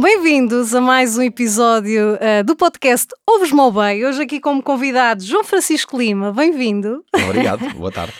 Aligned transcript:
Bem-vindos 0.00 0.74
a 0.74 0.80
mais 0.80 1.18
um 1.18 1.22
episódio 1.22 2.18
ah, 2.20 2.42
do 2.42 2.56
podcast 2.56 3.08
Ouves-me 3.26 3.60
ao 3.60 3.70
Bem. 3.70 4.06
Hoje 4.06 4.22
aqui 4.22 4.40
como 4.40 4.62
convidado 4.62 5.22
João 5.22 5.44
Francisco 5.44 5.98
Lima, 5.98 6.32
bem-vindo. 6.32 7.04
Obrigado, 7.12 7.68
boa 7.76 7.92
tarde. 7.92 8.14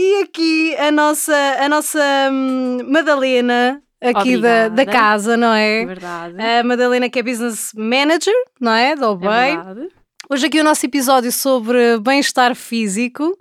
E 0.00 0.22
aqui 0.22 0.76
a 0.76 0.92
nossa, 0.92 1.34
a 1.58 1.68
nossa 1.68 1.98
hum, 2.30 2.78
Madalena, 2.88 3.82
aqui 4.00 4.36
da, 4.38 4.66
Obrigada. 4.66 4.70
da 4.70 4.86
casa, 4.86 5.36
não 5.36 5.52
é? 5.52 5.82
É 5.82 5.86
verdade. 5.86 6.40
A 6.40 6.62
Madalena 6.62 7.10
que 7.10 7.18
é 7.18 7.22
Business 7.24 7.72
Manager, 7.74 8.32
não 8.60 8.70
é? 8.72 8.94
Do 8.94 9.04
É 9.04 9.08
Obey. 9.08 9.56
verdade. 9.56 9.88
Hoje 10.30 10.46
aqui 10.46 10.60
o 10.60 10.64
nosso 10.64 10.86
episódio 10.86 11.32
sobre 11.32 11.98
bem-estar 11.98 12.54
físico. 12.54 13.36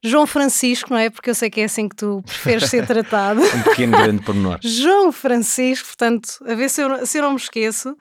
João 0.00 0.28
Francisco, 0.28 0.90
não 0.92 0.98
é? 0.98 1.10
Porque 1.10 1.28
eu 1.30 1.34
sei 1.34 1.50
que 1.50 1.60
é 1.60 1.64
assim 1.64 1.88
que 1.88 1.96
tu 1.96 2.22
preferes 2.24 2.70
ser 2.70 2.86
tratado. 2.86 3.42
Um 3.42 3.62
pequeno 3.62 3.98
grande 3.98 4.22
pormenor. 4.22 4.60
João 4.62 5.10
Francisco, 5.10 5.88
portanto, 5.88 6.28
a 6.46 6.54
ver 6.54 6.70
se 6.70 6.82
eu, 6.82 7.04
se 7.04 7.18
eu 7.18 7.22
não 7.22 7.30
me 7.32 7.36
esqueço. 7.36 7.96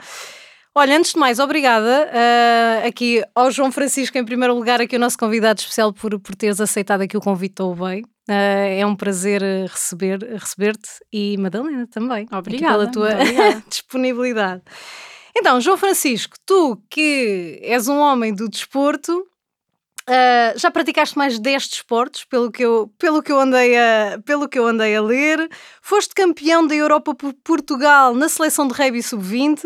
Olha, 0.77 0.97
antes 0.97 1.13
de 1.13 1.19
mais, 1.19 1.39
obrigada 1.39 2.11
ah, 2.11 2.85
aqui 2.85 3.23
ao 3.33 3.49
João 3.49 3.71
Francisco, 3.71 4.17
em 4.17 4.25
primeiro 4.25 4.53
lugar, 4.53 4.81
aqui 4.81 4.97
o 4.97 4.99
nosso 4.99 5.17
convidado 5.17 5.61
especial 5.61 5.93
por, 5.93 6.19
por 6.19 6.35
teres 6.35 6.59
aceitado 6.59 6.99
aqui 6.99 7.15
o 7.15 7.21
convite 7.21 7.61
ao 7.61 7.73
bem. 7.73 8.03
Ah, 8.27 8.33
é 8.33 8.85
um 8.85 8.93
prazer 8.93 9.41
ah, 9.41 9.71
receber, 9.71 10.19
receber-te 10.37 10.89
e 11.13 11.37
Madalena 11.37 11.87
também. 11.87 12.27
Obrigada, 12.29 12.89
Pela 12.89 12.91
tua 12.91 13.09
disponibilidade. 13.69 14.63
Então, 15.33 15.61
João 15.61 15.77
Francisco, 15.77 16.35
tu 16.45 16.77
que 16.89 17.57
és 17.63 17.87
um 17.87 17.97
homem 17.97 18.33
do 18.33 18.49
desporto, 18.49 19.25
ah, 20.05 20.53
já 20.57 20.69
praticaste 20.69 21.17
mais 21.17 21.35
de 21.35 21.41
10 21.41 21.69
desportos, 21.69 22.25
pelo 22.25 22.51
que, 22.51 22.65
eu, 22.65 22.91
pelo, 22.99 23.23
que 23.23 23.31
eu 23.31 23.39
andei 23.39 23.77
a, 23.77 24.19
pelo 24.25 24.49
que 24.49 24.59
eu 24.59 24.67
andei 24.67 24.93
a 24.93 25.01
ler. 25.01 25.49
Foste 25.81 26.13
campeão 26.13 26.67
da 26.67 26.75
Europa 26.75 27.15
por 27.15 27.33
Portugal 27.45 28.13
na 28.13 28.27
seleção 28.27 28.67
de 28.67 28.73
rugby 28.73 29.01
sub-20 29.01 29.61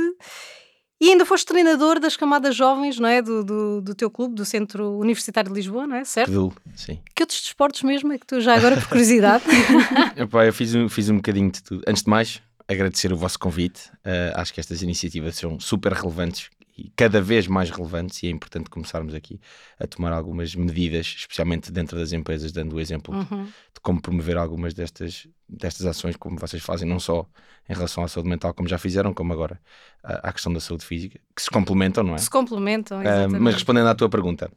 e 1.00 1.10
ainda 1.10 1.26
foste 1.26 1.46
treinador 1.46 2.00
das 2.00 2.18
camadas 2.18 2.56
jovens, 2.56 3.00
não 3.00 3.08
é? 3.08 3.22
Do, 3.22 3.44
do, 3.44 3.82
do 3.82 3.96
teu 3.96 4.10
clube, 4.12 4.36
do 4.36 4.44
Centro 4.44 4.98
Universitário 5.00 5.50
de 5.50 5.56
Lisboa, 5.56 5.88
não 5.88 5.96
é? 5.96 6.04
Certo? 6.04 6.28
Pedul, 6.28 6.54
sim. 6.76 7.00
Que 7.16 7.24
outros 7.24 7.42
desportos 7.42 7.84
mesmo 7.84 8.12
é 8.12 8.18
que 8.18 8.26
tu 8.26 8.42
já 8.42 8.56
agora, 8.56 8.76
por 8.76 8.90
curiosidade? 8.90 9.44
Epá, 10.18 10.46
eu 10.46 10.54
fiz 10.54 10.76
um, 10.76 10.90
fiz 10.90 11.10
um 11.10 11.16
bocadinho 11.16 11.52
de 11.52 11.64
tudo. 11.64 11.84
Antes 11.88 12.04
de 12.04 12.10
mais, 12.10 12.42
agradecer 12.68 13.14
o 13.14 13.18
vosso 13.18 13.40
convite. 13.40 13.90
Uh, 14.06 14.36
acho 14.36 14.54
que 14.54 14.60
estas 14.60 14.82
iniciativas 14.82 15.36
são 15.36 15.60
super 15.60 15.94
relevantes 15.94 16.50
e 16.86 16.92
cada 16.96 17.22
vez 17.22 17.48
mais 17.48 17.70
relevantes 17.70 18.22
e 18.24 18.28
é 18.28 18.30
importante 18.30 18.70
começarmos 18.70 19.14
aqui 19.14 19.40
a 19.80 19.86
tomar 19.86 20.12
algumas 20.14 20.56
medidas, 20.56 21.06
especialmente 21.18 21.72
dentro 21.72 21.98
das 21.98 22.12
empresas, 22.14 22.52
dando 22.52 22.76
o 22.76 22.80
exemplo 22.80 23.14
de- 23.26 23.34
Uhum. 23.34 23.46
de 23.46 23.80
como 23.82 24.02
promover 24.02 24.38
algumas 24.38 24.74
destas, 24.74 25.28
destas 25.48 25.86
ações, 25.86 26.16
como 26.16 26.38
vocês 26.40 26.62
fazem, 26.64 26.88
não 26.88 27.00
só 27.00 27.26
em 27.68 27.74
relação 27.74 28.04
à 28.04 28.08
saúde 28.08 28.30
mental, 28.30 28.54
como 28.54 28.68
já 28.70 28.78
fizeram, 28.78 29.14
como 29.14 29.34
agora 29.34 29.60
à 30.04 30.30
à 30.30 30.34
questão 30.34 30.52
da 30.54 30.60
saúde 30.60 30.86
física, 30.86 31.20
que 31.36 31.42
se 31.42 31.50
complementam, 31.50 32.04
não 32.04 32.16
é? 32.16 32.18
Se 32.18 32.30
complementam, 32.30 33.00
Ah, 33.00 33.04
exatamente. 33.04 33.42
mas 33.42 33.54
respondendo 33.56 33.88
à 33.88 33.96
tua 33.96 34.10
pergunta, 34.10 34.50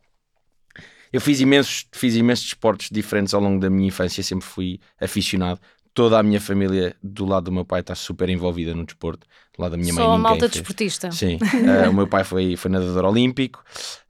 eu 1.13 1.21
fiz 1.21 1.41
imensos, 1.41 1.87
fiz 1.93 2.15
imensos 2.17 2.45
desportos 2.47 2.89
diferentes 2.91 3.35
ao 3.35 3.41
longo 3.41 3.61
da 3.61 3.69
minha 3.69 3.89
infância, 3.89 4.23
sempre 4.23 4.47
fui 4.47 4.81
aficionado. 5.01 5.61
Toda 5.95 6.19
a 6.19 6.23
minha 6.23 6.41
família, 6.41 6.97
do 7.03 7.25
lado 7.27 7.45
do 7.45 7.53
meu 7.53 7.65
pai, 7.67 7.81
está 7.81 7.95
super 7.95 8.29
envolvida 8.31 8.75
no 8.75 8.85
desporto. 8.87 9.27
Do 9.57 9.63
lado 9.63 9.73
da 9.73 9.77
minha 9.79 9.93
Sou 9.93 10.03
mãe, 10.03 10.05
uma 10.07 10.13
ninguém 10.19 10.23
malta 10.23 10.49
fez. 10.49 10.53
desportista. 10.53 11.11
Sim, 11.11 11.39
Ah, 11.43 11.89
o 11.91 11.93
meu 11.95 12.07
pai 12.09 12.25
foi, 12.25 12.57
foi 12.57 12.71
nadador 12.71 13.05
olímpico, 13.05 13.63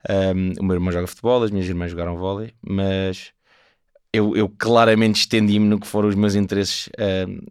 um, 0.09 0.53
o 0.61 0.63
meu 0.63 0.75
irmão 0.75 0.91
joga 0.91 1.07
futebol, 1.07 1.43
as 1.43 1.51
minhas 1.51 1.67
irmãs 1.67 1.91
jogaram 1.91 2.17
vôlei, 2.17 2.53
mas 2.61 3.33
eu, 4.15 4.35
eu 4.37 4.47
claramente 4.47 5.15
estendi-me 5.21 5.67
no 5.67 5.79
que 5.79 5.87
foram 5.87 6.07
os 6.07 6.13
meus 6.15 6.35
interesses 6.35 6.87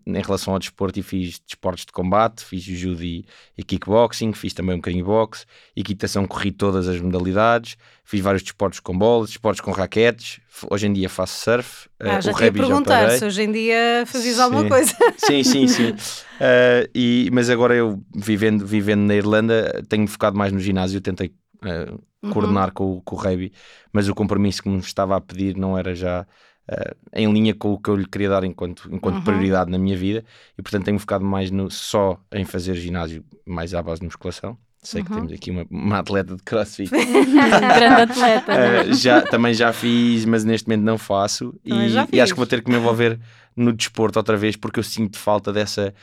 um, 0.07 0.15
em 0.17 0.23
relação 0.23 0.53
ao 0.55 0.61
desporto 0.61 0.99
e 1.01 1.03
fiz 1.03 1.41
desportos 1.41 1.85
de 1.85 1.91
combate, 1.93 2.45
fiz 2.45 2.63
judo 2.63 3.03
e, 3.03 3.25
e 3.59 3.65
kickboxing, 3.65 4.33
fiz 4.33 4.55
também 4.55 4.75
um 4.77 4.79
bocadinho 4.79 5.03
de 5.03 5.09
boxe, 5.09 5.45
equitação, 5.75 6.25
corri 6.27 6.53
todas 6.53 6.87
as 6.87 7.01
modalidades, 7.01 7.77
fiz 8.05 8.21
vários 8.21 8.43
desportos 8.45 8.79
com 8.79 8.97
bolas, 8.97 9.31
desportos 9.31 9.61
com 9.61 9.73
raquetes, 9.73 10.41
hoje 10.71 10.87
em 10.87 10.93
dia 10.93 11.09
faço 11.09 11.43
surf, 11.43 11.89
Ah, 12.01 12.19
uh, 12.19 12.23
já 12.23 12.31
o 12.31 12.35
te 12.35 12.45
ia 12.45 12.53
perguntar 12.53 13.11
se 13.11 13.25
hoje 13.25 13.43
em 13.43 13.51
dia 13.53 14.05
fazias 14.07 14.39
alguma 14.39 14.63
Sim. 14.63 14.69
coisa. 14.69 14.95
Sim, 15.19 15.43
sim, 15.43 15.67
sim. 15.67 15.91
Uh, 16.41 16.89
e, 16.95 17.29
mas 17.33 17.51
agora 17.51 17.75
eu, 17.75 18.03
vivendo, 18.15 18.65
vivendo 18.67 19.01
na 19.03 19.15
Irlanda, 19.15 19.83
tenho 19.89 20.07
focado 20.07 20.37
mais 20.37 20.53
no 20.53 20.61
ginásio. 20.61 21.01
Tentei 21.01 21.35
uh, 21.65 22.01
Uhum. 22.23 22.33
coordenar 22.33 22.71
com, 22.73 22.85
o- 22.99 23.03
com 23.03 23.17
o 23.17 23.19
rugby, 23.19 23.53
mas 23.93 24.09
o 24.09 24.15
compromisso 24.15 24.63
que 24.63 24.69
me 24.69 24.79
estava 24.79 25.17
a 25.17 25.21
pedir 25.21 25.57
não 25.57 25.77
era 25.77 25.93
já 25.93 26.25
uh, 26.71 26.97
em 27.13 27.33
linha 27.33 27.55
com 27.55 27.73
o 27.73 27.79
que 27.79 27.89
eu 27.91 27.97
lhe 27.97 28.07
queria 28.07 28.29
dar 28.29 28.45
enquanto, 28.45 28.89
enquanto 28.93 29.17
Uhum. 29.17 29.23
prioridade 29.23 29.71
na 29.71 29.79
minha 29.79 29.97
vida. 29.97 30.25
E 30.59 30.63
portanto 30.63 30.85
tenho 30.85 30.99
focado 30.99 31.25
mais 31.25 31.51
no, 31.51 31.71
só 31.71 32.19
em 32.33 32.45
fazer 32.45 32.75
ginásio, 32.75 33.25
mais 33.47 33.75
à 33.75 33.83
base 33.83 34.01
de 34.01 34.07
musculação. 34.07 34.57
Sei 34.85 35.03
que 35.05 35.11
Uhum. 35.11 35.17
temos 35.19 35.33
aqui 35.33 35.51
uma, 35.53 35.65
uma 35.71 35.99
atleta 36.01 36.35
de 36.37 36.43
crossfit. 36.43 36.91
Grande 36.91 38.03
atleta. 38.13 38.53
Uh, 38.53 38.95
já, 38.95 39.23
também 39.23 39.55
já 39.55 39.73
fiz, 39.73 40.25
mas 40.25 40.45
neste 40.45 40.67
momento 40.69 40.85
não 40.85 40.99
faço. 40.99 41.55
E, 41.65 41.73
e 42.13 42.21
acho 42.21 42.33
que 42.33 42.39
vou 42.39 42.47
ter 42.47 42.63
que 42.63 42.71
me 42.71 42.77
envolver 42.77 43.19
no 43.55 43.73
desporto 43.73 44.19
outra 44.19 44.37
vez, 44.37 44.57
porque 44.57 44.81
eu 44.81 44.85
sinto 44.85 45.19
falta 45.19 45.53
dessa. 45.53 45.95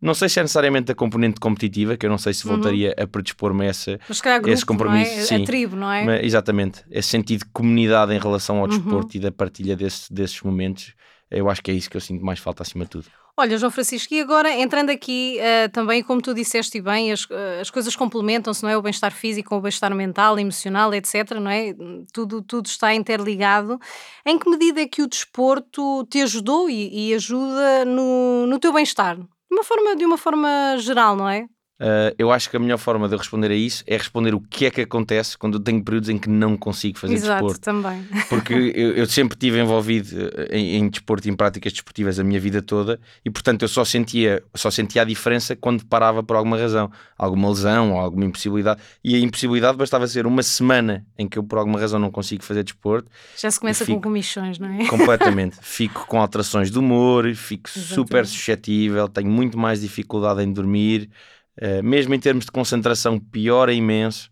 Não 0.00 0.14
sei 0.14 0.28
se 0.28 0.38
é 0.40 0.42
necessariamente 0.42 0.90
a 0.90 0.94
componente 0.94 1.38
competitiva, 1.38 1.96
que 1.96 2.06
eu 2.06 2.10
não 2.10 2.16
sei 2.18 2.32
se 2.32 2.46
Uhum. 2.46 2.54
voltaria 2.54 2.94
a 2.98 3.06
predispor-me 3.06 3.66
a 3.66 3.68
essa. 3.68 4.00
Mas 4.08 4.20
calhar 4.20 4.40
grupo, 4.40 4.54
Esse 4.54 4.64
compromisso, 4.64 5.14
não 5.14 5.20
é? 5.20 5.24
sim. 5.26 5.42
A 5.42 5.46
tribo, 5.46 5.76
não 5.76 5.92
é? 5.92 6.04
mas- 6.04 6.24
exatamente, 6.24 6.82
esse 6.90 7.08
sentido 7.08 7.40
de 7.44 7.50
comunidade 7.52 8.14
em 8.14 8.18
relação 8.18 8.56
ao 8.56 8.62
Uhum. 8.62 8.68
desporto 8.68 9.16
e 9.16 9.20
da 9.20 9.30
partilha 9.30 9.76
desse- 9.76 10.12
desses 10.12 10.40
momentos. 10.42 10.94
Eu 11.30 11.48
acho 11.50 11.62
que 11.62 11.70
é 11.70 11.74
isso 11.74 11.88
que 11.90 11.96
eu 11.96 12.00
sinto 12.00 12.24
mais 12.24 12.38
falta 12.40 12.62
acima 12.62 12.84
de 12.84 12.90
tudo. 12.90 13.06
Olha, 13.36 13.56
João 13.56 13.70
Francisco, 13.70 14.12
e 14.12 14.20
agora 14.20 14.50
entrando 14.52 14.90
aqui 14.90 15.38
eh, 15.38 15.68
também, 15.68 16.02
como 16.02 16.20
tu 16.20 16.34
disseste 16.34 16.80
bem, 16.80 17.12
as, 17.12 17.26
eh, 17.30 17.60
as 17.60 17.70
coisas 17.70 17.94
complementam-se, 17.94 18.62
não 18.62 18.68
é? 18.68 18.76
O 18.76 18.82
bem-estar 18.82 19.12
físico, 19.12 19.54
o 19.54 19.60
bem-estar 19.60 19.94
mental, 19.94 20.38
emocional, 20.38 20.92
etc., 20.92 21.38
não 21.40 21.50
é? 21.50 21.74
Tudo, 22.12 22.42
tudo 22.42 22.66
está 22.66 22.92
interligado. 22.94 23.78
Em 24.26 24.38
que 24.38 24.50
medida 24.50 24.80
é 24.82 24.88
que 24.88 25.00
o 25.02 25.06
desporto 25.06 26.04
te 26.10 26.20
ajudou 26.20 26.68
e, 26.68 27.10
e 27.10 27.14
ajuda 27.14 27.84
no, 27.84 28.46
no 28.46 28.58
teu 28.58 28.72
bem-estar? 28.72 29.16
De 29.50 29.56
uma, 29.56 29.64
forma, 29.64 29.96
de 29.96 30.04
uma 30.06 30.16
forma 30.16 30.76
geral, 30.78 31.16
não 31.16 31.28
é? 31.28 31.46
Uh, 31.80 32.12
eu 32.18 32.30
acho 32.30 32.50
que 32.50 32.56
a 32.58 32.60
melhor 32.60 32.76
forma 32.76 33.08
de 33.08 33.14
eu 33.14 33.18
responder 33.18 33.50
a 33.50 33.54
isso 33.54 33.82
é 33.86 33.96
responder 33.96 34.34
o 34.34 34.40
que 34.40 34.66
é 34.66 34.70
que 34.70 34.82
acontece 34.82 35.38
quando 35.38 35.54
eu 35.54 35.60
tenho 35.60 35.82
períodos 35.82 36.10
em 36.10 36.18
que 36.18 36.28
não 36.28 36.54
consigo 36.54 36.98
fazer 36.98 37.14
Exato, 37.14 37.46
desporto. 37.46 37.60
também. 37.62 38.06
Porque 38.28 38.52
eu, 38.52 38.92
eu 38.96 39.06
sempre 39.06 39.34
estive 39.34 39.58
envolvido 39.58 40.30
eh, 40.36 40.58
em, 40.58 40.76
em 40.76 40.90
desporto 40.90 41.26
e 41.26 41.30
em 41.30 41.34
práticas 41.34 41.72
desportivas 41.72 42.18
a 42.18 42.24
minha 42.24 42.38
vida 42.38 42.60
toda 42.60 43.00
e, 43.24 43.30
portanto, 43.30 43.62
eu 43.62 43.68
só 43.68 43.82
sentia, 43.82 44.42
só 44.54 44.70
sentia 44.70 45.00
a 45.00 45.04
diferença 45.06 45.56
quando 45.56 45.86
parava 45.86 46.22
por 46.22 46.36
alguma 46.36 46.58
razão, 46.58 46.90
alguma 47.16 47.48
lesão 47.48 47.92
ou 47.94 47.98
alguma 47.98 48.26
impossibilidade. 48.26 48.78
E 49.02 49.14
a 49.14 49.18
impossibilidade 49.18 49.78
bastava 49.78 50.06
ser 50.06 50.26
uma 50.26 50.42
semana 50.42 51.06
em 51.16 51.26
que 51.26 51.38
eu, 51.38 51.42
por 51.42 51.58
alguma 51.58 51.80
razão, 51.80 51.98
não 51.98 52.10
consigo 52.10 52.44
fazer 52.44 52.62
desporto, 52.62 53.10
Já 53.38 53.50
se 53.50 53.58
começa 53.58 53.86
com 53.86 53.98
comichões, 53.98 54.58
não 54.58 54.68
é? 54.68 54.84
completamente. 54.88 55.56
fico 55.62 56.06
com 56.06 56.20
alterações 56.20 56.70
de 56.70 56.78
humor, 56.78 57.34
fico 57.34 57.70
super 57.70 58.18
Exatamente. 58.18 58.28
suscetível, 58.28 59.08
tenho 59.08 59.30
muito 59.30 59.56
mais 59.58 59.80
dificuldade 59.80 60.42
em 60.42 60.52
dormir, 60.52 61.08
eh, 61.56 61.82
mesmo 61.82 62.14
em 62.14 62.20
termos 62.20 62.44
de 62.46 62.50
concentração, 62.50 63.18
piora 63.18 63.72
imenso. 63.72 64.30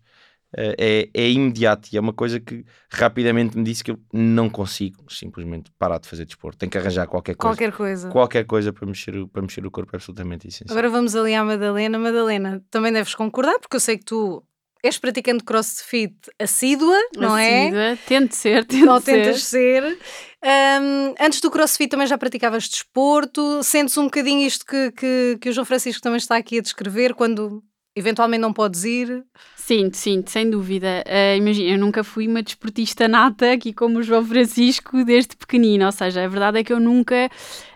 Eh, 0.57 1.09
é, 1.13 1.21
é 1.25 1.29
imediato 1.29 1.89
e 1.93 1.97
é 1.97 1.99
uma 2.01 2.11
coisa 2.11 2.39
que 2.39 2.65
rapidamente 2.91 3.55
me 3.55 3.63
disse 3.63 3.83
que 3.83 3.91
eu 3.91 3.99
não 4.11 4.49
consigo 4.49 5.03
simplesmente 5.07 5.71
parar 5.77 5.99
de 5.99 6.07
fazer 6.09 6.25
desporto. 6.25 6.57
Tenho 6.57 6.71
que 6.71 6.77
arranjar 6.79 7.05
qualquer 7.05 7.35
coisa. 7.35 7.55
Qualquer 7.55 7.71
coisa. 7.77 8.09
Qualquer 8.09 8.45
coisa 8.45 8.73
para 8.73 8.87
mexer, 8.87 9.15
o- 9.15 9.27
para 9.27 9.43
mexer 9.43 9.63
o 9.63 9.69
corpo 9.69 9.91
é 9.93 9.97
absolutamente 9.97 10.47
essencial. 10.47 10.71
Agora 10.75 10.89
vamos 10.89 11.15
ali 11.15 11.35
à 11.35 11.45
Madalena. 11.45 11.99
Madalena, 11.99 12.63
também 12.71 12.91
deves 12.91 13.13
concordar, 13.13 13.59
porque 13.59 13.75
eu 13.75 13.79
sei 13.79 13.99
que 13.99 14.05
tu 14.05 14.43
és 14.83 14.97
praticante 14.97 15.43
crossfit 15.43 16.15
assídua, 16.39 16.97
não 17.17 17.37
é? 17.37 17.63
Assídua. 17.63 17.99
Tento 18.07 18.35
ser, 18.35 18.65
tento 18.65 18.89
Ou 18.89 19.01
ser. 19.01 19.23
tentas 19.23 19.43
ser. 19.43 19.97
Ahm, 20.41 21.13
antes 21.19 21.41
do 21.41 21.51
crossfit 21.51 21.89
também 21.89 22.07
já 22.07 22.17
praticavas 22.17 22.67
desporto. 22.67 23.61
Sentes 23.63 23.97
um 23.97 24.05
bocadinho 24.05 24.45
isto 24.45 24.65
que, 24.65 24.91
que, 24.91 25.37
que 25.41 25.49
o 25.49 25.53
João 25.53 25.65
Francisco 25.65 26.01
também 26.01 26.17
está 26.17 26.37
aqui 26.37 26.59
a 26.59 26.61
descrever, 26.61 27.13
quando 27.13 27.61
eventualmente 27.99 28.41
não 28.41 28.53
podes 28.53 28.83
ir. 28.83 29.23
Sinto, 29.55 29.97
sinto, 29.97 30.31
sem 30.31 30.49
dúvida. 30.49 31.03
Ah, 31.05 31.35
Imagina, 31.35 31.69
eu 31.69 31.77
nunca 31.77 32.03
fui 32.03 32.27
uma 32.27 32.41
desportista 32.41 33.07
nata, 33.07 33.51
aqui 33.51 33.71
como 33.71 33.99
o 33.99 34.03
João 34.03 34.25
Francisco, 34.25 35.03
desde 35.05 35.35
pequenina. 35.35 35.85
Ou 35.85 35.91
seja, 35.91 36.23
a 36.23 36.27
verdade 36.27 36.57
é 36.59 36.63
que 36.63 36.73
eu 36.73 36.79
nunca, 36.79 37.29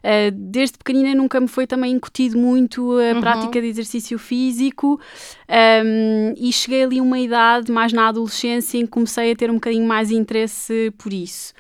ah, 0.03 0.31
desde 0.33 0.77
pequenina, 0.79 1.13
nunca 1.13 1.39
me 1.39 1.47
foi 1.47 1.67
também 1.67 1.91
incutido 1.91 2.37
muito 2.37 2.91
a 2.97 3.13
Uhum. 3.13 3.21
prática 3.21 3.61
de 3.61 3.67
exercício 3.67 4.17
físico. 4.17 4.99
Ahm, 5.47 6.33
e 6.37 6.51
cheguei 6.51 6.83
ali 6.83 6.99
a 6.99 7.03
uma 7.03 7.19
idade, 7.19 7.71
mais 7.71 7.93
na 7.93 8.07
adolescência, 8.07 8.77
em 8.77 8.85
que 8.85 8.91
comecei 8.91 9.31
a 9.31 9.35
ter 9.35 9.51
um 9.51 9.55
bocadinho 9.55 9.85
mais 9.85 10.09
interesse 10.11 10.91
por 10.97 11.13
isso. 11.13 11.53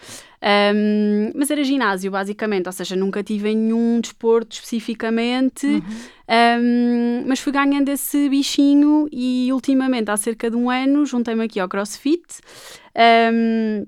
Um, 0.43 1.31
mas 1.35 1.49
era 1.49 1.63
ginásio, 1.63 2.11
basicamente, 2.11 2.67
ou 2.67 2.73
seja, 2.73 2.97
nunca 2.97 3.23
tive 3.23 3.55
nenhum 3.55 4.01
desporto 4.01 4.55
especificamente, 4.55 5.65
um, 5.65 7.23
mas 7.25 7.39
fui 7.39 7.53
ganhando 7.53 7.87
esse 7.87 8.27
bichinho 8.27 9.07
e 9.09 9.47
ultimamente, 9.53 10.11
há 10.11 10.17
cerca 10.17 10.49
de 10.49 10.57
um 10.57 10.69
ano, 10.69 11.05
juntei-me 11.05 11.45
aqui 11.45 11.61
ao 11.61 11.69
CrossFit. 11.69 12.41
Um, 13.33 13.85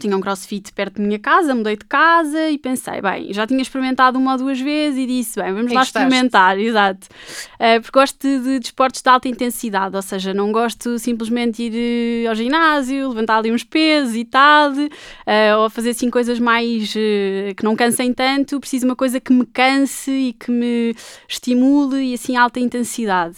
tinha 0.00 0.16
um 0.16 0.20
crossfit 0.20 0.72
perto 0.72 1.00
da 1.00 1.06
minha 1.06 1.18
casa, 1.18 1.54
mudei 1.54 1.76
de 1.76 1.84
casa 1.84 2.48
e 2.48 2.58
pensei, 2.58 3.00
bem, 3.00 3.32
já 3.32 3.46
tinha 3.46 3.62
experimentado 3.62 4.18
uma 4.18 4.32
ou 4.32 4.38
duas 4.38 4.60
vezes 4.60 4.98
e 4.98 5.06
disse, 5.06 5.40
bem, 5.40 5.52
vamos 5.52 5.70
E 5.70 5.74
lá 5.74 5.80
gostaste? 5.82 6.06
experimentar, 6.08 6.58
exato. 6.58 7.06
Uh, 7.54 7.80
porque 7.82 7.98
gosto 7.98 8.18
de, 8.26 8.38
de 8.42 8.58
desportos 8.58 9.02
de 9.02 9.08
alta 9.08 9.28
intensidade, 9.28 9.94
ou 9.94 10.02
seja, 10.02 10.34
não 10.34 10.50
gosto 10.50 10.98
simplesmente 10.98 11.68
de 11.68 11.76
ir 11.76 12.24
eh, 12.24 12.28
ao 12.28 12.34
ginásio, 12.34 13.08
levantar 13.08 13.38
ali 13.38 13.52
uns 13.52 13.62
pesos 13.64 14.16
e 14.16 14.24
tal, 14.24 14.72
uh, 14.72 15.58
ou 15.58 15.70
fazer 15.70 15.90
assim 15.90 16.10
coisas 16.10 16.38
mais 16.38 16.90
uh, 16.94 17.54
que 17.54 17.62
não 17.62 17.76
cansem 17.76 18.12
tanto, 18.12 18.58
preciso 18.58 18.86
de 18.86 18.90
uma 18.90 18.96
coisa 18.96 19.20
que 19.20 19.32
me 19.32 19.46
canse 19.46 20.10
e 20.10 20.32
que 20.32 20.50
me 20.50 20.94
estimule 21.28 22.02
e 22.10 22.14
assim 22.14 22.36
alta 22.36 22.58
intensidade. 22.60 23.36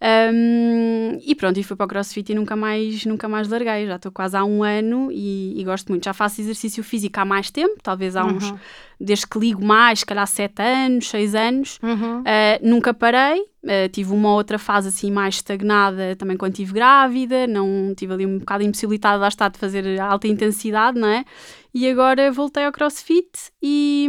Um, 0.00 1.18
e 1.26 1.34
pronto, 1.34 1.58
e 1.58 1.62
fui 1.62 1.76
para 1.76 1.84
o 1.84 1.88
CrossFit 1.88 2.30
e 2.30 2.34
nunca 2.34 2.54
mais, 2.54 3.04
nunca 3.04 3.28
mais 3.28 3.48
larguei. 3.48 3.86
Já 3.86 3.96
estou 3.96 4.12
quase 4.12 4.36
há 4.36 4.44
um 4.44 4.62
ano 4.62 5.10
e, 5.10 5.60
e 5.60 5.64
gosto 5.64 5.88
muito. 5.88 6.04
Já 6.04 6.12
faço 6.12 6.40
exercício 6.40 6.82
físico 6.84 7.18
há 7.18 7.24
mais 7.24 7.50
tempo, 7.50 7.76
talvez 7.82 8.14
há 8.14 8.24
uns, 8.24 8.54
desde 9.00 9.26
que 9.26 9.38
ligo 9.38 9.64
mais, 9.64 10.00
se 10.00 10.06
calhar 10.06 10.26
7 10.26 10.60
anos, 10.60 11.08
6 11.08 11.34
anos. 11.34 11.78
Uhum. 11.82 12.20
Uh, 12.20 12.24
nunca 12.62 12.92
parei, 12.92 13.40
uh, 13.40 13.88
tive 13.92 14.12
uma 14.12 14.32
outra 14.34 14.58
fase 14.58 14.88
assim 14.88 15.10
mais 15.10 15.36
estagnada 15.36 16.16
também 16.16 16.36
quando 16.36 16.52
estive 16.52 16.72
grávida, 16.72 17.46
não 17.46 17.94
tive 17.96 18.12
ali 18.12 18.26
um 18.26 18.38
bocado 18.38 18.64
impossibilitada 18.64 19.18
lá 19.18 19.28
está 19.28 19.48
de 19.48 19.58
fazer 19.58 20.00
alta 20.00 20.26
intensidade, 20.26 20.98
não 20.98 21.08
é? 21.08 21.24
E 21.72 21.88
agora 21.88 22.32
voltei 22.32 22.64
ao 22.64 22.72
CrossFit 22.72 23.30
e, 23.62 24.08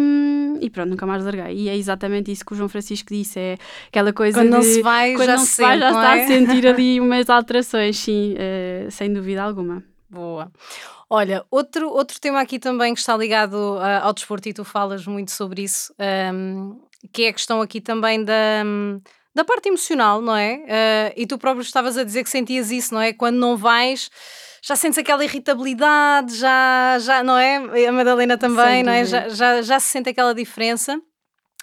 e 0.60 0.70
pronto, 0.70 0.90
nunca 0.90 1.06
mais 1.06 1.24
larguei. 1.24 1.56
E 1.56 1.70
é 1.70 1.78
exatamente 1.78 2.32
isso 2.32 2.44
que 2.44 2.54
o 2.54 2.56
João 2.56 2.70
Francisco 2.70 3.14
disse, 3.14 3.40
é 3.40 3.58
aquela 3.90 4.12
coisa 4.12 4.40
Quando 4.40 4.50
não 4.50 4.60
de 4.62 4.66
se 4.66 4.82
vai, 4.82 5.14
quando 5.14 5.28
já 5.28 5.38
não 5.38 5.46
se 5.46 5.52
se 5.52 5.62
vai, 5.62 5.74
sente, 5.74 5.82
já 5.82 5.92
não 5.92 6.00
está 6.00 6.18
é? 6.18 6.24
a 6.24 6.28
sentir 6.28 6.66
ali 6.68 7.00
umas 7.00 7.30
alterações, 7.30 7.98
sim, 8.00 8.34
uh, 8.34 8.90
sem 8.90 9.14
dúvida 9.14 9.44
alguma. 9.44 9.84
Boa. 10.10 10.52
Olha, 11.10 11.44
outro, 11.50 11.90
outro 11.90 12.20
tema 12.20 12.40
aqui 12.40 12.60
também 12.60 12.94
que 12.94 13.00
está 13.00 13.18
ligado 13.18 13.78
ah, 13.80 14.02
ao 14.04 14.14
desporto 14.14 14.48
e 14.48 14.54
tu 14.54 14.64
falas 14.64 15.08
muito 15.08 15.32
sobre 15.32 15.64
isso, 15.64 15.92
ahm, 15.98 16.78
que 17.12 17.24
é 17.24 17.30
a 17.30 17.34
questão 17.34 17.62
aqui 17.62 17.82
também 17.82 18.24
da, 18.24 18.64
da 19.34 19.44
parte 19.44 19.70
emocional, 19.70 20.22
não 20.22 20.36
é? 20.36 20.64
Ah, 20.70 21.14
e 21.18 21.26
tu 21.26 21.40
próprio 21.40 21.64
estavas 21.64 21.98
a 21.98 22.04
dizer 22.04 22.24
que 22.24 22.30
sentias 22.30 22.70
isso, 22.70 22.94
não 22.94 23.02
é? 23.02 23.12
Quando 23.12 23.38
não 23.38 23.58
vais, 23.58 24.12
já 24.62 24.76
sentes 24.76 25.00
aquela 25.00 25.24
irritabilidade, 25.24 26.36
já, 26.36 27.00
já 27.00 27.24
não 27.24 27.38
é? 27.38 27.88
A 27.88 27.92
Madalena 27.92 28.38
também, 28.38 28.84
não 28.84 28.92
é? 28.92 29.04
Já, 29.04 29.30
já, 29.30 29.62
já 29.64 29.80
se 29.80 29.88
sente 29.88 30.10
aquela 30.10 30.36
diferença. 30.36 31.02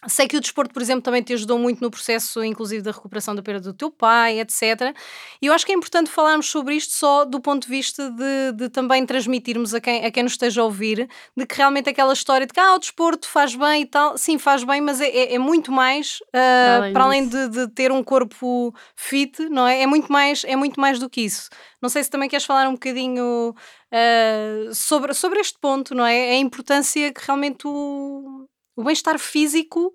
Sei 0.08 0.28
que 0.28 0.36
o 0.36 0.40
desporto, 0.40 0.72
por 0.72 0.80
exemplo, 0.82 1.02
também 1.02 1.22
te 1.22 1.32
ajudou 1.32 1.58
muito 1.58 1.80
no 1.80 1.90
processo, 1.90 2.42
inclusive, 2.44 2.82
da 2.82 2.90
recuperação 2.92 3.34
da 3.34 3.42
perda 3.42 3.60
do 3.72 3.74
teu 3.76 3.90
pai, 3.90 4.40
etc. 4.40 4.94
E 5.42 5.46
eu 5.46 5.52
acho 5.52 5.66
que 5.66 5.72
é 5.72 5.74
importante 5.74 6.10
falarmos 6.10 6.46
sobre 6.50 6.74
isto 6.74 6.92
só 6.94 7.24
do 7.24 7.40
ponto 7.40 7.64
de 7.64 7.68
vista 7.68 8.10
de, 8.10 8.52
de 8.56 8.68
também 8.68 9.04
transmitirmos 9.04 9.74
a 9.74 9.80
quem, 9.80 10.04
a 10.04 10.10
quem 10.10 10.22
nos 10.22 10.32
esteja 10.32 10.60
a 10.60 10.64
ouvir 10.64 11.08
de 11.36 11.46
que 11.46 11.56
realmente 11.56 11.88
aquela 11.90 12.12
história 12.12 12.46
de 12.46 12.52
que 12.52 12.60
ah, 12.60 12.74
o 12.74 12.78
desporto 12.78 13.28
faz 13.28 13.54
bem 13.54 13.82
e 13.82 13.86
tal, 13.86 14.16
sim, 14.16 14.38
faz 14.38 14.62
bem, 14.64 14.80
mas 14.80 15.00
é, 15.00 15.08
é- 15.08 15.34
é 15.34 15.38
muito 15.38 15.72
mais 15.72 16.18
ah, 16.32 16.38
além 16.76 16.92
para 16.92 17.04
além 17.04 17.28
de, 17.28 17.48
de 17.48 17.68
ter 17.68 17.90
um 17.92 18.02
corpo 18.02 18.74
fit, 18.94 19.48
não 19.48 19.66
é? 19.66 19.82
É 19.82 19.86
muito 19.86 20.10
mais, 20.12 20.44
é 20.44 20.54
muito 20.56 20.80
mais 20.80 20.98
do 20.98 21.10
que 21.10 21.20
isso. 21.22 21.48
Não 21.82 21.88
sei 21.88 22.02
se 22.04 22.10
também 22.10 22.28
queres 22.28 22.44
falar 22.46 22.68
um 22.68 22.72
bocadinho 22.74 23.54
ah, 23.92 24.70
sobre, 24.72 25.14
sobre 25.14 25.40
este 25.40 25.58
ponto, 25.58 25.94
não 25.94 26.04
é? 26.06 26.30
A 26.30 26.36
importância 26.38 27.12
que 27.12 27.20
realmente 27.24 27.66
o, 27.66 28.46
o 28.76 28.84
bem-estar 28.84 29.18
físico 29.18 29.92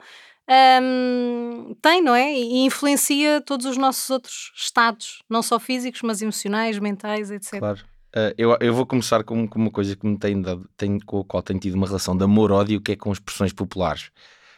ahm, 0.50 1.74
tem, 1.81 2.01
não 2.01 2.16
é? 2.16 2.33
E 2.33 2.66
influencia 2.66 3.42
todos 3.42 3.66
os 3.66 3.78
nossos 3.78 4.10
outros 4.10 4.51
estados, 4.56 5.22
não 5.30 5.42
só 5.42 5.60
físicos, 5.60 6.01
mas 6.01 6.22
emocionais, 6.22 6.80
mentais, 6.80 7.31
etc. 7.31 7.60
Claro. 7.60 7.80
Uh, 8.13 8.36
eu, 8.38 8.57
eu 8.60 8.74
vou 8.74 8.86
começar 8.86 9.24
com, 9.24 9.48
com 9.48 9.57
uma 9.57 9.72
coisa 9.72 9.95
que 9.95 10.06
me 10.06 10.18
tem 10.18 10.42
dado, 10.42 10.69
tem, 10.75 11.00
com 11.00 11.22
a 11.22 11.24
qual 11.24 11.42
tenho 11.42 11.60
tido 11.60 11.75
uma 11.75 11.88
relação 11.88 12.18
de 12.18 12.24
amor-ódio, 12.25 12.81
que 12.81 12.92
é 12.92 12.95
com 12.98 13.12
expressões 13.12 13.54
populares. 13.54 14.12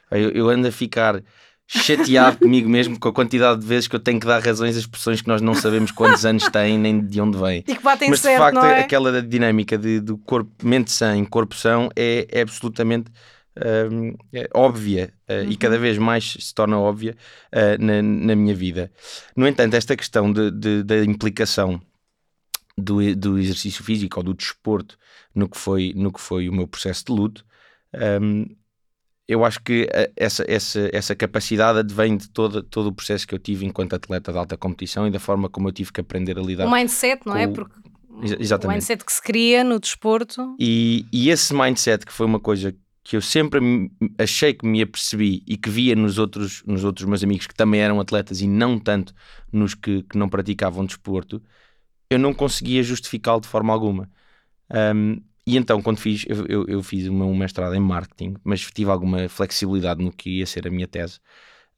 Eu, 0.10 0.32
eu 0.32 0.50
ando 0.50 0.68
a 0.68 0.72
ficar 0.72 1.22
chateado 1.68 2.38
comigo 2.42 2.68
mesmo 2.68 3.00
com 3.00 3.10
a 3.10 3.14
quantidade 3.14 3.62
de 3.62 3.68
vezes 3.68 3.88
que 3.88 3.96
eu 3.96 4.00
tenho 4.00 4.20
que 4.20 4.26
dar 4.26 4.42
razões 4.44 4.76
a 4.76 4.80
expressões 4.80 5.22
que 5.22 5.28
nós 5.28 5.40
não 5.40 5.54
sabemos 5.54 5.92
quantos 5.92 6.26
anos 6.26 6.50
têm 6.50 6.80
nem 6.80 7.00
de 7.00 7.22
onde 7.22 7.38
vêm. 7.38 7.64
E 7.68 7.76
que 7.76 7.84
batem 7.84 8.10
Mas 8.10 8.20
de 8.20 8.24
certo, 8.24 8.40
facto, 8.40 8.66
é? 8.66 8.80
aquela 8.80 9.22
dinâmica 9.22 9.78
de, 9.78 10.00
do 10.00 10.18
corpo, 10.18 10.52
mente 10.64 10.92
sã 10.92 11.16
em 11.16 11.24
corpo 11.26 11.56
são 11.56 11.90
é, 11.96 12.28
é 12.32 12.42
absolutamente 12.42 13.12
é 14.34 14.50
óbvia 14.54 15.14
uh, 15.30 15.44
e 15.50 15.56
cada 15.56 15.78
vez 15.78 15.98
mais 15.98 16.36
se 16.40 16.54
torna 16.54 16.80
óbvia 16.80 17.16
uh, 17.54 17.84
na, 17.84 18.02
na 18.02 18.36
minha 18.36 18.56
vida. 18.56 18.92
No 19.36 19.48
entanto, 19.48 19.76
esta 19.76 19.96
questão 19.96 20.32
de, 20.32 20.50
de- 20.52 20.84
da 20.84 21.04
implicação 21.04 21.82
do, 22.78 23.16
do 23.16 23.38
exercício 23.38 23.84
físico 23.84 24.20
ou 24.20 24.24
do 24.24 24.34
desporto 24.34 24.98
no 25.34 25.48
que 25.48 25.58
foi, 25.58 25.94
no 25.96 26.12
que 26.12 26.20
foi 26.22 26.50
o 26.50 26.54
meu 26.54 26.68
processo 26.68 27.06
de 27.06 27.12
luto, 27.12 27.46
hum, 28.22 28.46
eu 29.28 29.46
acho 29.46 29.62
que 29.64 29.84
uh, 29.84 30.12
essa, 30.16 30.44
essa, 30.48 30.90
essa 30.92 31.16
capacidade 31.16 31.80
advém 31.80 32.18
de 32.18 32.30
todo, 32.30 32.62
todo 32.64 32.88
o 32.88 32.94
processo 32.94 33.28
que 33.28 33.34
eu 33.34 33.40
tive 33.40 33.66
enquanto 33.66 33.94
atleta 33.94 34.32
de 34.32 34.38
alta 34.38 34.58
competição 34.58 35.08
e 35.08 35.12
da 35.12 35.20
forma 35.20 35.50
como 35.50 35.68
eu 35.70 35.72
tive 35.72 35.92
que 35.94 36.02
aprender 36.02 36.38
a 36.38 36.42
lidar 36.42 36.68
O 36.68 36.72
mindset, 36.72 37.22
não 37.26 37.38
é? 37.38 37.48
Porque 37.48 37.74
Exa- 38.22 38.38
o 38.38 38.42
exatamente. 38.42 38.76
mindset 38.76 39.04
que 39.06 39.12
se 39.12 39.22
cria 39.22 39.64
no 39.64 39.80
desporto. 39.80 40.56
E, 40.60 41.06
e 41.12 41.30
esse 41.30 41.54
mindset, 41.54 42.06
que 42.06 42.14
foi 42.14 42.26
uma 42.26 42.40
coisa 42.40 42.76
que 43.04 43.18
eu 43.18 43.22
sempre 43.22 43.60
achei 44.18 44.54
que 44.54 44.66
me 44.66 44.82
apercebi 44.82 45.44
e 45.46 45.58
que 45.58 45.70
via 45.70 45.96
nos 45.96 46.18
outros, 46.18 46.64
nos 46.66 46.84
outros 46.84 47.06
meus 47.08 47.24
amigos 47.24 47.48
que 47.48 47.54
também 47.54 47.82
eram 47.82 48.00
atletas 48.00 48.42
e 48.42 48.48
não 48.48 48.80
tanto 48.80 49.14
nos 49.52 49.76
que, 49.76 50.04
que 50.04 50.18
não 50.18 50.30
praticavam 50.30 50.86
desporto, 50.86 51.42
eu 52.10 52.18
não 52.18 52.34
conseguia 52.34 52.82
justificá-lo 52.82 53.42
de 53.42 53.48
forma 53.48 53.74
alguma. 53.74 54.10
Um, 54.96 55.22
e 55.46 55.58
então, 55.58 55.82
quando 55.82 55.98
fiz, 55.98 56.26
eu, 56.28 56.46
eu, 56.48 56.66
eu 56.68 56.84
fiz 56.84 57.08
o 57.08 57.14
meu 57.14 57.34
mestrado 57.36 57.76
em 57.76 57.80
marketing, 57.80 58.36
mas 58.44 58.62
tive 58.72 58.90
alguma 58.90 59.28
flexibilidade 59.28 60.02
no 60.02 60.12
que 60.12 60.40
ia 60.40 60.46
ser 60.46 60.66
a 60.68 60.72
minha 60.72 60.88
tese, 60.88 61.20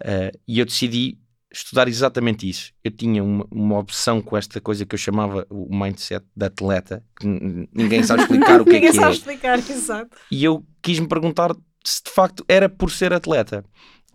uh, 0.04 0.38
e 0.48 0.60
eu 0.60 0.66
decidi 0.66 1.19
estudar 1.56 1.88
exatamente 1.88 2.48
isso. 2.50 2.72
Eu 2.84 2.92
tinha 2.92 3.24
uma, 3.24 3.46
uma 3.50 3.78
obsessão 3.80 4.22
com 4.22 4.36
esta 4.36 4.60
coisa 4.60 4.86
que 4.86 4.94
eu 4.94 5.00
chamava 5.00 5.48
o 5.50 5.74
mindset 5.75 6.25
de 6.36 6.46
atleta, 6.46 7.04
que 7.19 7.25
ninguém 7.74 8.04
sabe 8.04 8.24
explicar 8.24 8.60
o 8.62 8.66
que 8.66 8.72
é 8.72 8.74
Ninguém 8.74 8.92
que 8.92 8.96
sabe 8.98 9.12
é. 9.12 9.18
explicar, 9.18 9.57
exato. 9.60 10.18
E 10.31 10.44
eu 10.44 10.66
quis 10.81 11.00
me 11.00 11.07
perguntar 11.07 11.56
se 11.84 12.04
de 12.04 12.12
facto 12.12 12.44
era 12.48 12.68
por 12.68 12.92
ser 12.92 13.13
atleta. 13.13 13.63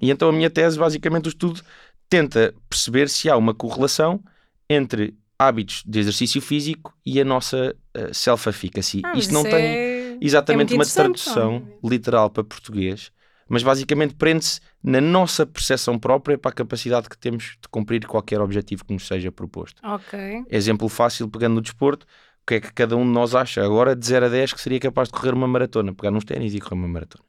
E 0.01 0.11
então 0.11 0.29
a 0.29 0.33
minha 0.33 0.51
tese, 0.51 0.79
basicamente, 0.79 1.27
o 1.27 1.31
estudo 1.31 1.61
tenta 2.09 2.55
perceber 2.69 3.09
se 3.09 3.29
há 3.31 3.37
uma 3.37 3.55
correlação 3.55 4.23
entre 4.69 5.15
hábitos 5.39 5.83
de 5.87 5.99
exercício 5.99 6.41
físico 6.43 6.95
e 7.07 7.21
a 7.21 7.25
nossa 7.25 7.75
uh, 7.97 8.13
self-efficacy. 8.15 9.01
Ah, 9.05 9.17
Isto 9.17 9.33
não 9.33 9.41
isso 9.43 9.51
tem 9.51 9.65
é- 9.65 10.19
exatamente 10.21 10.73
é 10.75 10.77
uma 10.77 10.85
tradução 10.85 11.67
literal 11.83 12.29
para 12.29 12.45
português, 12.45 13.11
mas 13.51 13.63
basicamente 13.65 14.15
prende-se 14.15 14.61
na 14.83 15.01
nossa 15.01 15.45
percepção 15.45 15.99
própria 15.99 16.39
para 16.39 16.53
a 16.53 16.55
capacidade 16.55 17.09
que 17.09 17.19
temos 17.19 17.57
de 17.61 17.69
cumprir 17.69 18.07
qualquer 18.07 18.41
objetivo 18.41 18.85
que 18.85 18.95
nos 18.95 19.07
seja 19.07 19.31
proposto. 19.33 19.85
Ok. 19.85 20.45
Exemplo 20.49 20.89
fácil, 20.89 21.29
pegando 21.29 21.57
no 21.57 21.61
desporto, 21.61 22.07
o 22.43 22.47
que 22.47 22.55
é 22.55 22.61
que 22.61 22.73
cada 22.73 22.97
um 22.97 23.05
de 23.05 23.11
nós 23.11 23.35
acha 23.35 23.63
agora 23.65 23.95
de 23.97 24.07
0 24.07 24.27
a 24.27 24.29
10 24.29 24.53
que 24.53 24.61
seria 24.61 24.79
capaz 24.79 25.09
de 25.09 25.15
correr 25.15 25.35
uma 25.35 25.49
maratona, 25.49 25.93
pegar 25.93 26.13
nos 26.13 26.25
ténis 26.25 26.55
e 26.55 26.61
correr 26.61 26.77
uma 26.77 26.89
maratona. 26.89 27.25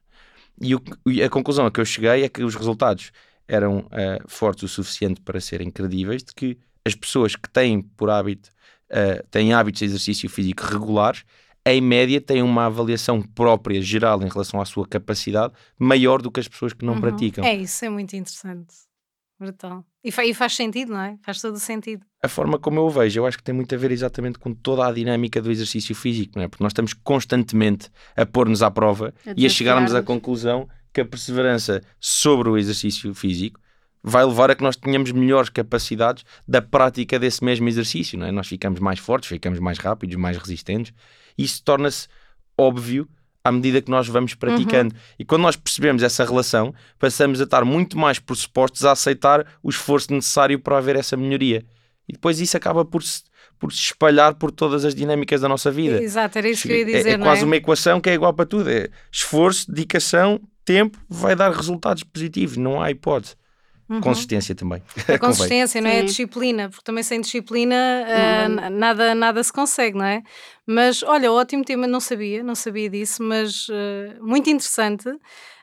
E, 0.60 0.74
o- 0.76 0.82
e 1.06 1.22
a 1.22 1.28
conclusão 1.28 1.66
a 1.66 1.70
que 1.72 1.80
eu 1.80 1.84
cheguei 1.84 2.22
é 2.24 2.28
que 2.28 2.44
os 2.44 2.54
resultados 2.54 3.10
eram 3.48 3.86
eh, 3.90 4.18
fortes 4.28 4.62
o 4.62 4.68
suficiente 4.68 5.20
para 5.20 5.40
serem 5.40 5.70
credíveis, 5.70 6.22
de 6.22 6.32
que 6.34 6.56
as 6.86 6.94
pessoas 6.94 7.34
que 7.36 7.50
têm 7.50 7.82
por 7.82 8.08
hábito, 8.10 8.48
eh, 8.88 9.24
têm 9.30 9.52
hábitos 9.52 9.80
de 9.80 9.86
exercício 9.86 10.28
físico 10.30 10.62
regulares, 10.64 11.24
em 11.64 11.80
média 11.80 12.20
têm 12.20 12.42
uma 12.42 12.66
avaliação 12.66 13.22
própria, 13.22 13.80
geral, 13.80 14.22
em 14.22 14.28
relação 14.28 14.60
à 14.60 14.64
sua 14.64 14.86
capacidade, 14.86 15.52
maior 15.78 16.20
do 16.20 16.30
que 16.30 16.40
as 16.40 16.48
pessoas 16.48 16.72
que 16.72 16.84
não 16.84 16.94
Uhum. 16.94 17.00
praticam. 17.00 17.44
É 17.44 17.54
isso, 17.54 17.84
é 17.84 17.88
muito 17.88 18.14
interessante. 18.16 18.74
Brutal. 19.38 19.84
E, 20.04 20.12
fa- 20.12 20.24
e 20.24 20.32
faz 20.34 20.54
sentido, 20.54 20.92
não 20.92 21.00
é? 21.00 21.16
Faz 21.22 21.40
todo 21.40 21.54
o 21.56 21.58
sentido. 21.60 22.04
a 22.24 22.28
forma 22.28 22.56
como 22.58 22.78
eu 22.78 22.84
o 22.84 22.90
vejo, 22.90 23.18
eu 23.18 23.26
acho 23.26 23.36
que 23.36 23.42
tem 23.42 23.52
muito 23.54 23.74
a 23.74 23.78
ver 23.78 23.90
exatamente 23.90 24.38
com 24.38 24.54
toda 24.54 24.86
a 24.86 24.92
dinâmica 24.92 25.42
do 25.42 25.50
exercício 25.50 25.92
físico, 25.94 26.34
não 26.36 26.44
é? 26.44 26.48
Porque 26.48 26.62
nós 26.62 26.70
estamos 26.70 26.92
constantemente 26.94 27.88
a 28.16 28.24
pôr-nos 28.24 28.62
à 28.62 28.70
prova 28.70 29.12
A 29.26 29.34
e 29.36 29.44
a 29.44 29.48
chegarmos 29.48 29.92
à 29.94 30.02
conclusão 30.04 30.68
que 30.92 31.00
a 31.00 31.04
perseverança 31.04 31.82
sobre 31.98 32.48
o 32.48 32.56
exercício 32.56 33.12
físico 33.14 33.58
vai 34.04 34.24
levar 34.24 34.50
a 34.52 34.54
que 34.54 34.62
nós 34.62 34.76
tenhamos 34.76 35.10
melhores 35.10 35.48
capacidades 35.48 36.24
da 36.46 36.62
prática 36.62 37.18
desse 37.18 37.42
mesmo 37.44 37.68
exercício, 37.68 38.16
não 38.16 38.26
é? 38.26 38.30
Nós 38.30 38.46
ficamos 38.46 38.78
mais 38.78 39.00
fortes, 39.00 39.28
ficamos 39.28 39.58
mais 39.58 39.78
rápidos, 39.78 40.14
mais 40.16 40.36
resistentes. 40.36 40.92
Isso 41.36 41.62
torna-se 41.64 42.08
óbvio 42.58 43.08
à 43.44 43.50
medida 43.50 43.82
que 43.82 43.90
nós 43.90 44.06
vamos 44.06 44.34
praticando. 44.34 44.94
E 45.18 45.24
quando 45.24 45.42
nós 45.42 45.56
percebemos 45.56 46.02
essa 46.02 46.24
relação, 46.24 46.72
passamos 46.98 47.40
a 47.40 47.44
estar 47.44 47.64
muito 47.64 47.98
mais 47.98 48.18
pressupostos 48.18 48.84
a 48.84 48.92
aceitar 48.92 49.44
o 49.62 49.68
esforço 49.70 50.12
necessário 50.12 50.58
para 50.60 50.78
haver 50.78 50.96
essa 50.96 51.16
melhoria. 51.16 51.64
E 52.08 52.12
depois 52.12 52.40
isso 52.40 52.56
acaba 52.56 52.84
por 52.84 53.02
se, 53.02 53.22
por 53.58 53.72
se 53.72 53.78
espalhar 53.80 54.34
por 54.34 54.50
todas 54.52 54.84
as 54.84 54.94
dinâmicas 54.94 55.40
da 55.40 55.48
nossa 55.48 55.70
vida. 55.70 56.00
Exato, 56.02 56.38
era 56.38 56.48
isso 56.48 56.62
que 56.68 56.72
eu 56.72 56.76
ia 56.78 56.82
É- 56.82 56.96
dizer, 56.98 57.08
é, 57.10 57.16
não 57.16 57.24
quase 57.26 57.42
é? 57.42 57.44
uma 57.44 57.56
equação 57.56 58.00
que 58.00 58.10
é 58.10 58.14
igual 58.14 58.32
para 58.32 58.46
tudo. 58.46 58.70
É 58.70 58.88
esforço, 59.10 59.70
dedicação, 59.70 60.40
tempo, 60.64 60.98
vai 61.08 61.34
dar 61.34 61.50
resultados 61.50 62.04
positivos, 62.04 62.56
não 62.56 62.80
há 62.80 62.90
hipótese. 62.90 63.34
Uhum. 63.92 64.00
Consistência 64.00 64.54
também. 64.54 64.82
A 65.08 65.18
consistência, 65.18 65.80
não 65.80 65.90
é? 65.90 66.00
A 66.00 66.02
disciplina, 66.04 66.68
porque 66.70 66.82
também 66.84 67.02
sem 67.04 67.20
disciplina 67.20 67.74
ah, 68.06 68.48
Não. 68.48 68.54
na- 68.56 68.70
nada, 68.70 69.14
nada 69.14 69.42
se 69.44 69.52
consegue, 69.52 69.98
não 69.98 70.04
é? 70.06 70.22
Mas 70.66 71.02
olha, 71.02 71.30
ótimo 71.30 71.64
tema, 71.64 71.86
não 71.86 72.00
sabia, 72.00 72.42
não 72.42 72.54
sabia 72.54 72.88
disso, 72.88 73.22
mas 73.22 73.66
ah, 73.70 74.16
muito 74.20 74.48
interessante. 74.48 75.08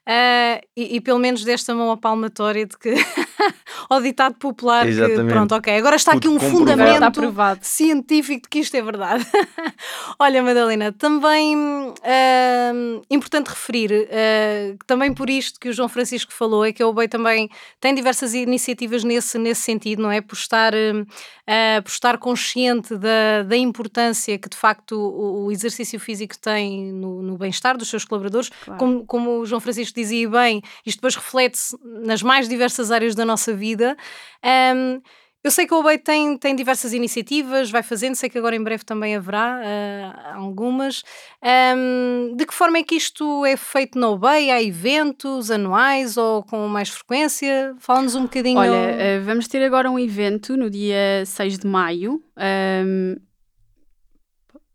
Ah, 0.05 0.61
e, 0.75 0.95
e 0.95 1.01
pelo 1.01 1.19
menos 1.19 1.43
desta 1.43 1.73
mão 1.75 1.91
a 1.91 1.97
palmatória 1.97 2.65
de 2.65 2.77
que 2.77 2.95
ao 3.89 4.01
ditado 4.01 4.35
popular 4.35 4.83
que 4.83 4.91
Exatamente. 4.91 5.31
pronto, 5.31 5.55
ok, 5.55 5.77
agora 5.77 5.95
está 5.95 6.13
aqui 6.13 6.27
um 6.27 6.39
fundamento 6.39 7.03
aprovado. 7.03 7.59
científico 7.63 8.43
de 8.43 8.49
que 8.49 8.59
isto 8.59 8.75
é 8.75 8.81
verdade. 8.81 9.25
Olha, 10.19 10.43
Madalena, 10.43 10.91
também 10.91 11.55
hum, 11.55 13.01
importante 13.09 13.47
referir, 13.47 13.91
uh, 13.91 14.77
que 14.77 14.85
também 14.85 15.13
por 15.13 15.29
isto 15.29 15.59
que 15.59 15.69
o 15.69 15.73
João 15.73 15.89
Francisco 15.89 16.33
falou, 16.33 16.65
é 16.65 16.71
que 16.71 16.83
a 16.83 16.87
OBEI 16.87 17.07
também 17.07 17.49
tem 17.79 17.93
diversas 17.93 18.33
iniciativas 18.33 19.03
nesse, 19.03 19.37
nesse 19.37 19.61
sentido, 19.61 20.01
não 20.01 20.11
é? 20.11 20.21
Por 20.21 20.35
estar, 20.35 20.73
uh, 20.73 21.83
por 21.83 21.89
estar 21.89 22.17
consciente 22.17 22.95
da, 22.95 23.43
da 23.43 23.57
importância 23.57 24.37
que 24.37 24.49
de 24.49 24.57
facto 24.57 24.93
o, 24.93 25.45
o 25.45 25.51
exercício 25.51 25.99
físico 25.99 26.37
tem 26.37 26.91
no, 26.93 27.21
no 27.21 27.37
bem-estar 27.37 27.77
dos 27.77 27.89
seus 27.89 28.05
colaboradores. 28.05 28.49
Claro. 28.49 28.79
Como, 28.79 29.05
como 29.05 29.39
o 29.39 29.45
João 29.45 29.61
Francisco 29.61 29.88
dizia 29.93 30.29
bem, 30.29 30.61
isto 30.85 30.97
depois 30.97 31.15
reflete-se 31.15 31.77
nas 31.83 32.21
mais 32.21 32.47
diversas 32.47 32.91
áreas 32.91 33.15
da 33.15 33.25
nossa 33.25 33.53
vida. 33.53 33.95
Hum, 34.43 35.01
eu 35.41 35.51
sei 35.51 35.65
que 35.65 35.73
a 35.73 35.77
OBEI 35.77 35.97
tem, 35.97 36.37
tem 36.37 36.53
diversas 36.53 36.91
iniciativas, 36.91 37.71
vai 37.71 37.81
fazendo, 37.81 38.15
sei 38.15 38.29
que 38.29 38.37
agora 38.37 38.57
em 38.57 38.61
breve 38.61 38.83
também 38.83 39.15
haverá 39.15 39.61
ah, 39.63 40.35
algumas. 40.35 41.01
Ahm, 41.41 42.35
de 42.35 42.45
que 42.45 42.53
forma 42.53 42.77
é 42.77 42.83
que 42.83 42.95
isto 42.95 43.45
é 43.45 43.55
feito 43.55 43.97
na 43.97 44.09
OBEI? 44.09 44.51
Há 44.51 44.61
eventos 44.61 45.49
anuais 45.49 46.17
ou 46.17 46.43
com 46.43 46.67
mais 46.67 46.89
frequência? 46.89 47.73
Fala-nos 47.79 48.15
um 48.15 48.23
bocadinho. 48.23 48.59
Olha, 48.59 48.75
eh, 48.75 49.19
vamos 49.19 49.47
ter 49.47 49.63
agora 49.63 49.89
um 49.89 49.97
evento 49.97 50.57
no 50.57 50.69
dia 50.69 51.23
6 51.25 51.57
de 51.57 51.65
maio. 51.65 52.21
ahm, 52.35 53.15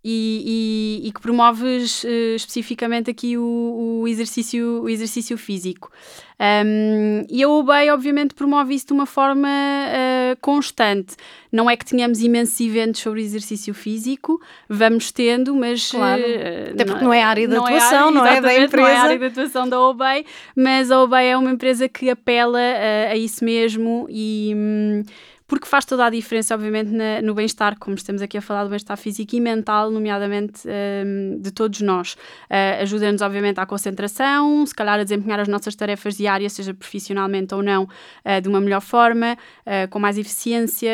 e, 0.05 1.01
e- 1.05 1.09
e 1.09 1.13
que 1.13 1.21
promove 1.21 1.67
eh, 2.05 2.35
especificamente 2.37 3.11
aqui 3.11 3.39
o, 3.39 4.01
o 4.03 4.09
exercício, 4.09 4.83
o 4.83 4.89
exercício 4.89 5.39
físico. 5.39 5.91
Ahm, 6.39 7.25
e 7.31 7.43
a 7.43 7.49
OBEI, 7.49 7.91
obviamente, 7.91 8.35
promove 8.35 8.75
isso 8.75 8.89
de 8.89 8.93
uma 8.93 9.07
forma 9.07 9.49
eh, 9.49 10.37
constante. 10.41 11.15
Não 11.51 11.71
é 11.71 11.77
que 11.77 11.85
tenhamos 11.85 12.21
imensos 12.21 12.59
eventos 12.61 13.01
sobre 13.01 13.23
exercício 13.23 13.73
físico, 13.73 14.41
vamos 14.69 15.11
tendo, 15.13 15.55
mas. 15.55 15.91
Claro. 15.93 16.21
eh, 16.23 16.71
Até 16.75 16.85
porque 16.85 17.05
não 17.05 17.13
é 17.13 17.23
a 17.23 17.29
área 17.29 17.47
de 17.49 17.55
não 17.55 17.65
atuação, 17.65 18.11
não 18.11 18.27
é? 18.27 18.41
Da 18.41 18.53
exatamente, 18.53 18.77
Não 18.77 18.87
é 18.87 18.87
a 18.87 18.91
empresa. 18.91 19.05
área 19.05 19.19
de 19.19 19.27
atuação 19.27 19.69
da 19.69 19.81
OBEI, 19.81 20.27
mas 20.57 20.91
a 20.91 21.01
OBEI 21.03 21.29
é 21.29 21.37
uma 21.37 21.51
empresa 21.53 21.89
que 21.89 22.11
apela 22.11 22.61
eh, 22.61 23.11
a 23.13 23.17
isso 23.17 23.45
mesmo 23.45 24.07
e. 24.11 24.53
hum, 24.57 25.03
porque 25.47 25.67
faz 25.67 25.85
toda 25.85 26.07
a 26.07 26.11
diferença, 26.11 26.55
obviamente, 26.55 26.91
na- 26.91 27.21
no 27.21 27.35
bem-estar, 27.35 27.79
como 27.79 27.95
estamos 27.95 28.23
aqui 28.23 28.39
a 28.39 28.41
falar 28.41 28.65
do 28.65 28.71
bem-estar 28.71 28.97
físico 28.97 29.37
e 29.37 29.41
mental, 29.41 29.91
nomeadamente 29.91 30.63
hum, 30.67 31.39
de 31.41 31.51
todos 31.51 31.81
nós. 31.83 32.17
Eh, 32.49 32.79
Ajuda-nos, 32.83 33.21
obviamente, 33.21 33.59
à 33.61 33.67
concentração, 33.67 34.65
se 34.65 34.75
calhar 34.75 34.99
a 34.99 35.03
desempenhar 35.05 35.39
as 35.41 35.49
nossas 35.49 35.75
tarefas 35.75 36.17
diárias, 36.17 36.53
seja 36.55 36.73
profissionalmente 36.73 37.55
ou 37.55 37.63
não, 37.63 37.87
eh, 38.25 38.41
de 38.41 38.49
uma 38.49 38.61
melhor 38.61 38.81
forma, 38.81 39.37
eh, 39.67 39.87
com 39.87 39.99
mais 39.99 40.17
eficiência, 40.17 40.91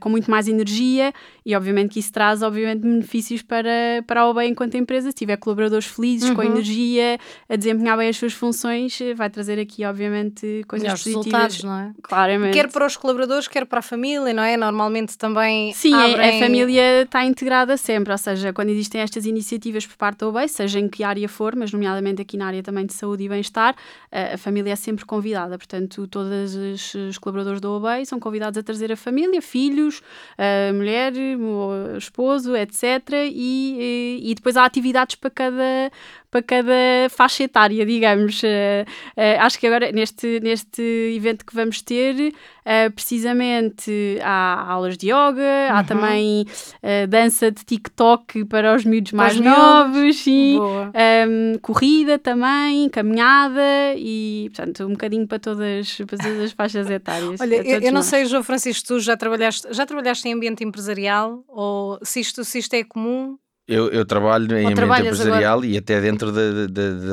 com 0.00 0.08
muito 0.10 0.30
mais 0.30 0.48
energia 0.48 1.12
e, 1.44 1.54
obviamente, 1.54 1.92
que 1.92 2.00
isso 2.00 2.12
traz, 2.12 2.42
obviamente, 2.42 2.80
benefícios 2.80 3.42
para, 3.42 4.02
para 4.06 4.22
a 4.22 4.28
OBEI 4.28 4.48
enquanto 4.48 4.76
empresa. 4.76 5.10
Se 5.10 5.14
tiver 5.16 5.36
colaboradores 5.36 5.86
felizes, 5.86 6.30
com 6.30 6.40
Uhum. 6.42 6.52
energia, 6.52 7.18
a 7.48 7.56
desempenhar 7.56 7.98
bem 7.98 8.08
as 8.08 8.16
suas 8.16 8.32
funções, 8.32 8.98
vai 9.16 9.28
trazer 9.28 9.58
aqui, 9.58 9.84
obviamente, 9.84 10.64
coisas 10.66 10.84
Melhores 10.84 11.02
positivas. 11.02 11.42
resultados, 11.42 11.64
não 11.64 11.78
é? 11.78 11.92
Claramente. 12.02 12.54
Quer 12.54 12.70
para 12.70 12.86
os 12.86 12.96
colaboradores, 12.96 13.46
quer 13.48 13.66
para 13.66 13.80
a 13.80 13.82
família, 13.82 14.32
não 14.32 14.42
é? 14.42 14.56
Normalmente 14.56 15.18
também. 15.18 15.72
Sim, 15.74 15.94
abrem... 15.94 16.36
a 16.36 16.44
família 16.44 17.02
está 17.02 17.24
integrada 17.24 17.76
sempre, 17.76 18.12
ou 18.12 18.18
seja, 18.18 18.52
quando 18.52 18.70
existem 18.70 19.00
estas 19.00 19.26
iniciativas 19.26 19.86
por 19.86 19.96
parte 19.96 20.20
da 20.20 20.28
OBEI, 20.28 20.48
seja 20.48 20.78
em 20.78 20.88
que 20.88 21.02
área 21.04 21.28
for, 21.28 21.54
mas 21.56 21.72
nomeadamente 21.72 22.22
aqui 22.22 22.36
na 22.36 22.46
área 22.46 22.62
também 22.62 22.86
de 22.86 22.94
saúde 22.94 23.24
e 23.24 23.28
bem-estar, 23.28 23.74
a, 24.10 24.36
família 24.38 24.72
é 24.72 24.76
sempre 24.76 25.04
convidada. 25.04 25.58
Portanto, 25.58 26.06
todos 26.06 26.54
os, 26.54 26.94
os 26.94 27.18
colaboradores 27.18 27.60
da 27.60 27.68
OBEI 27.70 28.06
são 28.06 28.18
convidados 28.18 28.58
a 28.58 28.62
trazer 28.62 28.90
a 28.92 28.96
família, 28.96 29.40
filhos, 29.42 30.02
a 30.38 30.72
mulher, 30.72 31.12
o 31.42 31.96
esposo, 31.96 32.54
etc. 32.56 32.82
E, 33.30 34.20
e, 34.24 34.30
e 34.30 34.34
depois 34.34 34.56
há 34.56 34.64
atividades 34.64 35.16
para 35.16 35.30
cada, 35.30 35.90
para 36.30 36.42
cada 36.42 36.72
faixa 37.10 37.44
etária, 37.44 37.84
digamos. 37.86 38.42
Eh, 38.44 38.84
eh, 39.16 39.38
acho 39.38 39.58
que 39.58 39.66
agora, 39.66 39.90
neste, 39.92 40.40
neste 40.40 40.82
evento 41.16 41.44
que 41.46 41.54
vamos 41.54 41.80
ter, 41.82 42.32
eh, 42.64 42.90
precisamente 42.90 44.18
há 44.22 44.64
aulas 44.72 44.96
de 44.96 45.06
yoga, 45.08 45.70
há 45.70 45.78
Uhum. 45.78 45.84
também 45.84 46.46
eh, 46.82 47.06
dança 47.06 47.50
de 47.50 47.64
TikTok 47.64 48.44
para 48.46 48.74
os 48.74 48.84
miúdos 48.84 49.12
os 49.12 49.16
mais 49.16 49.36
miúdos. 49.38 49.56
novos, 49.58 50.16
sim. 50.16 50.56
Boa. 50.58 50.92
Um, 51.28 51.58
corrida 51.60 52.18
também, 52.18 52.88
caminhada 52.88 53.60
e, 53.96 54.50
portanto, 54.54 54.84
um 54.86 54.90
bocadinho 54.90 55.26
para 55.26 55.38
todas, 55.38 55.96
para 56.06 56.18
todas 56.18 56.40
as 56.40 56.52
faixas 56.52 56.90
etárias. 56.90 57.40
Olha, 57.40 57.56
eu, 57.56 57.80
eu 57.80 57.92
não 57.92 58.00
nós. 58.00 58.06
sei, 58.06 58.24
João 58.26 58.42
Francisco, 58.42 58.86
tu 58.88 59.00
já 59.00 59.16
trabalhaste, 59.16 59.66
já 59.70 59.86
trabalhaste 59.86 60.28
em 60.28 60.34
ambiente 60.34 60.64
empresarial 60.64 61.23
ou 61.48 61.98
se 62.02 62.20
isto, 62.20 62.44
se 62.44 62.58
isto 62.58 62.74
é 62.74 62.84
comum? 62.84 63.38
Eu, 63.66 63.90
eu 63.90 64.04
trabalho 64.04 64.56
em 64.58 64.72
ambiente 64.72 65.00
empresarial 65.00 65.64
e 65.64 65.78
até 65.78 65.98
dentro 65.98 66.30
da, 66.30 66.66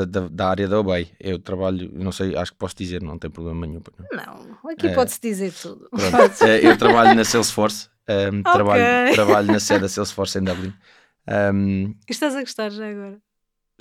da, 0.06 0.28
da, 0.30 0.50
área 0.50 0.68
da 0.68 0.80
OBEI. 0.80 1.10
Eu 1.20 1.40
trabalho, 1.40 1.90
não 1.94 2.12
sei, 2.12 2.36
acho 2.36 2.52
que 2.52 2.58
posso 2.58 2.76
dizer, 2.76 3.02
não 3.02 3.18
tem 3.18 3.30
problema 3.32 3.66
nenhum. 3.66 3.82
não. 4.12 4.70
Aqui 4.70 4.88
É. 4.88 4.94
pode-se 4.94 5.20
dizer 5.22 5.54
tudo. 5.54 5.90
Eh, 6.44 6.68
eu 6.68 6.78
trabalho 6.78 7.16
na 7.16 7.24
Salesforce, 7.24 7.90
ehm, 8.08 8.42
Ok. 8.42 8.52
trabalho, 8.52 9.16
trabalho 9.16 9.48
na 9.48 9.60
sede 9.60 9.82
da 9.82 9.90
Salesforce 9.90 10.40
em 10.40 10.44
Dublin. 10.44 10.74
Ehm, 11.28 11.94
Estás 12.10 12.36
a 12.36 12.42
gostar 12.42 12.70
já 12.70 12.90
agora? 12.90 13.22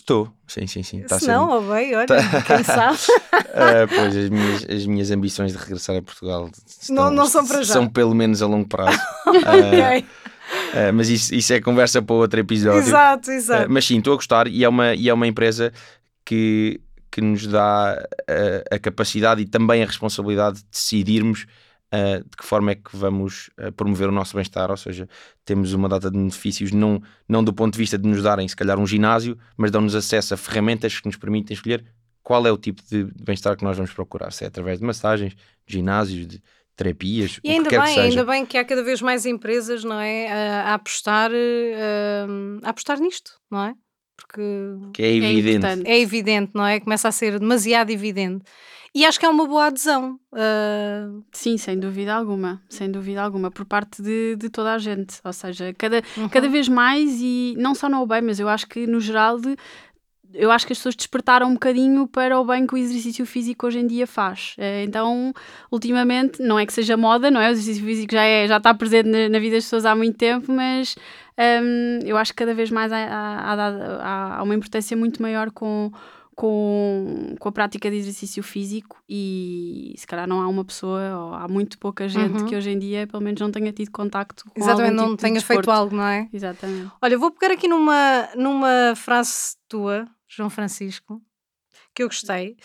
Estou, 0.00 0.32
sim, 0.48 0.66
sim, 0.66 0.82
sim. 0.82 1.02
Tá 1.02 1.18
se 1.18 1.26
não, 1.28 1.42
sendo- 1.50 1.52
ou 1.68 1.74
bem, 1.74 1.94
olha, 1.94 2.06
Tá- 2.06 2.42
quem 2.42 2.64
sabe? 2.64 2.98
Ah, 3.32 3.86
pois, 3.94 4.16
as 4.16 4.28
minhas, 4.30 4.64
as 4.68 4.86
minhas 4.86 5.10
ambições 5.10 5.52
de 5.52 5.58
regressar 5.58 5.96
a 5.96 6.02
Portugal 6.02 6.50
Não- 6.88 7.10
não 7.10 7.26
são 7.26 7.46
para 7.46 7.62
já. 7.62 7.74
São 7.74 7.86
pelo 7.86 8.14
menos 8.14 8.40
a 8.42 8.46
longo 8.46 8.66
prazo. 8.66 8.98
ok, 9.26 9.42
Ah, 9.44 10.88
ah, 10.88 10.92
mas 10.92 11.08
isso, 11.10 11.34
isso 11.34 11.52
é 11.52 11.60
conversa 11.60 12.00
para 12.00 12.16
outro 12.16 12.40
episódio. 12.40 12.80
exato, 12.80 13.30
exato. 13.30 13.70
mas 13.70 13.84
sim, 13.84 13.98
estou 13.98 14.14
a 14.14 14.16
gostar 14.16 14.48
e 14.48 14.64
é 14.64 14.68
uma, 14.68 14.94
e 14.94 15.08
é 15.08 15.14
uma 15.14 15.26
empresa 15.26 15.70
que, 16.24 16.80
que 17.10 17.20
nos 17.20 17.46
dá 17.46 17.92
ah, 18.28 18.74
a 18.74 18.78
capacidade 18.78 19.42
e 19.42 19.46
também 19.46 19.82
a 19.82 19.86
responsabilidade 19.86 20.58
de 20.60 20.64
decidirmos 20.72 21.46
ah, 21.92 22.18
de 22.18 22.36
que 22.36 22.44
forma 22.44 22.72
é 22.72 22.74
que 22.74 22.96
vamos 22.96 23.50
ah, 23.58 23.72
promover 23.72 24.08
o 24.08 24.12
nosso 24.12 24.34
bem-estar, 24.34 24.70
ou 24.70 24.76
seja, 24.76 25.08
temos 25.44 25.72
uma 25.72 25.88
data 25.88 26.10
de 26.10 26.16
benefícios, 26.16 26.72
não, 26.72 27.02
não 27.28 27.42
do 27.42 27.52
ponto 27.52 27.72
de 27.74 27.78
vista 27.78 27.98
de 27.98 28.08
nos 28.08 28.22
darem, 28.22 28.46
se 28.46 28.56
calhar, 28.56 28.78
um 28.78 28.86
ginásio, 28.86 29.36
mas 29.56 29.70
dão-nos 29.70 29.94
acesso 29.94 30.34
a 30.34 30.36
ferramentas 30.36 30.98
que 31.00 31.06
nos 31.06 31.16
permitem 31.16 31.54
escolher 31.54 31.84
qual 32.22 32.46
é 32.46 32.52
o 32.52 32.56
tipo 32.58 32.82
de 32.88 33.04
bem-estar 33.22 33.56
que 33.56 33.64
nós 33.64 33.76
vamos 33.76 33.92
procurar, 33.92 34.30
se 34.32 34.44
é 34.44 34.46
através 34.46 34.78
de 34.78 34.84
massagens, 34.84 35.34
de 35.66 35.72
ginásios, 35.74 36.26
de 36.26 36.42
terapias, 36.76 37.38
E 37.44 37.50
ainda 37.50 37.68
bem, 37.68 37.98
ainda 37.98 38.24
bem 38.24 38.46
que 38.46 38.56
há 38.56 38.64
cada 38.64 38.82
vez 38.82 39.02
mais 39.02 39.26
empresas, 39.26 39.84
não 39.84 40.00
é? 40.00 40.28
A, 40.30 40.62
a 40.70 40.74
apostar, 40.74 41.30
eh, 41.32 42.26
a 42.62 42.70
apostar 42.70 42.98
nisto, 43.00 43.32
não 43.50 43.64
é? 43.64 43.74
Porque 44.16 44.40
Que 44.94 45.02
é 45.02 45.14
evidente. 45.16 45.56
importante. 45.58 45.88
é 45.90 46.00
evidente, 46.00 46.52
não 46.54 46.66
é? 46.66 46.80
Começa 46.80 47.08
a 47.08 47.12
ser 47.12 47.38
demasiado 47.38 47.90
evidente. 47.90 48.44
E 48.92 49.06
acho 49.06 49.20
que 49.20 49.26
é 49.26 49.28
uma 49.28 49.46
boa 49.46 49.66
adesão. 49.66 50.18
eh, 50.34 51.06
Sim, 51.32 51.56
sem 51.56 51.78
dúvida 51.78 52.12
alguma, 52.12 52.60
sem 52.68 52.90
dúvida 52.90 53.22
alguma, 53.22 53.50
por 53.50 53.64
parte 53.64 54.02
de, 54.02 54.34
de 54.36 54.50
toda 54.50 54.72
a 54.72 54.78
gente. 54.78 55.20
Ou 55.24 55.32
seja, 55.32 55.72
cada, 55.78 56.02
uhum. 56.16 56.28
cada 56.28 56.48
vez 56.48 56.68
mais, 56.68 57.20
e 57.20 57.54
não 57.56 57.74
só 57.74 57.88
no 57.88 58.00
OBEI, 58.02 58.20
mas 58.20 58.40
eu 58.40 58.48
acho 58.48 58.66
que 58.66 58.88
no 58.88 59.00
geral, 59.00 59.38
de, 59.40 59.56
eu 60.34 60.50
acho 60.50 60.66
que 60.66 60.72
as 60.72 60.78
pessoas 60.80 60.96
despertaram 60.96 61.48
um 61.48 61.52
bocadinho 61.54 62.08
para 62.08 62.38
o 62.40 62.44
bem 62.44 62.66
que 62.66 62.74
o 62.74 62.76
exercício 62.76 63.24
físico 63.24 63.66
hoje 63.68 63.78
em 63.78 63.86
dia 63.86 64.08
faz. 64.08 64.54
Eh, 64.58 64.82
Então, 64.84 65.32
ultimamente, 65.70 66.42
não 66.42 66.58
é 66.58 66.66
que 66.66 66.72
seja 66.72 66.96
moda, 66.96 67.30
não 67.30 67.40
é? 67.40 67.48
O 67.48 67.52
exercício 67.52 67.84
físico 67.84 68.12
já, 68.12 68.24
é, 68.24 68.48
já 68.48 68.56
está 68.56 68.74
presente 68.74 69.06
na, 69.08 69.28
na 69.28 69.38
vida 69.38 69.54
das 69.54 69.64
pessoas 69.64 69.84
há 69.86 69.94
muito 69.94 70.16
tempo, 70.18 70.52
mas 70.52 70.96
hum, 71.38 72.00
eu 72.04 72.16
acho 72.16 72.32
que 72.32 72.38
cada 72.38 72.54
vez 72.54 72.70
mais 72.72 72.90
há, 72.92 72.96
há, 72.98 73.54
há- 73.54 74.36
há 74.38 74.42
uma 74.42 74.54
importância 74.54 74.96
muito 74.96 75.22
maior 75.22 75.50
com, 75.52 75.92
com, 76.36 77.34
com 77.38 77.48
a 77.48 77.52
prática 77.52 77.90
de 77.90 77.96
exercício 77.96 78.42
físico 78.42 79.02
e 79.08 79.94
se 79.96 80.06
calhar 80.06 80.26
não 80.26 80.40
há 80.40 80.48
uma 80.48 80.64
pessoa 80.64 81.00
ou 81.18 81.34
há 81.34 81.46
muito 81.48 81.78
pouca 81.78 82.08
gente 82.08 82.40
Uhum. 82.40 82.46
que 82.46 82.56
hoje 82.56 82.70
em 82.70 82.78
dia 82.78 83.06
pelo 83.06 83.22
menos 83.22 83.40
não 83.40 83.50
tenha 83.50 83.72
tido 83.72 83.90
contacto 83.90 84.44
com 84.44 84.52
exatamente, 84.60 84.84
algum 84.90 84.96
não 84.96 85.04
tipo 85.08 85.16
de 85.16 85.22
tenhas 85.22 85.42
feito 85.44 85.58
desporto. 85.60 85.78
algo, 85.78 85.96
não 85.96 86.06
é? 86.06 86.28
Exatamente. 86.32 86.90
Olha, 87.02 87.18
vou 87.18 87.30
pegar 87.30 87.52
aqui 87.54 87.68
numa, 87.68 88.28
numa 88.36 88.94
frase 88.96 89.56
tua, 89.68 90.08
João 90.28 90.48
Francisco, 90.48 91.20
que 91.94 92.02
eu 92.02 92.08
gostei. 92.08 92.56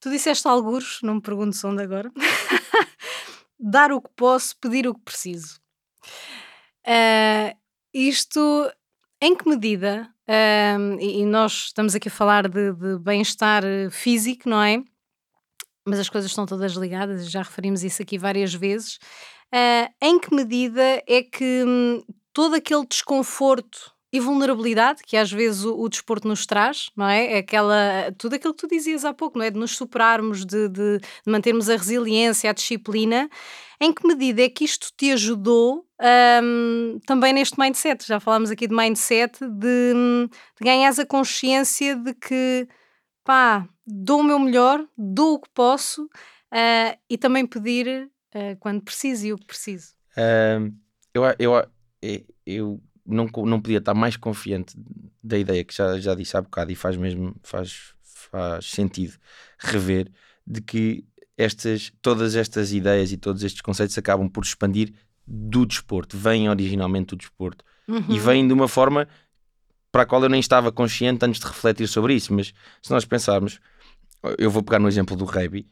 Tu 0.00 0.10
disseste 0.10 0.48
algures, 0.48 0.98
não 1.02 1.16
me 1.16 1.20
perguntes 1.20 1.62
onde 1.64 1.82
agora. 1.82 2.10
Dar 3.58 3.92
o 3.92 4.00
que 4.00 4.10
posso, 4.16 4.56
pedir 4.58 4.88
o 4.88 4.94
que 4.94 5.00
preciso. 5.02 5.60
Ah, 6.86 7.54
isto, 7.94 8.70
em 9.20 9.36
que 9.36 9.48
medida, 9.48 10.08
ahm, 10.32 10.98
e, 11.00 11.24
nós 11.26 11.66
estamos 11.66 11.94
aqui 11.94 12.08
a 12.08 12.10
falar 12.10 12.48
de, 12.48 12.72
de 12.72 12.98
bem-estar 12.98 13.64
eh, 13.64 13.90
físico, 13.90 14.48
não 14.48 14.62
é? 14.62 14.82
Mas 15.86 15.98
as 15.98 16.08
coisas 16.08 16.30
estão 16.30 16.46
todas 16.46 16.72
ligadas, 16.72 17.30
já 17.30 17.42
referimos 17.42 17.82
isso 17.82 18.02
aqui 18.02 18.16
várias 18.18 18.54
vezes. 18.54 18.98
Ah, 19.52 19.90
em 20.00 20.18
que 20.18 20.34
medida 20.34 20.82
é 21.06 21.22
que 21.22 21.64
hum, 21.66 22.02
todo 22.32 22.54
aquele 22.54 22.86
desconforto 22.86 23.92
e 24.12 24.20
vulnerabilidade 24.20 25.02
que 25.04 25.16
às 25.16 25.32
vezes 25.32 25.64
o, 25.64 25.74
o 25.80 25.88
desporto 25.88 26.28
nos 26.28 26.46
traz, 26.46 26.90
não 26.96 27.06
é? 27.08 27.38
Aquela, 27.38 28.12
tudo 28.18 28.34
aquilo 28.36 28.54
que 28.54 28.60
tu 28.60 28.68
dizias 28.68 29.04
há 29.04 29.12
pouco, 29.14 29.38
não 29.38 29.44
é? 29.44 29.50
De 29.50 29.58
nos 29.58 29.76
superarmos, 29.76 30.44
de- 30.44 30.68
de 30.68 31.00
mantermos 31.26 31.68
a 31.70 31.76
resiliência, 31.76 32.50
a 32.50 32.52
disciplina. 32.52 33.28
Em 33.82 33.92
que 33.92 34.06
medida 34.06 34.40
é 34.42 34.48
que 34.48 34.62
isto 34.62 34.92
te 34.96 35.10
ajudou 35.10 35.84
hum, 36.40 37.00
também 37.04 37.32
neste 37.32 37.58
mindset? 37.58 38.06
Já 38.06 38.20
falámos 38.20 38.48
aqui 38.48 38.68
de 38.68 38.76
mindset, 38.76 39.40
de, 39.40 39.92
hum, 39.92 40.28
de 40.28 40.64
ganhares 40.64 41.00
a 41.00 41.04
consciência 41.04 41.96
de 41.96 42.14
que 42.14 42.68
pá, 43.24 43.68
dou 43.84 44.20
o 44.20 44.22
meu 44.22 44.38
melhor, 44.38 44.86
dou 44.96 45.34
o 45.34 45.40
que 45.40 45.50
posso 45.52 46.08
ah, 46.52 46.96
e 47.10 47.18
também 47.18 47.44
pedir 47.44 48.08
ah, 48.32 48.54
quando 48.60 48.82
preciso 48.82 49.26
e 49.26 49.32
o 49.32 49.36
que 49.36 49.46
preciso. 49.46 49.94
Ahm, 50.16 50.76
eu, 51.12 51.24
eu, 51.40 51.66
eu 52.46 52.80
não, 53.04 53.26
não 53.44 53.60
podia 53.60 53.78
estar 53.78 53.94
mais 53.94 54.16
confiante 54.16 54.76
da 55.20 55.36
ideia 55.36 55.64
que 55.64 55.74
já, 55.74 55.98
já 55.98 56.14
disse 56.14 56.36
há 56.36 56.40
bocado 56.40 56.70
e 56.70 56.76
faz 56.76 56.96
mesmo 56.96 57.34
faz, 57.42 57.94
faz 58.00 58.64
sentido 58.64 59.18
rever 59.58 60.08
de 60.46 60.60
que 60.60 61.04
estas, 61.42 61.92
todas 62.00 62.34
estas 62.34 62.72
ideias 62.72 63.12
e 63.12 63.16
todos 63.16 63.42
estes 63.42 63.60
conceitos 63.60 63.96
acabam 63.98 64.28
por 64.28 64.44
expandir 64.44 64.92
do 65.26 65.64
desporto, 65.66 66.16
vêm 66.16 66.48
originalmente 66.48 67.06
do 67.08 67.16
desporto 67.16 67.64
e 68.08 68.18
vêm 68.18 68.46
de 68.46 68.52
uma 68.52 68.68
forma 68.68 69.06
para 69.90 70.02
a 70.02 70.06
qual 70.06 70.22
eu 70.22 70.28
nem 70.28 70.40
estava 70.40 70.72
consciente 70.72 71.24
antes 71.24 71.40
de 71.40 71.46
refletir 71.46 71.86
sobre 71.86 72.14
isso. 72.14 72.32
Mas 72.32 72.52
se 72.80 72.90
nós 72.90 73.04
pensarmos, 73.04 73.60
eu 74.38 74.50
vou 74.50 74.62
pegar 74.62 74.78
no 74.78 74.88
exemplo 74.88 75.16
do 75.16 75.24
rugby, 75.24 75.66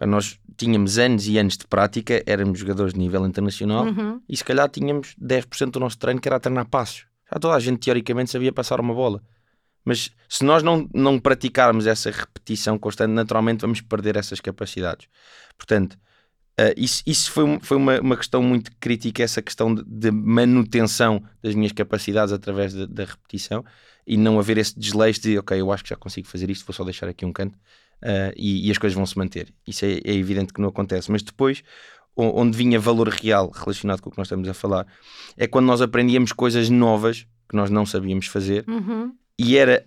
nós 0.00 0.38
tínhamos 0.56 0.98
anos 0.98 1.26
e 1.26 1.38
anos 1.38 1.56
de 1.56 1.66
prática, 1.66 2.22
éramos 2.26 2.58
jogadores 2.58 2.92
de 2.92 2.98
nível 3.00 3.26
internacional 3.26 3.86
Uhum. 3.86 4.20
e 4.28 4.36
se 4.36 4.44
calhar 4.44 4.68
tínhamos 4.68 5.14
10% 5.20 5.70
do 5.72 5.80
nosso 5.80 5.98
treino 5.98 6.20
que 6.20 6.28
era 6.28 6.38
treinar 6.38 6.66
passos. 6.66 7.06
Já 7.32 7.40
toda 7.40 7.54
a 7.54 7.60
gente 7.60 7.78
teoricamente 7.80 8.30
sabia 8.30 8.52
passar 8.52 8.78
uma 8.80 8.94
bola. 8.94 9.22
Mas 9.86 10.10
se 10.28 10.44
nós 10.44 10.62
não, 10.62 10.86
não 10.92 11.18
praticarmos 11.18 11.86
essa 11.86 12.10
repetição 12.10 12.76
constante, 12.78 13.12
naturalmente 13.12 13.60
vamos 13.62 13.80
perder 13.80 14.16
essas 14.16 14.40
capacidades. 14.40 15.06
Portanto, 15.56 15.96
eh, 16.58 16.74
isso, 16.76 17.02
isso 17.06 17.30
foi, 17.30 17.58
foi 17.62 17.76
uma, 17.76 18.00
uma 18.00 18.16
questão 18.16 18.42
muito 18.42 18.70
crítica, 18.80 19.22
essa 19.22 19.40
questão 19.40 19.72
de, 19.72 19.84
de 19.84 20.10
manutenção 20.10 21.22
das 21.42 21.54
minhas 21.54 21.72
capacidades 21.72 22.32
através 22.32 22.74
da- 22.74 23.04
repetição 23.04 23.64
e 24.06 24.16
não 24.16 24.38
haver 24.40 24.58
esse 24.58 24.78
desleixo 24.78 25.20
de, 25.22 25.38
ok, 25.38 25.58
eu 25.60 25.70
acho 25.72 25.84
que 25.84 25.90
já 25.90 25.96
consigo 25.96 26.26
fazer 26.26 26.50
isto, 26.50 26.66
vou 26.66 26.74
só 26.74 26.82
deixar 26.84 27.08
aqui 27.08 27.24
um 27.24 27.32
canto 27.32 27.56
eh, 28.02 28.34
e, 28.36 28.66
e 28.66 28.70
as 28.72 28.78
coisas 28.78 28.96
vão 28.96 29.06
se 29.06 29.16
manter. 29.16 29.54
Isso 29.66 29.84
é, 29.84 30.00
é 30.04 30.12
evidente 30.14 30.52
que 30.52 30.60
não 30.60 30.68
acontece. 30.70 31.10
Mas 31.12 31.22
depois, 31.22 31.62
onde 32.16 32.56
vinha 32.56 32.80
valor 32.80 33.08
real 33.08 33.50
relacionado 33.50 34.00
com 34.00 34.08
o 34.08 34.12
que 34.12 34.18
nós 34.18 34.26
estamos 34.26 34.48
a 34.48 34.54
falar, 34.54 34.84
é 35.36 35.46
quando 35.46 35.66
nós 35.66 35.80
aprendíamos 35.80 36.32
coisas 36.32 36.68
novas 36.70 37.26
que 37.48 37.54
nós 37.54 37.70
não 37.70 37.86
sabíamos 37.86 38.26
fazer 38.26 38.64
Uhum. 38.66 39.12
E 39.38 39.56
era 39.56 39.84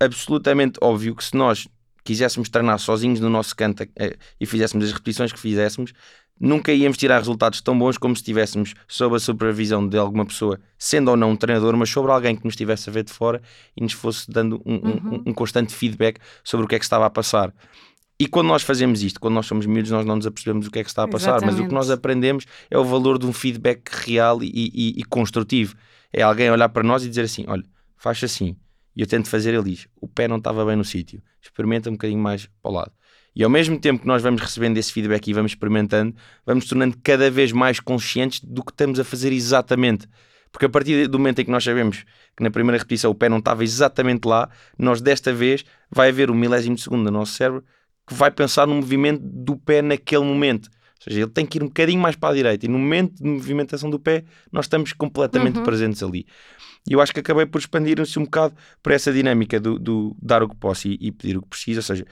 absolutamente 0.00 0.78
óbvio 0.82 1.14
que 1.14 1.24
se 1.24 1.36
nós 1.36 1.66
quiséssemos 2.04 2.48
treinar 2.48 2.78
sozinhos 2.78 3.20
no 3.20 3.28
nosso 3.28 3.54
canto 3.54 3.82
eh, 3.96 4.16
e 4.40 4.46
fizéssemos 4.46 4.86
as 4.86 4.92
repetições 4.92 5.32
que 5.32 5.38
fizéssemos, 5.38 5.92
nunca 6.40 6.72
íamos 6.72 6.96
tirar 6.96 7.18
resultados 7.18 7.60
tão 7.60 7.76
bons 7.78 7.98
como 7.98 8.14
se 8.14 8.22
estivéssemos 8.22 8.74
sob 8.86 9.16
a 9.16 9.18
supervisão 9.18 9.86
de 9.86 9.98
alguma 9.98 10.24
pessoa, 10.24 10.58
sendo 10.78 11.10
ou 11.10 11.16
não 11.16 11.32
um 11.32 11.36
treinador, 11.36 11.76
mas 11.76 11.90
sobre 11.90 12.12
alguém 12.12 12.36
que 12.36 12.44
nos 12.44 12.52
estivesse 12.52 12.88
a 12.88 12.92
ver 12.92 13.02
de 13.04 13.12
fora 13.12 13.42
e 13.76 13.82
nos 13.82 13.92
fosse 13.92 14.30
dando 14.30 14.62
um, 14.64 14.74
um- 14.76 14.78
Uhum. 15.10 15.22
um 15.26 15.34
constante 15.34 15.74
feedback 15.74 16.18
sobre 16.44 16.64
o 16.64 16.68
que 16.68 16.76
é 16.76 16.78
que 16.78 16.84
estava 16.84 17.04
a 17.04 17.10
passar. 17.10 17.52
E 18.20 18.26
quando 18.26 18.46
nós 18.48 18.62
fazemos 18.62 19.02
isto, 19.02 19.20
quando 19.20 19.34
nós 19.34 19.46
somos 19.46 19.66
miúdos, 19.66 19.90
nós 19.90 20.04
não 20.06 20.16
nos 20.16 20.26
apercebemos 20.26 20.66
o 20.66 20.70
que 20.70 20.78
é 20.78 20.82
que 20.84 20.88
está 20.90 21.04
a 21.04 21.08
passar, 21.08 21.34
mas 21.34 21.42
o 21.42 21.42
que 21.42 21.50
Exatamente. 21.62 21.72
nós 21.74 21.90
aprendemos 21.90 22.46
é 22.70 22.78
o 22.78 22.84
valor 22.84 23.18
de 23.18 23.26
um 23.26 23.32
feedback 23.32 23.88
real 23.90 24.42
e, 24.42 24.48
e- 24.54 24.94
e 25.00 25.04
construtivo. 25.04 25.76
É 26.12 26.22
alguém 26.22 26.50
olhar 26.50 26.68
para 26.70 26.82
nós 26.82 27.04
e 27.04 27.08
dizer 27.08 27.22
assim: 27.22 27.44
olha, 27.46 27.62
faz 27.96 28.22
assim. 28.24 28.56
E 28.98 29.02
eu 29.02 29.06
tento 29.06 29.28
fazer, 29.28 29.54
ele 29.54 29.62
diz: 29.62 29.86
o 30.00 30.08
pé 30.08 30.26
não 30.26 30.38
estava 30.38 30.64
bem 30.66 30.74
no 30.74 30.84
sítio, 30.84 31.22
experimenta 31.40 31.88
um 31.88 31.92
bocadinho 31.92 32.20
mais 32.20 32.46
para 32.60 32.70
o 32.72 32.74
lado. 32.74 32.92
E 33.36 33.44
ao 33.44 33.48
mesmo 33.48 33.78
tempo 33.78 34.00
que 34.00 34.06
nós 34.08 34.20
vamos 34.20 34.42
recebendo 34.42 34.76
esse 34.76 34.92
feedback 34.92 35.28
e 35.28 35.32
vamos 35.32 35.52
experimentando, 35.52 36.16
vamos 36.44 36.64
tornando 36.66 36.96
cada 37.04 37.30
vez 37.30 37.52
mais 37.52 37.78
conscientes 37.78 38.40
do 38.42 38.64
que 38.64 38.72
estamos 38.72 38.98
a 38.98 39.04
fazer 39.04 39.32
exatamente. 39.32 40.08
Porque 40.50 40.66
a 40.66 40.68
partir 40.68 41.06
do 41.06 41.16
momento 41.16 41.40
em 41.40 41.44
que 41.44 41.50
nós 41.50 41.62
sabemos 41.62 42.04
que 42.36 42.42
na 42.42 42.50
primeira 42.50 42.76
repetição 42.78 43.12
o 43.12 43.14
pé 43.14 43.28
não 43.28 43.38
estava 43.38 43.62
exatamente 43.62 44.26
lá, 44.26 44.50
nós 44.76 45.00
desta 45.00 45.32
vez 45.32 45.64
vai 45.88 46.08
haver 46.08 46.28
um 46.30 46.34
milésimo 46.34 46.74
de 46.74 46.82
segundo 46.82 47.04
no 47.04 47.18
nosso 47.18 47.34
cérebro 47.34 47.62
que 48.08 48.14
vai 48.14 48.32
pensar 48.32 48.66
no 48.66 48.74
movimento 48.74 49.20
do 49.22 49.56
pé 49.56 49.80
naquele 49.82 50.24
momento. 50.24 50.66
Ou 50.66 51.04
seja, 51.04 51.20
ele 51.20 51.30
tem 51.30 51.46
que 51.46 51.58
ir 51.58 51.62
um 51.62 51.66
bocadinho 51.66 52.00
mais 52.00 52.16
para 52.16 52.30
a 52.30 52.34
direita 52.34 52.66
e 52.66 52.68
no 52.68 52.78
momento 52.78 53.22
de 53.22 53.28
movimentação 53.28 53.88
do 53.88 54.00
pé 54.00 54.24
nós 54.50 54.64
estamos 54.64 54.92
completamente 54.92 55.58
Uhum. 55.58 55.62
presentes 55.62 56.02
ali. 56.02 56.26
E 56.88 56.92
eu 56.92 57.00
acho 57.00 57.12
que 57.12 57.20
acabei 57.20 57.46
por 57.46 57.58
expandir-se 57.58 58.18
um 58.18 58.24
bocado 58.24 58.54
por 58.82 58.92
essa 58.92 59.12
dinâmica 59.12 59.58
do, 59.60 59.78
do 59.78 60.16
dar 60.20 60.42
o 60.42 60.48
que 60.48 60.56
posso 60.56 60.88
e, 60.88 60.98
e 61.00 61.12
pedir 61.12 61.36
o 61.36 61.42
que 61.42 61.48
preciso. 61.48 61.78
Ou 61.78 61.82
seja, 61.82 62.06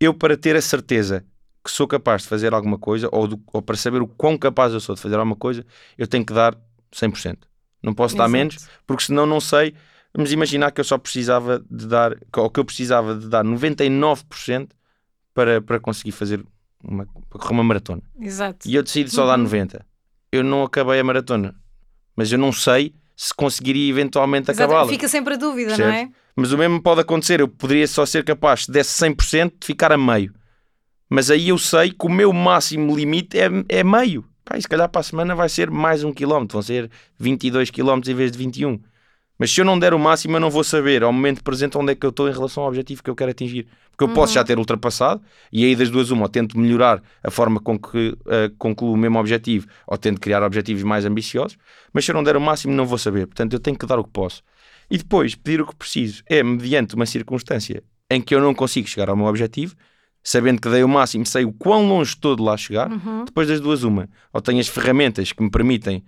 eu 0.00 0.12
para 0.14 0.36
ter 0.36 0.56
a 0.56 0.60
certeza 0.60 1.24
que 1.64 1.70
sou 1.70 1.86
capaz 1.88 2.22
de 2.22 2.28
fazer 2.28 2.52
alguma 2.52 2.78
coisa 2.78 3.08
ou, 3.10 3.26
do- 3.26 3.42
ou 3.52 3.62
para 3.62 3.76
saber 3.76 4.02
o 4.02 4.06
quão 4.06 4.36
capaz 4.36 4.72
eu 4.72 4.80
sou 4.80 4.94
de 4.94 5.00
fazer 5.00 5.14
alguma 5.16 5.36
coisa, 5.36 5.64
eu 5.96 6.06
tenho 6.06 6.24
que 6.24 6.32
dar 6.34 6.54
100%. 6.92 7.38
Não 7.82 7.94
posso 7.94 8.14
dar 8.16 8.24
Exato. 8.24 8.32
menos, 8.32 8.68
porque 8.86 9.04
senão 9.04 9.24
não 9.26 9.40
sei. 9.40 9.74
Vamos 10.14 10.30
imaginar 10.32 10.70
que 10.70 10.80
eu 10.80 10.84
só 10.84 10.96
precisava 10.96 11.64
de 11.70 11.86
dar, 11.86 12.16
ou 12.36 12.48
que 12.50 12.60
eu 12.60 12.64
precisava 12.64 13.14
de 13.14 13.28
dar 13.28 13.42
99% 13.44 14.68
para, 15.32 15.60
para 15.60 15.80
conseguir 15.80 16.12
fazer 16.12 16.44
uma, 16.82 17.06
para 17.28 17.38
correr 17.40 17.52
uma 17.52 17.64
maratona. 17.64 18.02
Exato. 18.20 18.68
E 18.68 18.74
eu 18.74 18.82
decido 18.82 19.10
só 19.10 19.26
dar 19.26 19.36
Uhum. 19.38 19.44
90. 19.44 19.84
Eu 20.30 20.42
não 20.44 20.62
acabei 20.64 20.98
a 21.00 21.04
maratona, 21.04 21.54
mas 22.16 22.30
eu 22.32 22.38
não 22.38 22.52
sei 22.52 22.94
se 23.16 23.32
conseguiria 23.34 23.90
eventualmente 23.90 24.50
acabá-la. 24.50 24.88
Fica 24.88 25.08
sempre 25.08 25.34
a 25.34 25.36
dúvida, 25.36 25.70
não 25.70 25.76
Percebes? 25.76 26.10
é? 26.10 26.24
Mas 26.36 26.52
o 26.52 26.58
mesmo 26.58 26.82
pode 26.82 27.00
acontecer. 27.00 27.40
Eu 27.40 27.48
poderia 27.48 27.86
só 27.86 28.04
ser 28.04 28.24
capaz, 28.24 28.64
se 28.64 28.72
desse 28.72 29.00
100%, 29.04 29.52
de 29.60 29.66
ficar 29.66 29.92
a 29.92 29.96
meio. 29.96 30.34
Mas 31.08 31.30
aí 31.30 31.50
eu 31.50 31.58
sei 31.58 31.90
que 31.90 32.06
o 32.06 32.08
meu 32.08 32.32
máximo 32.32 32.96
limite 32.96 33.38
é, 33.38 33.48
é 33.68 33.84
meio. 33.84 34.24
Pá, 34.44 34.58
e 34.58 34.62
se 34.62 34.68
calhar 34.68 34.88
para 34.88 35.00
a 35.00 35.04
semana 35.04 35.34
vai 35.34 35.48
ser 35.48 35.70
mais 35.70 36.02
um 36.02 36.12
quilómetro. 36.12 36.54
Vão 36.54 36.62
ser 36.62 36.90
22 37.18 37.70
quilómetros 37.70 38.10
em 38.12 38.16
vez 38.16 38.32
de 38.32 38.38
21. 38.38 38.80
Mas 39.38 39.50
se 39.50 39.60
eu 39.60 39.64
não 39.64 39.78
der 39.78 39.92
o 39.94 39.98
máximo, 39.98 40.36
eu 40.36 40.40
não 40.40 40.48
vou 40.50 40.62
saber 40.62 41.02
ao 41.02 41.12
momento 41.12 41.42
presente 41.42 41.76
onde 41.76 41.92
é 41.92 41.94
que 41.94 42.06
eu 42.06 42.10
estou 42.10 42.28
em 42.28 42.32
relação 42.32 42.62
ao 42.62 42.68
objetivo 42.68 43.02
que 43.02 43.10
eu 43.10 43.16
quero 43.16 43.30
atingir. 43.32 43.66
Porque 43.90 44.04
eu 44.04 44.08
posso 44.08 44.32
já 44.34 44.44
ter 44.44 44.58
ultrapassado 44.58 45.20
e 45.52 45.64
aí 45.64 45.74
das 45.76 45.90
duas 45.90 46.10
uma, 46.10 46.22
ou 46.22 46.28
tento 46.28 46.58
melhorar 46.58 47.02
a 47.22 47.30
forma 47.30 47.60
com 47.60 47.78
que 47.78 48.16
eh, 48.28 48.50
concluo 48.58 48.92
o 48.92 48.96
mesmo 48.96 49.18
objetivo 49.18 49.66
ou 49.86 49.96
tento 49.98 50.20
criar 50.20 50.42
objetivos 50.42 50.82
mais 50.84 51.04
ambiciosos. 51.04 51.56
Mas 51.92 52.04
se 52.04 52.10
eu 52.10 52.14
não 52.14 52.22
der 52.22 52.36
o 52.36 52.40
máximo, 52.40 52.72
não 52.74 52.86
vou 52.86 52.98
saber. 52.98 53.26
Portanto, 53.26 53.52
eu 53.54 53.58
tenho 53.60 53.76
que 53.76 53.86
dar 53.86 53.98
o 53.98 54.04
que 54.04 54.10
posso. 54.10 54.42
E 54.90 54.98
depois, 54.98 55.34
pedir 55.34 55.60
o 55.60 55.66
que 55.66 55.74
preciso 55.76 56.22
é 56.28 56.42
mediante 56.42 56.94
uma 56.94 57.06
circunstância 57.06 57.82
em 58.10 58.20
que 58.20 58.34
eu 58.34 58.40
não 58.40 58.54
consigo 58.54 58.86
chegar 58.88 59.08
ao 59.08 59.16
meu 59.16 59.26
objetivo, 59.26 59.74
sabendo 60.22 60.60
que 60.60 60.68
dei 60.68 60.82
o 60.84 60.88
máximo, 60.88 61.24
sei 61.26 61.44
o 61.44 61.52
quão 61.52 61.88
longe 61.88 62.10
estou 62.10 62.36
de 62.36 62.42
lá 62.42 62.56
chegar, 62.56 62.90
Uhum. 62.90 63.24
depois 63.24 63.48
das 63.48 63.60
duas 63.60 63.82
uma. 63.82 64.08
Ou 64.32 64.40
tenho 64.40 64.60
as 64.60 64.68
ferramentas 64.68 65.32
que 65.32 65.42
me 65.42 65.50
permitem, 65.50 66.04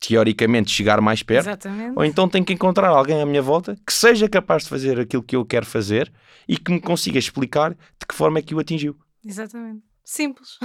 teoricamente, 0.00 0.70
chegar 0.70 1.00
mais 1.00 1.22
perto, 1.22 1.46
Exatamente. 1.48 1.92
ou 1.94 2.04
então 2.04 2.28
tenho 2.28 2.44
que 2.44 2.52
encontrar 2.54 2.88
alguém 2.88 3.20
à 3.20 3.26
minha 3.26 3.42
volta 3.42 3.76
que 3.86 3.92
seja 3.92 4.28
capaz 4.28 4.62
de 4.64 4.70
fazer 4.70 4.98
aquilo 4.98 5.22
que 5.22 5.36
eu 5.36 5.44
quero 5.44 5.66
fazer 5.66 6.10
e 6.48 6.56
que 6.56 6.72
me 6.72 6.80
consiga 6.80 7.18
explicar 7.18 7.70
de 7.72 8.06
que 8.08 8.14
forma 8.14 8.38
é 8.38 8.42
que 8.42 8.54
o 8.54 8.58
atingiu. 8.58 8.96
Exatamente. 9.24 9.82
Simples. 10.02 10.56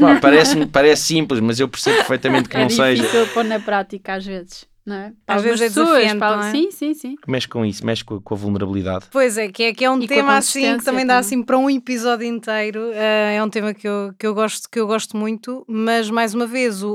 Pá, 0.00 0.18
Parece, 0.20 0.64
parece 0.66 1.02
simples, 1.02 1.40
mas 1.40 1.60
eu 1.60 1.68
percebo 1.68 1.96
perfeitamente 1.98 2.48
que 2.48 2.56
É 2.56 2.60
não 2.62 2.70
seja. 2.70 3.02
difícil 3.02 3.26
pôr 3.34 3.44
na 3.44 3.58
prática 3.60 4.14
às 4.14 4.24
vezes, 4.24 4.64
não 4.84 4.96
é? 4.96 5.12
Para 5.24 5.36
Às 5.36 5.42
vezes 5.42 5.62
algumas 5.76 5.76
é 5.78 5.84
desafiante, 5.84 6.18
para- 6.18 6.36
não 6.36 6.42
é? 6.44 6.50
Sim, 6.50 6.70
sim, 6.70 6.94
sim. 6.94 7.14
Mexe 7.28 7.48
com 7.48 7.64
isso, 7.64 7.86
mexe 7.86 8.04
com 8.04 8.16
a, 8.16 8.20
com 8.20 8.34
a 8.34 8.36
vulnerabilidade. 8.36 9.06
Pois 9.10 9.38
é, 9.38 9.48
que 9.48 9.62
é, 9.62 9.72
que 9.72 9.84
é 9.84 9.90
um 9.90 10.00
E 10.00 10.04
a 10.04 10.08
tema 10.08 10.36
assim 10.36 10.76
que 10.76 10.84
também 10.84 11.06
dá 11.06 11.18
assim 11.18 11.42
para 11.42 11.56
um 11.56 11.70
episódio 11.70 12.26
inteiro. 12.26 12.90
eh, 12.92 13.36
é 13.36 13.42
um 13.42 13.48
tema 13.48 13.72
que 13.72 13.86
eu, 13.86 14.12
que 14.18 14.26
eu, 14.26 14.34
gosto, 14.34 14.68
que 14.68 14.80
eu 14.80 14.86
gosto 14.86 15.16
muito, 15.16 15.64
mas 15.68 16.10
mais 16.10 16.34
uma 16.34 16.46
vez, 16.46 16.82
o, 16.82 16.92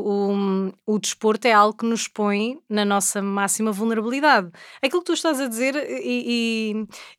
o, 0.86 0.94
o 0.96 1.00
desporto 1.00 1.48
é 1.48 1.54
algo 1.54 1.78
que 1.78 1.86
nos 1.86 2.08
põe 2.08 2.58
na 2.70 2.84
nossa 2.84 3.22
máxima 3.22 3.72
vulnerabilidade. 3.72 4.50
Aquilo 4.84 5.02
que 5.02 5.08
tu 5.08 5.14
estás 5.14 5.40
a 5.40 5.48
dizer, 5.48 5.76
e, 5.76 6.76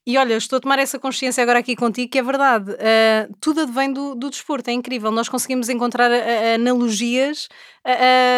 e, 0.06 0.12
e 0.12 0.18
olha, 0.18 0.34
estou 0.36 0.58
a 0.58 0.60
tomar 0.60 0.78
essa 0.78 0.98
consciência 0.98 1.42
agora 1.42 1.60
aqui 1.60 1.74
contigo, 1.74 2.10
que 2.10 2.18
é 2.18 2.22
verdade. 2.22 2.74
eh, 2.78 3.28
tudo 3.40 3.62
advém 3.62 3.92
do, 3.92 4.14
do 4.14 4.28
desporto, 4.30 4.68
é 4.68 4.72
incrível. 4.72 5.10
Nós 5.10 5.28
conseguimos 5.28 5.68
encontrar 5.68 6.10
analogias. 6.54 7.48
eh, 7.84 7.92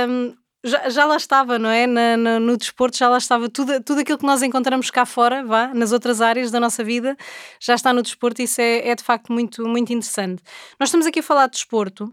eh, 0.07 0.33
já, 0.65 0.89
já 0.91 1.05
lá 1.05 1.17
estava, 1.17 1.59
não 1.59 1.69
é? 1.71 1.87
Na- 1.87 2.17
na- 2.17 2.41
no 2.41 2.57
desporto 2.57 2.97
já 2.97 3.09
lá 3.09 3.19
estava 3.19 3.49
tudo, 3.49 3.83
tudo 3.83 4.01
aquilo 4.01 4.19
que 4.19 4.27
nós 4.27 4.43
encontramos 4.43 4.91
cá 4.91 5.05
fora, 5.07 5.45
vá, 5.45 5.69
nas 5.75 5.93
outras 5.93 6.21
áreas 6.21 6.51
da 6.51 6.61
nossa 6.61 6.83
vida, 6.85 7.17
já 7.61 7.75
está 7.75 7.93
no 7.93 8.03
desporto 8.03 8.41
e 8.41 8.45
isso 8.45 8.61
é, 8.61 8.89
é 8.89 8.95
de 8.95 9.03
facto 9.03 9.33
muito, 9.33 9.67
muito 9.67 9.93
interessante. 9.93 10.43
Nós 10.79 10.89
estamos 10.89 11.07
aqui 11.07 11.21
a 11.21 11.23
falar 11.23 11.47
de 11.47 11.53
desporto 11.53 12.13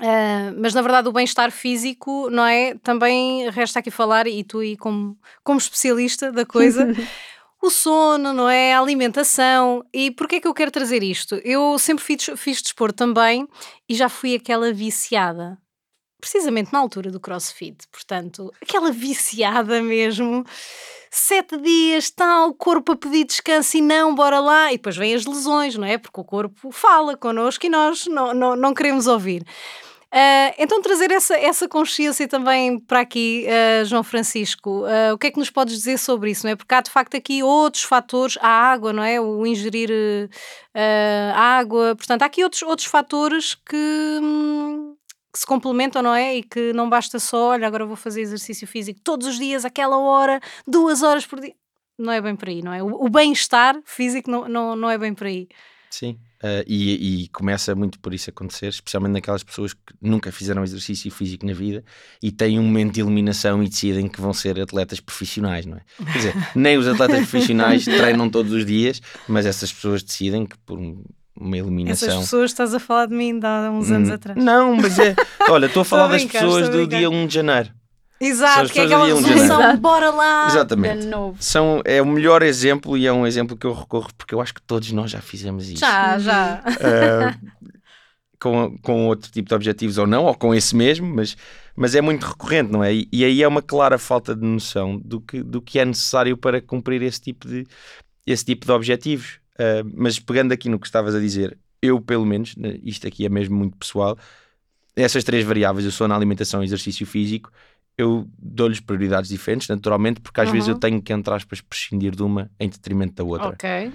Ah, 0.00 0.52
mas 0.56 0.72
na 0.74 0.82
verdade 0.82 1.08
o 1.08 1.12
bem-estar 1.12 1.50
físico, 1.52 2.28
não 2.30 2.44
é? 2.46 2.74
Também 2.82 3.48
resta 3.50 3.78
aqui 3.78 3.90
falar, 3.90 4.26
e 4.26 4.42
tu 4.42 4.60
aí 4.60 4.76
como, 4.76 5.16
como 5.44 5.58
especialista 5.58 6.32
da 6.32 6.46
coisa, 6.46 6.86
o 7.62 7.70
sono, 7.70 8.32
não 8.32 8.48
é? 8.48 8.74
A 8.74 8.80
alimentação. 8.80 9.84
E 9.92 10.10
porquê 10.10 10.36
é 10.36 10.40
que 10.40 10.48
eu 10.48 10.54
quero 10.54 10.70
trazer 10.70 11.02
isto? 11.02 11.36
Eu 11.44 11.78
sempre 11.78 12.02
fiz, 12.04 12.30
fiz 12.36 12.62
desporto 12.62 12.96
também 12.96 13.46
e 13.88 13.94
já 13.94 14.08
fui 14.08 14.34
aquela 14.34 14.72
viciada. 14.72 15.58
Precisamente 16.22 16.72
na 16.72 16.78
altura 16.78 17.10
do 17.10 17.18
crossfit, 17.18 17.84
portanto, 17.90 18.54
aquela 18.62 18.92
viciada 18.92 19.82
mesmo. 19.82 20.44
Sete 21.10 21.56
dias, 21.58 22.10
tal, 22.10 22.54
corpo 22.54 22.92
a 22.92 22.96
pedir 22.96 23.24
descanso 23.24 23.76
e 23.76 23.82
não, 23.82 24.14
bora 24.14 24.38
lá. 24.38 24.72
E 24.72 24.76
depois 24.76 24.96
vêm 24.96 25.14
as 25.14 25.26
lesões, 25.26 25.74
não 25.74 25.84
é? 25.84 25.98
Porque 25.98 26.20
o 26.20 26.24
corpo 26.24 26.70
fala 26.70 27.16
connosco 27.16 27.66
e 27.66 27.68
nós 27.68 28.06
não, 28.06 28.32
não, 28.32 28.54
não 28.54 28.72
queremos 28.72 29.08
ouvir. 29.08 29.44
Ah, 30.14 30.54
então, 30.58 30.80
trazer 30.80 31.10
essa, 31.10 31.34
essa 31.36 31.66
consciência 31.66 32.28
também 32.28 32.78
para 32.78 33.00
aqui, 33.00 33.46
ah, 33.48 33.82
João 33.82 34.04
Francisco, 34.04 34.84
ah, 34.84 35.12
o 35.14 35.18
que 35.18 35.26
é 35.26 35.30
que 35.32 35.38
nos 35.40 35.50
podes 35.50 35.74
dizer 35.74 35.98
sobre 35.98 36.30
isso? 36.30 36.46
Não 36.46 36.52
é? 36.52 36.56
Porque 36.56 36.72
há 36.72 36.80
de 36.80 36.90
facto 36.90 37.16
aqui 37.16 37.42
outros 37.42 37.82
fatores, 37.82 38.38
a 38.40 38.48
água, 38.48 38.92
não 38.92 39.02
é? 39.02 39.20
O 39.20 39.44
ingerir 39.44 39.90
água, 41.34 41.96
portanto, 41.96 42.22
há 42.22 42.26
aqui 42.26 42.44
outros, 42.44 42.62
outros 42.62 42.86
fatores 42.86 43.54
que, 43.54 44.18
hum, 44.22 44.91
que 45.32 45.38
se 45.38 45.46
complementam, 45.46 46.02
não 46.02 46.14
é? 46.14 46.36
E 46.36 46.42
que 46.42 46.72
não 46.72 46.90
basta 46.90 47.18
só, 47.18 47.50
olha, 47.50 47.66
agora 47.66 47.86
vou 47.86 47.96
fazer 47.96 48.20
exercício 48.20 48.66
físico 48.66 49.00
todos 49.02 49.26
os 49.26 49.38
dias, 49.38 49.64
aquela 49.64 49.98
hora, 49.98 50.40
duas 50.66 51.02
horas 51.02 51.24
por 51.24 51.40
dia. 51.40 51.54
Não 51.98 52.12
é 52.12 52.20
bem 52.20 52.36
por 52.36 52.48
aí, 52.48 52.62
não 52.62 52.72
é? 52.72 52.82
O, 52.82 53.06
o 53.06 53.08
bem-estar 53.08 53.80
físico 53.84 54.30
não, 54.30 54.48
não, 54.48 54.76
não 54.76 54.90
é 54.90 54.98
bem 54.98 55.14
por 55.14 55.26
aí. 55.26 55.48
Sim. 55.90 56.18
Uh, 56.42 56.64
e, 56.66 57.24
e, 57.24 57.28
começa 57.28 57.74
muito 57.74 58.00
por 58.00 58.12
isso 58.12 58.28
acontecer, 58.28 58.66
especialmente 58.68 59.12
naquelas 59.12 59.44
pessoas 59.44 59.74
que 59.74 59.94
nunca 60.00 60.32
fizeram 60.32 60.64
exercício 60.64 61.08
físico 61.10 61.46
na 61.46 61.52
vida 61.52 61.84
e 62.20 62.32
têm 62.32 62.58
um 62.58 62.64
momento 62.64 62.94
de 62.94 63.00
eliminação 63.00 63.62
e 63.62 63.68
decidem 63.68 64.08
que 64.08 64.20
vão 64.20 64.32
ser 64.32 64.58
atletas 64.58 64.98
profissionais, 64.98 65.66
não 65.66 65.76
é? 65.76 65.82
Quer 66.12 66.18
dizer, 66.18 66.34
nem 66.56 66.76
os 66.76 66.88
atletas 66.88 67.28
profissionais 67.28 67.84
treinam 67.86 68.28
todos 68.28 68.52
os 68.52 68.66
dias, 68.66 69.00
mas 69.28 69.46
essas 69.46 69.72
pessoas 69.72 70.02
decidem 70.02 70.44
que 70.44 70.58
por 70.58 70.80
uma 71.36 71.56
eliminação. 71.56 72.08
Essas 72.08 72.20
pessoas 72.20 72.50
estás 72.50 72.74
a 72.74 72.78
falar 72.78 73.06
de 73.06 73.14
mim 73.14 73.38
de 73.38 73.46
há 73.46 73.70
uns 73.70 73.90
anos 73.90 74.10
Hum, 74.10 74.14
atrás. 74.14 74.42
Não, 74.42 74.76
mas 74.76 74.98
é. 74.98 75.14
Olha, 75.48 75.66
estou 75.66 75.82
a 75.82 75.84
falar 75.86 76.08
das 76.08 76.22
brincar, 76.22 76.40
pessoas 76.42 76.68
do 76.68 76.86
dia 76.86 77.08
1 77.08 77.26
de 77.26 77.34
janeiro. 77.34 77.70
Exato, 78.20 78.72
que 78.72 78.78
é 78.78 78.84
aquela 78.84 79.06
resolução, 79.06 79.76
bora 79.78 80.10
lá. 80.10 80.46
Exatamente. 80.46 81.08
São, 81.40 81.82
é 81.84 82.00
o 82.00 82.06
melhor 82.06 82.42
exemplo 82.42 82.96
e 82.96 83.04
é 83.04 83.12
um 83.12 83.26
exemplo 83.26 83.56
que 83.56 83.66
eu 83.66 83.72
recorro 83.72 84.10
porque 84.16 84.32
eu 84.32 84.40
acho 84.40 84.54
que 84.54 84.62
todos 84.62 84.92
nós 84.92 85.10
já 85.10 85.20
fizemos 85.20 85.68
isso. 85.68 85.80
Já, 85.80 86.18
já. 86.20 86.62
Uh, 86.64 87.52
com, 88.38 88.76
com 88.78 89.06
outro 89.06 89.30
tipo 89.30 89.48
de 89.48 89.54
objetivos 89.54 89.98
ou 89.98 90.06
não, 90.06 90.24
ou 90.24 90.34
com 90.34 90.54
esse 90.54 90.74
mesmo, 90.74 91.06
mas, 91.06 91.36
mas 91.76 91.94
é 91.94 92.00
muito 92.00 92.24
recorrente, 92.24 92.70
não 92.70 92.82
é? 92.82 92.92
E, 92.92 93.08
e 93.12 93.24
aí 93.24 93.42
é 93.42 93.48
uma 93.48 93.62
clara 93.62 93.98
falta 93.98 94.34
de 94.36 94.44
noção 94.44 94.98
do 94.98 95.20
que, 95.20 95.42
do 95.42 95.60
que 95.60 95.78
é 95.78 95.84
necessário 95.84 96.36
para 96.36 96.60
cumprir 96.60 97.02
esse 97.02 97.20
tipo 97.20 97.48
de, 97.48 97.66
esse 98.26 98.44
tipo 98.44 98.66
de 98.66 98.72
objetivos. 98.72 99.41
Uh, 99.58 99.84
mas 99.94 100.18
pegando 100.18 100.52
aqui 100.52 100.68
no 100.68 100.78
que 100.78 100.86
estavas 100.86 101.14
a 101.14 101.20
dizer, 101.20 101.58
eu 101.80 102.00
pelo 102.00 102.24
menos, 102.24 102.56
né, 102.56 102.78
isto 102.82 103.06
aqui 103.06 103.24
é 103.26 103.28
mesmo 103.28 103.54
muito 103.56 103.76
pessoal, 103.76 104.16
essas 104.96 105.24
três 105.24 105.44
variáveis, 105.44 105.84
eu 105.84 105.90
sou 105.92 106.06
na 106.08 106.16
alimentação 106.16 106.62
e 106.62 106.66
exercício 106.66 107.06
físico, 107.06 107.50
eu 107.96 108.26
dou-lhes 108.38 108.80
prioridades 108.80 109.28
diferentes, 109.30 109.68
naturalmente, 109.68 110.20
porque 110.20 110.40
às 110.40 110.50
vezes 110.50 110.68
Uhum. 110.68 110.74
eu 110.74 110.80
tenho 110.80 111.02
que, 111.02 111.12
entre 111.12 111.32
aspas, 111.34 111.60
prescindir 111.60 112.14
de 112.16 112.22
uma 112.22 112.50
em 112.58 112.68
detrimento 112.68 113.14
da 113.14 113.24
outra. 113.24 113.48
Ok. 113.48 113.92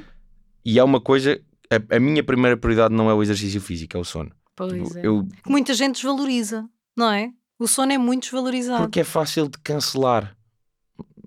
E 0.63 0.77
é 0.77 0.83
uma 0.83 1.01
coisa, 1.01 1.39
a, 1.71 1.95
a 1.95 1.99
minha 1.99 2.23
primeira 2.23 2.55
prioridade 2.55 2.93
não 2.93 3.09
é 3.09 3.13
o 3.13 3.23
exercício 3.23 3.59
físico, 3.59 3.97
é 3.97 3.99
o 3.99 4.03
sono. 4.03 4.31
Pois 4.55 4.71
Tipo, 4.73 4.97
é. 4.99 5.01
eu, 5.05 5.27
Que 5.43 5.49
muita 5.49 5.73
gente 5.73 5.95
desvaloriza, 5.95 6.67
não 6.95 7.11
é? 7.11 7.31
O 7.59 7.67
sono 7.67 7.91
é 7.91 7.97
muito 7.97 8.23
desvalorizado. 8.23 8.83
porque 8.83 8.99
é 8.99 9.03
fácil 9.03 9.47
de 9.49 9.57
cancelar. 9.63 10.36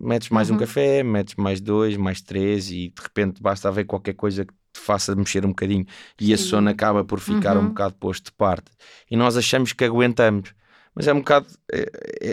Metes 0.01 0.31
mais 0.31 0.49
um 0.51 0.55
Uhum. 0.55 0.61
café, 0.61 1.03
metes 1.03 1.35
mais 1.37 1.61
dois, 1.61 1.97
mais 1.97 2.23
três 2.23 2.71
e 2.71 2.89
de 2.89 3.03
repente 3.03 3.43
basta 3.43 3.69
haver 3.69 3.85
qualquer 3.85 4.15
coisa 4.15 4.45
que 4.47 4.53
te 4.73 4.81
faça 4.81 5.15
mexer 5.15 5.45
um 5.45 5.51
bocadinho 5.51 5.85
e 6.19 6.29
Sim. 6.37 6.43
sono 6.45 6.71
acaba 6.71 7.05
por 7.05 7.21
ficar 7.21 7.57
um 7.57 7.61
Uhum. 7.63 7.69
bocado 7.69 7.95
posto 7.97 8.27
de 8.27 8.33
parte. 8.33 8.71
E 9.11 9.17
nós 9.17 9.37
achamos 9.37 9.73
que 9.75 9.85
aguentamos, 9.85 10.55
mas 10.95 11.07
é 11.07 11.13
um 11.13 11.19
bocado, 11.19 11.47
é, 11.71 11.91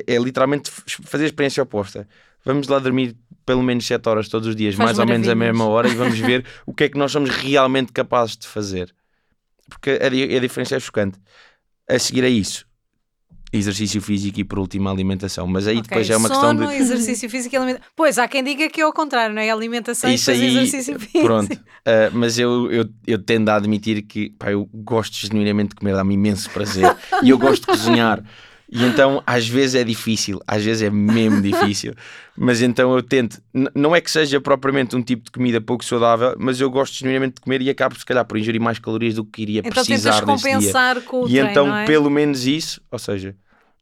é- 0.07 0.15
é 0.15 0.17
literalmente 0.17 0.71
fazer 0.71 1.25
a 1.25 1.27
experiência 1.27 1.61
oposta. 1.61 2.07
Vamos 2.45 2.67
lá 2.69 2.79
dormir 2.79 3.17
pelo 3.45 3.61
menos 3.63 3.85
7 3.85 4.07
horas 4.07 4.29
todos 4.29 4.47
os 4.47 4.55
dias, 4.55 4.75
Faz 4.75 4.85
mais 4.85 4.99
ou 4.99 5.05
menos 5.05 5.27
a 5.27 5.35
mesma 5.35 5.65
hora, 5.65 5.89
e 5.89 5.95
vamos 5.95 6.17
ver 6.19 6.45
o 6.65 6.73
que 6.73 6.85
é 6.85 6.89
que 6.89 6.97
nós 6.97 7.11
somos 7.11 7.29
realmente 7.29 7.91
capazes 7.91 8.37
de 8.37 8.47
fazer. 8.47 8.93
Porque 9.69 9.91
a, 9.91 10.05
a 10.07 10.39
diferença 10.39 10.75
é 10.75 10.79
chocante. 10.79 11.19
A 11.89 11.97
seguir 11.99 12.23
a 12.23 12.29
isso, 12.29 12.66
exercício 13.51 14.01
físico 14.01 14.39
e 14.39 14.43
por 14.43 14.59
último 14.59 14.89
a 14.89 14.91
alimentação. 14.91 15.47
Mas 15.47 15.67
aí 15.67 15.77
Ok, 15.77 15.87
depois 15.87 16.09
é 16.09 16.17
uma 16.17 16.29
questão 16.29 16.49
sono, 16.49 16.67
de. 16.67 16.75
exercício 16.75 17.29
físico 17.29 17.55
e 17.55 17.57
alimentação. 17.57 17.89
Pois, 17.95 18.17
há 18.17 18.27
quem 18.27 18.43
diga 18.43 18.69
que 18.69 18.81
é 18.81 18.83
ao 18.83 18.93
contrário, 18.93 19.33
não 19.33 19.41
é? 19.41 19.49
Alimentação 19.49 20.09
Isso 20.09 20.31
e 20.31 20.33
aí, 20.33 20.47
exercício 20.47 20.99
físico. 20.99 21.21
pronto. 21.25 21.53
Uh, 21.53 22.11
mas 22.13 22.37
eu, 22.37 22.71
eu, 22.71 22.85
eu 23.05 23.17
tendo 23.19 23.49
a 23.49 23.55
admitir 23.55 24.01
que 24.01 24.31
pá, 24.31 24.51
eu 24.51 24.69
gosto 24.73 25.15
genuinamente 25.15 25.69
de 25.69 25.75
comer, 25.75 25.93
dá-me 25.93 26.13
imenso 26.13 26.49
prazer 26.49 26.95
e 27.23 27.29
eu 27.29 27.37
gosto 27.37 27.61
de 27.61 27.67
cozinhar. 27.67 28.23
E 28.69 28.83
então 28.83 29.23
às 29.25 29.47
vezes 29.47 29.75
é 29.75 29.83
difícil, 29.83 30.41
às 30.45 30.61
vezes 30.63 30.81
é 30.83 30.89
mesmo 30.89 31.41
difícil, 31.41 31.93
mas 32.35 32.61
então 32.61 32.93
eu 32.95 33.01
tento, 33.01 33.41
não 33.73 33.95
é 33.95 34.01
que 34.01 34.11
seja 34.11 34.41
propriamente 34.41 34.93
um 34.93 35.01
tipo 35.01 35.23
de 35.23 35.31
comida 35.31 35.61
pouco 35.61 35.85
saudável, 35.85 36.35
mas 36.37 36.59
eu 36.59 36.69
gosto 36.69 36.93
genuinamente 36.95 37.35
de 37.35 37.41
comer 37.41 37.61
e 37.61 37.69
acabo 37.69 37.97
se 37.97 38.05
calhar 38.05 38.25
por 38.25 38.37
ingerir 38.37 38.59
mais 38.59 38.77
calorias 38.77 39.15
do 39.15 39.23
que 39.23 39.41
iria 39.41 39.59
Então 39.61 39.71
precisar 39.71 40.19
tentas 40.19 40.27
nesse 40.43 40.43
dia. 40.43 40.53
compensar 40.57 41.01
com 41.01 41.21
o 41.23 41.27
E 41.27 41.31
treino, 41.31 41.49
então, 41.49 41.77
é? 41.77 41.85
pelo 41.85 42.09
menos 42.09 42.45
isso, 42.45 42.81
ou 42.91 42.99
seja, 42.99 43.33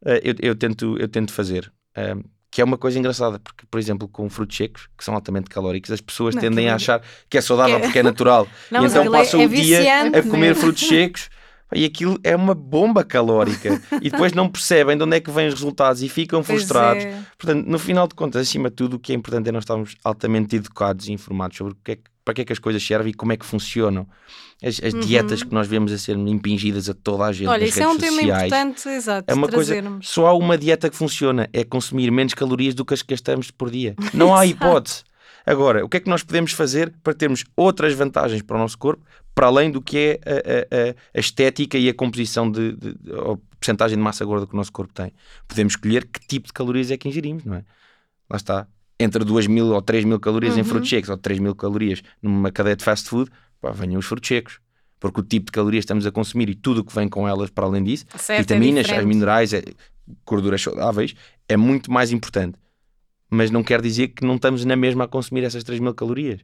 eh, 0.06 0.22
eu, 0.24 0.36
eu 0.50 0.56
tento, 0.56 0.96
eu 1.00 1.08
tento 1.08 1.34
fazer. 1.34 1.72
eh, 1.96 2.16
que 2.52 2.62
é 2.62 2.64
uma 2.64 2.78
coisa 2.78 2.98
engraçada, 2.98 3.38
porque, 3.38 3.66
por 3.70 3.78
exemplo, 3.80 4.08
com 4.08 4.30
frutos 4.30 4.56
secos, 4.56 4.88
que 4.98 5.04
são 5.04 5.14
altamente 5.14 5.50
calóricos, 5.50 5.92
as 5.92 6.00
pessoas 6.00 6.34
Não, 6.36 6.42
tendem 6.42 6.70
a 6.70 6.76
achar 6.76 7.02
que 7.30 7.38
é 7.38 7.42
saudável 7.42 7.76
que 7.78 7.82
é- 7.82 7.86
porque 7.88 8.00
é 8.00 8.04
natural. 8.04 8.48
Não, 8.72 8.84
e 8.84 8.86
então 8.86 9.04
é- 9.04 9.10
passam 9.10 9.42
é 9.42 9.46
o 9.46 9.50
dia 9.50 9.80
viciante 9.80 10.18
a 10.20 10.22
comer 10.24 10.40
mesmo. 10.40 10.62
frutos 10.62 10.88
secos 10.88 11.30
e 11.74 11.86
aquilo 11.86 12.20
é 12.24 12.36
uma 12.36 12.54
bomba 12.54 13.04
calórica. 13.04 13.82
e 14.02 14.10
depois 14.10 14.34
não 14.34 14.48
percebem 14.50 14.98
de 14.98 15.04
onde 15.04 15.18
é 15.18 15.20
que 15.20 15.32
vêm 15.32 15.48
os 15.48 15.54
resultados 15.56 16.02
e 16.04 16.10
ficam 16.10 16.44
Pois 16.44 16.60
frustrados. 16.60 17.04
é. 17.06 17.20
Portanto, 17.38 17.66
no 17.66 17.80
final 17.80 18.08
de 18.08 18.16
contas, 18.16 18.42
acima 18.48 18.70
de 18.70 18.76
tudo, 18.76 18.96
o 18.96 19.00
que 19.00 19.12
é 19.12 19.16
importante 19.16 19.50
é 19.50 19.52
nós 19.52 19.64
estarmos 19.64 19.96
altamente 20.04 20.56
educados 20.56 21.08
e 21.08 21.14
informados 21.14 21.58
sobre 21.58 21.76
que 21.84 21.92
é 21.92 21.96
que- 21.96 22.04
para 22.24 22.34
que 22.34 22.42
é 22.42 22.46
que 22.46 22.54
as 22.54 22.58
coisas 22.58 22.84
servem 22.84 23.12
e 23.12 23.14
como 23.14 23.34
é 23.34 23.38
que 23.38 23.46
funcionam. 23.46 24.08
As, 24.64 24.82
as 24.84 24.94
dietas 25.06 25.44
que 25.44 25.54
nós 25.54 25.68
vemos 25.68 25.92
a 25.92 25.98
ser 26.00 26.16
impingidas 26.18 26.90
a 26.90 26.94
toda 26.96 27.26
a 27.26 27.32
gente 27.32 27.46
Uhum. 27.46 27.52
Olha, 27.54 27.60
nas 27.62 27.70
isso 27.70 27.84
é 27.84 27.88
um 27.88 27.98
tema 28.00 28.14
sociais. 28.20 28.44
importante, 28.52 28.90
exato, 28.90 29.26
É 29.32 29.34
uma 29.36 29.48
coisa, 29.48 29.76
só 30.02 30.26
há 30.26 30.34
uma 30.34 30.58
dieta 30.58 30.90
que 30.90 30.96
funciona, 30.96 31.48
é 31.54 31.64
consumir 31.64 32.10
menos 32.10 32.34
calorias 32.34 32.74
do 32.74 32.84
que 32.84 32.96
as 32.96 33.04
que 33.04 33.14
gastamos 33.14 33.52
por 33.52 33.70
dia. 33.70 33.94
Não 34.12 34.34
há 34.36 34.44
hipótese. 34.48 35.04
Agora, 35.46 35.86
o 35.86 35.90
que 35.90 35.98
é 35.98 36.00
que 36.00 36.10
nós 36.10 36.24
podemos 36.24 36.52
fazer 36.54 36.92
para 37.04 37.14
termos 37.14 37.44
outras 37.56 37.94
vantagens 37.94 38.42
para 38.42 38.56
o 38.56 38.60
nosso 38.60 38.78
corpo, 38.78 39.04
para 39.34 39.48
além 39.48 39.70
do 39.70 39.82
que 39.82 39.98
é 39.98 40.20
a, 40.26 40.32
a- 40.34 40.92
a- 41.16 41.20
estética 41.20 41.78
e 41.78 41.88
a 41.90 41.94
composição 41.94 42.50
de, 42.50 42.72
de, 42.74 42.94
de- 42.96 43.12
a 43.14 43.38
porcentagem 43.60 43.98
de 43.98 44.04
massa 44.04 44.24
gorda 44.26 44.48
que 44.48 44.54
o 44.54 44.58
nosso 44.58 44.72
corpo 44.72 44.94
tem? 44.94 45.12
Podemos 45.48 45.74
escolher 45.74 46.06
que 46.08 46.20
tipo 46.28 46.48
de 46.48 46.54
calorias 46.54 46.90
é 46.90 46.98
que 46.98 47.08
ingerimos, 47.08 47.44
não 47.46 47.56
é? 47.56 47.66
Lá 48.30 48.38
está. 48.38 48.68
Entre 49.00 49.24
2 49.26 49.46
mil 49.48 49.68
ou 49.68 49.82
3 49.82 50.06
mil 50.06 50.20
calorias 50.20 50.56
em 50.56 50.62
Uhum. 50.62 50.66
frutos 50.66 50.90
secos 50.90 51.10
ou 51.10 51.18
3 51.18 51.38
mil 51.40 51.54
calorias 51.54 52.02
numa 52.22 52.50
cadeia 52.52 52.76
de 52.78 52.84
fast 52.84 53.10
food, 53.10 53.30
pá, 53.62 53.72
venham 53.72 54.00
os 54.00 54.06
frutos 54.06 54.28
secos. 54.28 54.60
Porque 55.00 55.20
o 55.20 55.24
tipo 55.24 55.48
de 55.48 55.52
calorias 55.52 55.82
que 55.82 55.86
estamos 55.86 56.06
a 56.08 56.12
consumir 56.12 56.50
e 56.50 56.56
tudo 56.56 56.80
o 56.80 56.84
que 56.84 56.96
vem 56.96 57.08
com 57.10 57.28
elas 57.28 57.50
para 57.50 57.66
além 57.66 57.84
disso 57.84 58.06
Certo, 58.18 58.40
é 58.40 58.42
vitaminas, 58.42 58.86
diferente. 58.86 59.06
minerais, 59.06 59.54
é- 59.54 59.62
gorduras 60.26 60.62
saudáveis, 60.62 61.14
é 61.50 61.58
muito 61.58 61.92
mais 61.92 62.12
importante. 62.12 62.58
Mas 63.36 63.52
não 63.52 63.64
quer 63.64 63.82
dizer 63.82 64.10
que 64.10 64.26
não 64.26 64.36
estamos 64.36 64.64
na 64.66 64.76
mesma 64.76 65.04
a 65.04 65.08
consumir 65.08 65.44
essas 65.44 65.64
3 65.64 65.80
mil 65.80 65.94
calorias. 65.94 66.40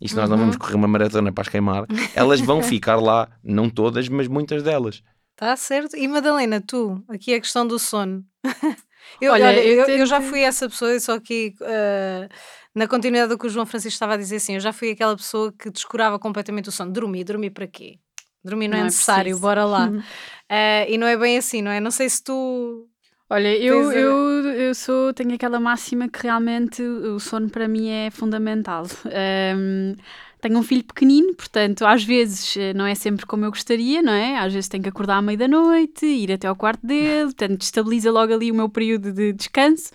E 0.00 0.08
se 0.08 0.14
nós 0.14 0.28
não 0.28 0.36
Uhum. 0.36 0.42
vamos 0.44 0.56
correr 0.56 0.74
uma 0.76 0.86
maratona 0.86 1.32
para 1.32 1.42
as 1.42 1.48
queimar, 1.48 1.86
elas 2.14 2.40
vão 2.40 2.62
ficar 2.62 2.96
lá, 2.96 3.28
não 3.42 3.68
todas, 3.70 4.08
mas 4.08 4.28
muitas 4.28 4.62
delas. 4.62 4.96
Está 5.32 5.48
Tá 5.48 5.56
certo. 5.56 5.96
E 5.96 6.06
Madalena, 6.06 6.60
tu, 6.60 7.02
aqui 7.08 7.34
a 7.34 7.40
questão 7.40 7.66
do 7.66 7.78
sono. 7.78 8.24
eu, 9.20 9.32
Olha, 9.32 9.46
olha, 9.48 9.64
eu 9.64 9.86
eu, 9.86 9.98
eu 9.98 10.06
já 10.06 10.20
fui 10.20 10.40
essa 10.40 10.68
pessoa, 10.68 10.98
só 11.00 11.18
que 11.18 11.54
ah, 11.62 12.28
na 12.74 12.86
continuidade 12.86 13.30
do 13.30 13.38
que 13.38 13.46
o 13.46 13.50
João 13.50 13.66
Francisco 13.66 13.94
estava 13.94 14.14
a 14.14 14.16
dizer, 14.18 14.36
assim, 14.36 14.54
eu 14.54 14.60
já 14.60 14.72
fui 14.72 14.90
aquela 14.90 15.16
pessoa 15.16 15.52
que 15.52 15.70
descurava 15.70 16.18
completamente 16.18 16.68
o 16.68 16.72
sono. 16.72 16.92
Dormir, 16.92 17.24
dormir 17.24 17.50
para 17.50 17.66
quê? 17.66 17.98
Dormir 18.44 18.68
não, 18.68 18.72
Não 18.76 18.78
é 18.78 18.80
é 18.82 18.84
necessário, 18.84 19.24
preciso. 19.24 19.40
bora 19.40 19.64
lá. 19.64 19.88
Uhum. 19.88 20.02
Ah, 20.48 20.86
e 20.88 20.96
não 20.96 21.08
é 21.08 21.16
bem 21.16 21.36
assim, 21.38 21.60
não 21.60 21.72
é? 21.72 21.80
Não 21.80 21.90
sei 21.90 22.08
se 22.08 22.22
tu. 22.22 22.86
Olha, 23.28 23.56
eu, 23.56 23.90
a- 23.90 23.94
eu, 23.96 24.44
eu 24.52 24.74
sou, 24.74 25.12
tenho 25.12 25.34
aquela 25.34 25.58
máxima 25.58 26.08
que 26.08 26.22
realmente 26.22 26.80
o 26.80 27.18
sono 27.18 27.50
para 27.50 27.66
mim 27.66 27.88
é 27.88 28.08
fundamental. 28.10 28.84
Ahm, 29.06 29.96
tenho 30.40 30.56
um 30.58 30.62
filho 30.62 30.84
pequenino, 30.84 31.34
portanto, 31.34 31.84
às 31.84 32.04
vezes 32.04 32.56
eh, 32.56 32.72
não 32.72 32.86
é 32.86 32.94
sempre 32.94 33.26
como 33.26 33.44
eu 33.44 33.50
gostaria, 33.50 34.00
não 34.00 34.12
é? 34.12 34.38
Às 34.38 34.52
vezes 34.52 34.68
tenho 34.68 34.82
que 34.84 34.88
acordar 34.88 35.16
à 35.16 35.22
meia 35.22 35.38
da 35.38 35.48
noite, 35.48 36.06
ir 36.06 36.30
até 36.30 36.46
ao 36.46 36.54
quarto 36.54 36.86
dele, 36.86 37.24
portanto, 37.24 37.58
destabiliza 37.58 38.12
logo 38.12 38.32
ali 38.32 38.52
o 38.52 38.54
meu 38.54 38.68
período 38.68 39.12
de 39.12 39.32
descanso. 39.32 39.90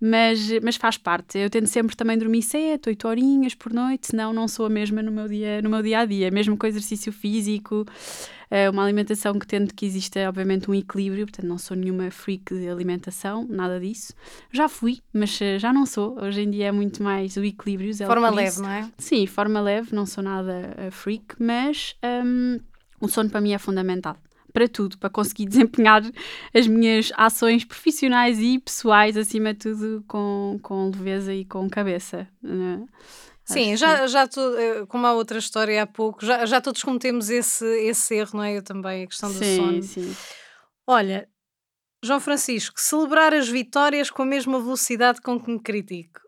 mas, 0.00 0.48
mas 0.62 0.76
faz 0.76 0.96
parte. 0.96 1.38
Eu 1.38 1.50
tento 1.50 1.66
sempre 1.66 1.96
também 1.96 2.16
dormir 2.16 2.42
7, 2.42 2.88
8 2.90 3.08
horinhas 3.08 3.54
por 3.54 3.72
noite, 3.72 4.08
senão 4.08 4.32
não 4.32 4.46
sou 4.46 4.66
a 4.66 4.70
mesma 4.70 5.02
no 5.02 5.10
meu 5.10 5.26
dia, 5.26 5.60
no 5.62 5.70
meu 5.70 5.82
dia 5.82 6.00
a 6.00 6.04
dia. 6.04 6.30
Mesmo 6.30 6.56
com 6.56 6.66
exercício 6.68 7.12
físico, 7.12 7.84
eh, 8.50 8.70
uma 8.70 8.84
alimentação 8.84 9.38
que 9.38 9.46
tento 9.46 9.74
que 9.74 9.86
exista, 9.86 10.28
obviamente, 10.28 10.70
um 10.70 10.74
equilíbrio, 10.74 11.26
portanto, 11.26 11.46
não 11.46 11.58
sou 11.58 11.76
nenhuma 11.76 12.10
freak 12.10 12.54
de 12.54 12.68
alimentação, 12.68 13.46
nada 13.48 13.80
disso. 13.80 14.12
Já 14.52 14.68
fui, 14.68 15.00
mas 15.12 15.40
eh, 15.40 15.58
já 15.58 15.72
não 15.72 15.86
sou. 15.86 16.18
Hoje 16.20 16.42
em 16.42 16.50
dia 16.50 16.66
é 16.66 16.72
muito 16.72 17.02
mais 17.02 17.36
o 17.36 17.44
equilíbrio. 17.44 17.92
zelo 17.92 18.10
Forma 18.10 18.30
leve, 18.30 18.60
não 18.60 18.70
é? 18.70 18.88
Sim, 18.98 19.26
forma 19.26 19.60
leve, 19.60 19.94
não 19.94 20.06
sou 20.06 20.22
nada 20.22 20.74
eh, 20.76 20.90
freak, 20.90 21.34
mas 21.38 21.96
hum, 22.24 22.60
o 23.00 23.08
sono 23.08 23.30
para 23.30 23.40
mim 23.40 23.52
é 23.52 23.58
fundamental. 23.58 24.16
Para 24.52 24.68
tudo, 24.68 24.96
para 24.98 25.10
conseguir 25.10 25.44
desempenhar 25.46 26.02
as 26.54 26.66
minhas 26.66 27.12
ações 27.16 27.64
profissionais 27.64 28.38
e 28.38 28.58
pessoais, 28.58 29.16
acima 29.16 29.52
de 29.52 29.58
tudo, 29.60 30.04
com, 30.06 30.58
com 30.62 30.90
leveza 30.90 31.34
e 31.34 31.44
com 31.44 31.68
cabeça. 31.68 32.26
né? 32.42 32.84
Sim, 33.46 33.72
Acho 33.74 33.80
já, 33.80 34.06
já 34.06 34.26
to- 34.28 34.58
eh, 34.58 34.86
como 34.86 35.06
há 35.06 35.12
outra 35.12 35.38
história 35.38 35.82
há 35.82 35.86
pouco, 35.86 36.24
já, 36.24 36.44
já 36.46 36.60
todos 36.60 36.82
cometemos 36.82 37.30
esse, 37.30 37.64
esse 37.82 38.14
erro, 38.14 38.38
não 38.38 38.42
é? 38.44 38.56
Eu 38.56 38.62
também, 38.62 39.04
a 39.04 39.06
questão 39.06 39.28
do 39.32 39.38
sim, 39.38 39.56
sono. 39.56 39.82
sim. 39.82 40.14
Olha, 40.86 41.28
João 42.04 42.20
Francisco, 42.20 42.80
celebrar 42.80 43.32
as 43.34 43.48
vitórias 43.48 44.10
com 44.10 44.22
a 44.22 44.26
mesma 44.26 44.60
velocidade 44.60 45.20
com 45.20 45.40
que 45.40 45.50
me 45.50 45.60
critico. 45.60 46.20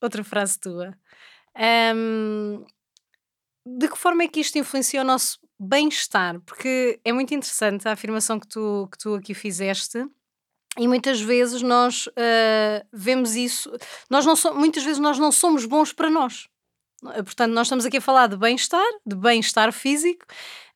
Outra 0.00 0.22
frase 0.24 0.58
tua. 0.58 0.96
Ahm, 1.54 2.64
de 3.66 3.88
que 3.88 3.98
forma 3.98 4.22
é 4.24 4.28
que 4.28 4.40
isto 4.40 4.56
influencia 4.58 5.00
o 5.00 5.04
nosso 5.04 5.38
bem-estar? 5.58 6.40
Porque 6.40 7.00
é 7.04 7.12
muito 7.12 7.34
interessante 7.34 7.86
a 7.88 7.92
afirmação 7.92 8.38
que 8.38 8.48
tu, 8.48 8.88
que 8.90 8.98
tu 8.98 9.14
aqui 9.14 9.34
fizeste. 9.34 10.04
E 10.78 10.86
muitas 10.86 11.20
vezes 11.20 11.62
nós 11.62 12.08
ah, 12.16 12.84
vemos 12.92 13.34
isso, 13.36 13.70
nós 14.08 14.24
não 14.24 14.36
so- 14.36 14.54
muitas 14.54 14.84
vezes 14.84 14.98
nós 14.98 15.18
não 15.18 15.32
somos 15.32 15.64
bons 15.64 15.92
para 15.92 16.08
nós. 16.10 16.48
Eh, 17.14 17.22
Portanto, 17.22 17.52
nós 17.52 17.66
estamos 17.66 17.84
aqui 17.86 17.98
a 17.98 18.00
falar 18.00 18.28
de 18.28 18.36
bem-estar, 18.36 18.84
de 19.06 19.16
bem-estar 19.16 19.72
físico, 19.72 20.24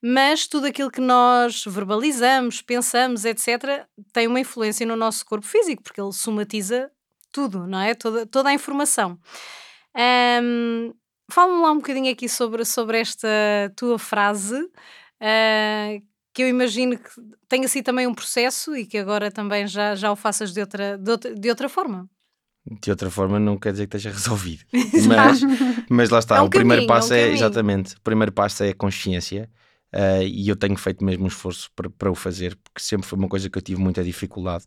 mas 0.01 0.47
tudo 0.47 0.67
aquilo 0.67 0.91
que 0.91 1.01
nós 1.01 1.63
verbalizamos, 1.65 2.61
pensamos, 2.61 3.25
etc., 3.25 3.85
tem 4.13 4.27
uma 4.27 4.39
influência 4.39 4.85
no 4.85 4.95
nosso 4.95 5.25
corpo 5.25 5.45
físico, 5.47 5.83
porque 5.83 6.01
ele 6.01 6.11
somatiza 6.13 6.91
tudo, 7.31 7.65
não 7.67 7.79
é? 7.79 7.93
Toda, 7.95 8.25
toda 8.25 8.49
a 8.49 8.53
informação. 8.53 9.17
Ahm, 9.95 10.93
Fala-me 11.31 11.61
lá 11.61 11.71
um 11.71 11.77
bocadinho 11.77 12.11
aqui 12.11 12.27
sobre, 12.27 12.65
sobre 12.65 12.99
esta 12.99 13.27
tua 13.77 13.97
frase, 13.97 14.69
ah, 15.21 15.97
que 16.33 16.43
eu 16.43 16.47
imagino 16.49 16.97
que 16.97 17.09
tenha 17.47 17.67
sido 17.67 17.85
também 17.85 18.07
um 18.07 18.13
processo 18.13 18.75
e 18.75 18.85
que 18.85 18.97
agora 18.97 19.31
também 19.31 19.67
já, 19.67 19.95
já 19.95 20.11
o 20.11 20.15
faças 20.15 20.53
de 20.53 20.59
outra, 20.61 20.97
de 20.97 21.11
outra, 21.11 21.35
de 21.35 21.49
outra 21.49 21.69
forma. 21.69 22.09
De 22.65 22.89
outra 22.91 23.09
forma, 23.11 23.39
não 23.39 23.57
quer 23.57 23.73
dizer 23.73 23.87
que 23.87 23.97
esteja 23.97 24.15
resolvido. 24.15 24.63
Mas, 25.07 25.41
mas 25.89 26.09
lá 26.09 26.19
está, 26.19 26.37
É 26.37 26.41
um 26.41 26.47
o 26.47 26.49
primeiro 26.49 26.85
caminho, 26.85 26.95
é 26.97 27.03
um 27.03 27.09
passo 27.09 27.13
é, 27.13 27.17
caminho. 27.17 27.33
exatamente, 27.33 27.95
o 27.95 28.01
primeiro 28.01 28.31
passo 28.31 28.63
é 28.63 28.69
a 28.69 28.73
consciência. 28.75 29.49
eh, 29.91 30.25
e 30.27 30.47
eu 30.47 30.55
tenho 30.55 30.77
feito 30.77 31.03
mesmo 31.03 31.25
um 31.25 31.27
esforço 31.27 31.69
para, 31.75 31.89
para 31.89 32.09
o 32.11 32.15
fazer, 32.15 32.55
porque 32.63 32.81
sempre 32.81 33.07
foi 33.07 33.19
uma 33.19 33.27
coisa 33.27 33.49
que 33.49 33.57
eu 33.57 33.61
tive 33.61 33.81
muita 33.81 34.03
dificuldade. 34.03 34.65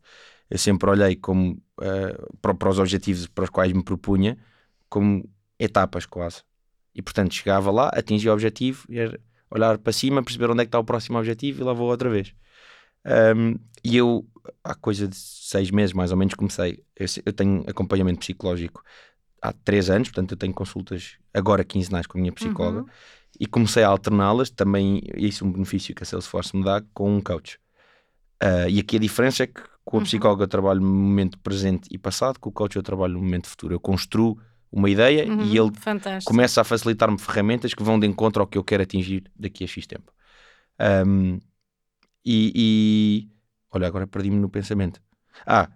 Eu 0.50 0.58
sempre 0.58 0.88
olhei 0.90 1.16
como 1.16 1.60
eh, 1.80 2.16
para, 2.42 2.54
para 2.54 2.68
os 2.70 2.78
objetivos 2.78 3.26
para 3.28 3.44
os 3.44 3.50
quais 3.50 3.72
me 3.72 3.82
propunha, 3.82 4.36
como 4.88 5.28
etapas 5.58 6.04
quase. 6.06 6.42
E 6.94 7.00
portanto 7.02 7.34
chegava 7.34 7.70
lá, 7.70 7.88
atingia 7.94 8.30
o 8.30 8.34
objetivo, 8.34 8.84
e 8.90 8.98
era 8.98 9.18
olhar 9.50 9.78
para 9.78 9.92
cima, 9.92 10.22
perceber 10.22 10.50
onde 10.50 10.62
é 10.62 10.64
que 10.64 10.68
está 10.68 10.78
o 10.78 10.84
próximo 10.84 11.18
objetivo 11.18 11.60
e 11.62 11.64
lá 11.64 11.72
vou 11.72 11.88
outra 11.88 12.08
vez. 12.10 12.32
Um, 13.36 13.56
e 13.84 13.96
eu, 13.96 14.26
há 14.64 14.74
coisa 14.74 15.06
de 15.06 15.16
seis 15.16 15.70
meses 15.70 15.92
mais 15.92 16.10
ou 16.10 16.16
menos, 16.16 16.34
comecei. 16.34 16.82
Eu, 16.96 17.06
eu 17.24 17.32
tenho 17.32 17.64
acompanhamento 17.68 18.18
psicológico 18.20 18.82
há 19.40 19.52
três 19.52 19.88
anos, 19.90 20.08
portanto, 20.08 20.32
eu 20.32 20.36
tenho 20.36 20.52
consultas 20.54 21.16
agora 21.32 21.64
quinzenais 21.64 22.06
com 22.06 22.18
a 22.18 22.20
minha 22.20 22.32
psicóloga 22.32 22.80
Uhum. 22.80 22.86
e 23.38 23.46
comecei 23.46 23.82
a 23.84 23.88
alterná-las. 23.88 24.50
Também, 24.50 25.02
isso 25.16 25.44
é 25.44 25.46
um 25.46 25.52
benefício 25.52 25.94
que 25.94 26.02
a 26.02 26.06
Salesforce 26.06 26.56
me 26.56 26.64
dá 26.64 26.82
com 26.94 27.16
um 27.16 27.20
coach. 27.20 27.58
Ah, 28.40 28.68
e 28.68 28.80
aqui 28.80 28.96
a 28.96 29.00
diferença 29.00 29.44
é 29.44 29.46
que 29.46 29.62
com 29.84 29.98
a 29.98 30.00
Uhum. 30.00 30.04
psicóloga 30.04 30.44
eu 30.44 30.48
trabalho 30.48 30.80
no 30.80 30.88
momento 30.88 31.38
presente 31.38 31.88
e 31.92 31.98
passado, 31.98 32.38
com 32.40 32.48
o 32.50 32.52
coach 32.52 32.76
eu 32.76 32.82
trabalho 32.82 33.14
no 33.14 33.20
momento 33.20 33.48
futuro. 33.48 33.74
Eu 33.74 33.80
construo 33.80 34.38
uma 34.78 34.90
ideia 34.90 35.26
Uhum, 35.26 35.42
e 35.44 35.56
ele 35.56 35.72
Fantástico. 35.80 36.32
começa 36.32 36.60
a 36.60 36.64
facilitar-me 36.64 37.18
ferramentas 37.18 37.74
que 37.74 37.82
vão 37.82 37.98
de 37.98 38.06
encontro 38.06 38.42
ao 38.42 38.46
que 38.46 38.58
eu 38.58 38.64
quero 38.64 38.82
atingir 38.82 39.24
daqui 39.36 39.64
a 39.64 39.66
X 39.66 39.86
tempo. 39.86 40.12
Um, 41.06 41.38
e, 42.24 42.52
e- 42.54 43.28
olha, 43.72 43.86
agora 43.86 44.06
perdi-me 44.06 44.36
no 44.36 44.48
pensamento. 44.48 45.00
Ah, 45.46 45.68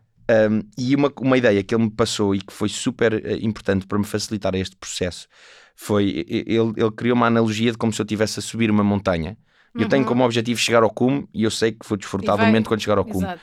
um, 0.50 0.60
e 0.78 0.94
uma, 0.94 1.12
uma 1.20 1.38
ideia 1.38 1.62
que 1.62 1.74
ele 1.74 1.84
me 1.84 1.90
passou 1.90 2.34
e 2.34 2.40
que 2.40 2.52
foi 2.52 2.68
super 2.68 3.14
eh, 3.24 3.38
importante 3.42 3.86
para 3.86 3.98
me 3.98 4.04
facilitar 4.04 4.54
este 4.54 4.76
processo 4.76 5.26
foi 5.74 6.24
ele, 6.28 6.72
ele 6.76 6.90
criou 6.96 7.16
uma 7.16 7.26
analogia 7.26 7.72
de 7.72 7.78
como 7.78 7.92
se 7.92 8.00
eu 8.00 8.04
estivesse 8.04 8.38
a 8.38 8.42
subir 8.42 8.70
uma 8.70 8.84
montanha. 8.84 9.36
Eu 9.76 9.88
tenho 9.88 10.02
Uhum. 10.02 10.08
como 10.08 10.24
objetivo 10.24 10.60
chegar 10.60 10.82
ao 10.82 10.90
cume 10.90 11.26
e 11.32 11.42
eu 11.44 11.50
sei 11.50 11.72
que 11.72 11.88
vou 11.88 11.96
desfrutar 11.96 12.36
do 12.36 12.44
momento 12.46 12.68
quando 12.68 12.80
chegar 12.82 12.98
ao 12.98 13.04
cume. 13.04 13.26
Exato. 13.26 13.40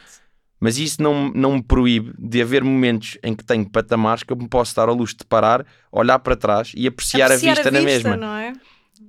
Mas 0.59 0.77
isso 0.77 1.01
não, 1.01 1.29
não 1.33 1.55
me 1.55 1.61
proíbe 1.63 2.13
de 2.17 2.41
haver 2.41 2.63
momentos 2.63 3.17
em 3.23 3.35
que 3.35 3.43
tenho 3.43 3.69
patamares 3.69 4.23
que 4.23 4.33
eu 4.33 4.37
me 4.37 4.47
posso 4.47 4.75
dar 4.75 4.89
ao 4.89 4.95
luxo 4.95 5.15
de 5.17 5.25
parar, 5.25 5.65
olhar 5.91 6.17
para 6.19 6.35
trás 6.35 6.71
e 6.75 6.87
apreciar, 6.87 7.27
Apreciar 7.27 7.51
a 7.51 7.55
vista 7.55 7.71
na 7.71 7.81
mesma. 7.81 8.17
não 8.17 8.35
é? 8.35 8.53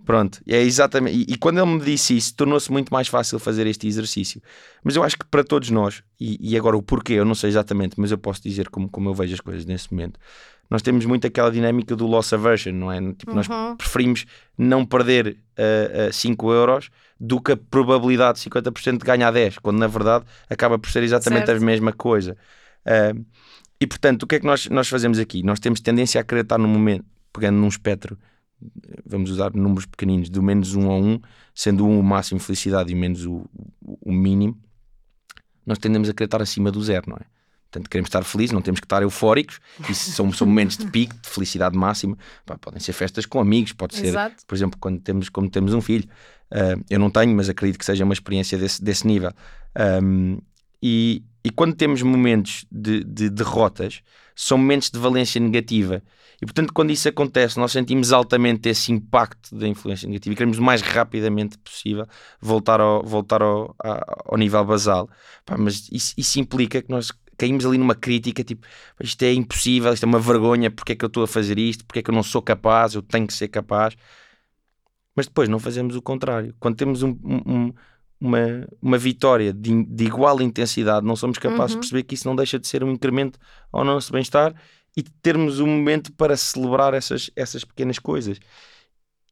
Pronto, 0.04 0.40
é 0.48 0.60
exatamente. 0.62 1.16
E, 1.16 1.34
e 1.34 1.36
quando 1.36 1.58
ele 1.58 1.66
me 1.70 1.80
disse 1.80 2.16
isso, 2.16 2.34
tornou-se 2.34 2.70
muito 2.72 2.90
mais 2.92 3.08
fácil 3.08 3.38
fazer 3.38 3.66
este 3.66 3.86
exercício. 3.86 4.40
Mas 4.82 4.96
eu 4.96 5.02
acho 5.02 5.16
que 5.18 5.26
para 5.26 5.44
todos 5.44 5.70
nós, 5.70 6.02
e, 6.20 6.38
e 6.52 6.56
agora 6.56 6.76
o 6.76 6.82
porquê, 6.82 7.14
eu 7.14 7.24
não 7.24 7.34
sei 7.34 7.50
exatamente, 7.50 7.94
mas 7.98 8.10
eu 8.10 8.18
posso 8.18 8.42
dizer 8.42 8.68
como, 8.68 8.88
como 8.88 9.08
eu 9.08 9.14
vejo 9.14 9.34
as 9.34 9.40
coisas 9.40 9.64
nesse 9.64 9.92
momento. 9.92 10.18
Nós 10.70 10.82
temos 10.82 11.06
muito 11.06 11.26
aquela 11.26 11.50
dinâmica 11.50 11.96
do 11.96 12.06
loss 12.06 12.32
aversion, 12.32 12.72
não 12.74 12.92
é? 12.92 13.00
Tipo, 13.14 13.34
nós 13.34 13.48
Uhum. 13.48 13.74
preferimos 13.76 14.26
não 14.56 14.84
perder 14.84 15.38
5 16.12 16.52
euros 16.52 16.90
do 17.18 17.40
que 17.40 17.52
a 17.52 17.56
probabilidade 17.56 18.38
de 18.38 18.44
50% 18.44 18.98
de 18.98 19.04
ganhar 19.04 19.30
10, 19.30 19.58
quando 19.58 19.78
na 19.78 19.86
verdade 19.86 20.24
acaba 20.48 20.78
por 20.78 20.90
ser 20.90 21.02
exatamente 21.02 21.46
Certo. 21.46 21.62
a 21.62 21.64
mesma 21.64 21.92
coisa. 21.92 22.36
Ah, 22.84 23.12
e 23.80 23.86
portanto, 23.86 24.24
o 24.24 24.26
que 24.26 24.34
é 24.36 24.40
que 24.40 24.46
nós, 24.46 24.66
nós 24.68 24.88
fazemos 24.88 25.18
aqui? 25.18 25.42
Nós 25.42 25.58
temos 25.60 25.80
tendência 25.80 26.20
a 26.20 26.40
estar 26.40 26.58
no 26.58 26.68
momento, 26.68 27.04
pegando 27.32 27.56
num 27.56 27.68
espectro, 27.68 28.18
vamos 29.04 29.30
usar 29.30 29.52
números 29.54 29.86
pequeninos, 29.86 30.28
do 30.28 30.42
menos 30.42 30.74
1 30.74 30.90
a 30.90 30.94
1, 30.94 31.20
sendo 31.54 31.86
1 31.86 32.00
o 32.00 32.02
máximo 32.02 32.38
de 32.40 32.46
felicidade 32.46 32.92
e 32.92 32.94
menos 32.94 33.24
o, 33.24 33.44
o, 33.82 34.12
mínimo, 34.12 34.58
nós 35.64 35.78
tendemos 35.78 36.08
a 36.08 36.12
querer 36.12 36.26
estar 36.26 36.42
acima 36.42 36.70
do 36.70 36.82
zero, 36.82 37.10
não 37.10 37.16
é? 37.16 37.38
Portanto, 37.70 37.90
queremos 37.90 38.08
estar 38.08 38.24
felizes, 38.24 38.52
não 38.52 38.62
temos 38.62 38.80
que 38.80 38.86
estar 38.86 39.02
eufóricos. 39.02 39.60
Isso 39.90 40.10
são, 40.12 40.32
são 40.32 40.46
momentos 40.46 40.78
de 40.78 40.86
pico, 40.86 41.14
de 41.20 41.28
felicidade 41.28 41.76
máxima. 41.76 42.16
Pá, 42.46 42.56
podem 42.56 42.80
ser 42.80 42.94
festas 42.94 43.26
com 43.26 43.38
amigos, 43.38 43.74
pode 43.74 43.94
ser, 43.94 44.06
Exato. 44.06 44.36
por 44.46 44.54
exemplo, 44.54 44.78
quando 44.80 44.98
temos, 45.00 45.28
quando 45.28 45.50
temos 45.50 45.74
um 45.74 45.82
filho. 45.82 46.08
Ah, 46.50 46.78
eu 46.88 46.98
não 46.98 47.10
tenho, 47.10 47.36
mas 47.36 47.48
acredito 47.48 47.78
que 47.78 47.84
seja 47.84 48.04
uma 48.04 48.14
experiência 48.14 48.56
desse, 48.56 48.82
desse 48.82 49.06
nível. 49.06 49.32
Ahm, 49.74 50.38
e, 50.82 51.22
e 51.44 51.50
quando 51.50 51.74
temos 51.74 52.02
momentos 52.02 52.64
de, 52.70 53.04
de 53.04 53.28
derrotas, 53.28 54.02
são 54.34 54.56
momentos 54.56 54.90
de 54.90 54.98
valência 54.98 55.40
negativa. 55.40 56.02
E 56.40 56.46
portanto, 56.46 56.72
quando 56.72 56.90
isso 56.92 57.08
acontece, 57.08 57.58
nós 57.58 57.72
sentimos 57.72 58.12
altamente 58.12 58.68
esse 58.68 58.92
impacto 58.92 59.56
da 59.56 59.66
influência 59.66 60.06
negativa 60.06 60.32
e 60.32 60.36
queremos 60.36 60.58
o 60.58 60.62
mais 60.62 60.80
rapidamente 60.82 61.58
possível 61.58 62.06
voltar 62.40 62.80
ao, 62.80 63.02
voltar 63.04 63.42
ao, 63.42 63.74
ao 64.24 64.36
nível 64.38 64.64
basal. 64.64 65.08
Pá, 65.44 65.56
mas 65.58 65.88
isso, 65.90 66.14
isso 66.16 66.38
implica 66.38 66.80
que 66.80 66.90
nós 66.90 67.10
caímos 67.36 67.66
ali 67.66 67.76
numa 67.78 67.94
crítica, 67.94 68.44
tipo, 68.44 68.62
"Pá, 68.62 69.02
isto 69.04 69.20
é 69.24 69.32
impossível, 69.32 69.92
isto 69.92 70.04
é 70.04 70.06
uma 70.06 70.20
vergonha, 70.20 70.70
porque 70.70 70.92
é 70.92 70.96
que 70.96 71.04
eu 71.04 71.08
estou 71.08 71.24
a 71.24 71.28
fazer 71.28 71.58
isto, 71.58 71.84
porque 71.84 71.98
é 71.98 72.02
que 72.02 72.10
eu 72.10 72.14
não 72.14 72.22
sou 72.22 72.40
capaz, 72.40 72.94
eu 72.94 73.02
tenho 73.02 73.26
que 73.26 73.34
ser 73.34 73.48
capaz. 73.48 73.96
Mas 75.14 75.26
depois 75.26 75.48
não 75.48 75.58
fazemos 75.58 75.96
o 75.96 76.02
contrário. 76.02 76.54
Quando 76.60 76.76
temos 76.76 77.02
um- 77.02 77.18
um- 77.24 77.42
um- 77.54 77.72
uma, 78.20 78.38
uma 78.82 78.98
vitória 78.98 79.52
de, 79.52 79.84
de 79.84 80.04
igual 80.04 80.40
intensidade, 80.40 81.06
não 81.06 81.14
somos 81.16 81.38
capazes 81.38 81.74
Uhum. 81.74 81.80
de 81.80 81.86
perceber 81.86 82.02
que 82.04 82.14
isso 82.14 82.26
não 82.28 82.34
deixa 82.36 82.58
de 82.58 82.66
ser 82.66 82.82
um 82.82 82.90
incremento 82.90 83.38
ao 83.72 83.84
nosso 83.84 84.12
bem-estar 84.12 84.54
e 84.98 85.02
termos 85.22 85.60
um 85.60 85.66
momento 85.68 86.12
para 86.12 86.36
celebrar 86.36 86.92
essas, 86.92 87.30
essas 87.36 87.62
pequenas 87.62 88.00
coisas. 88.00 88.40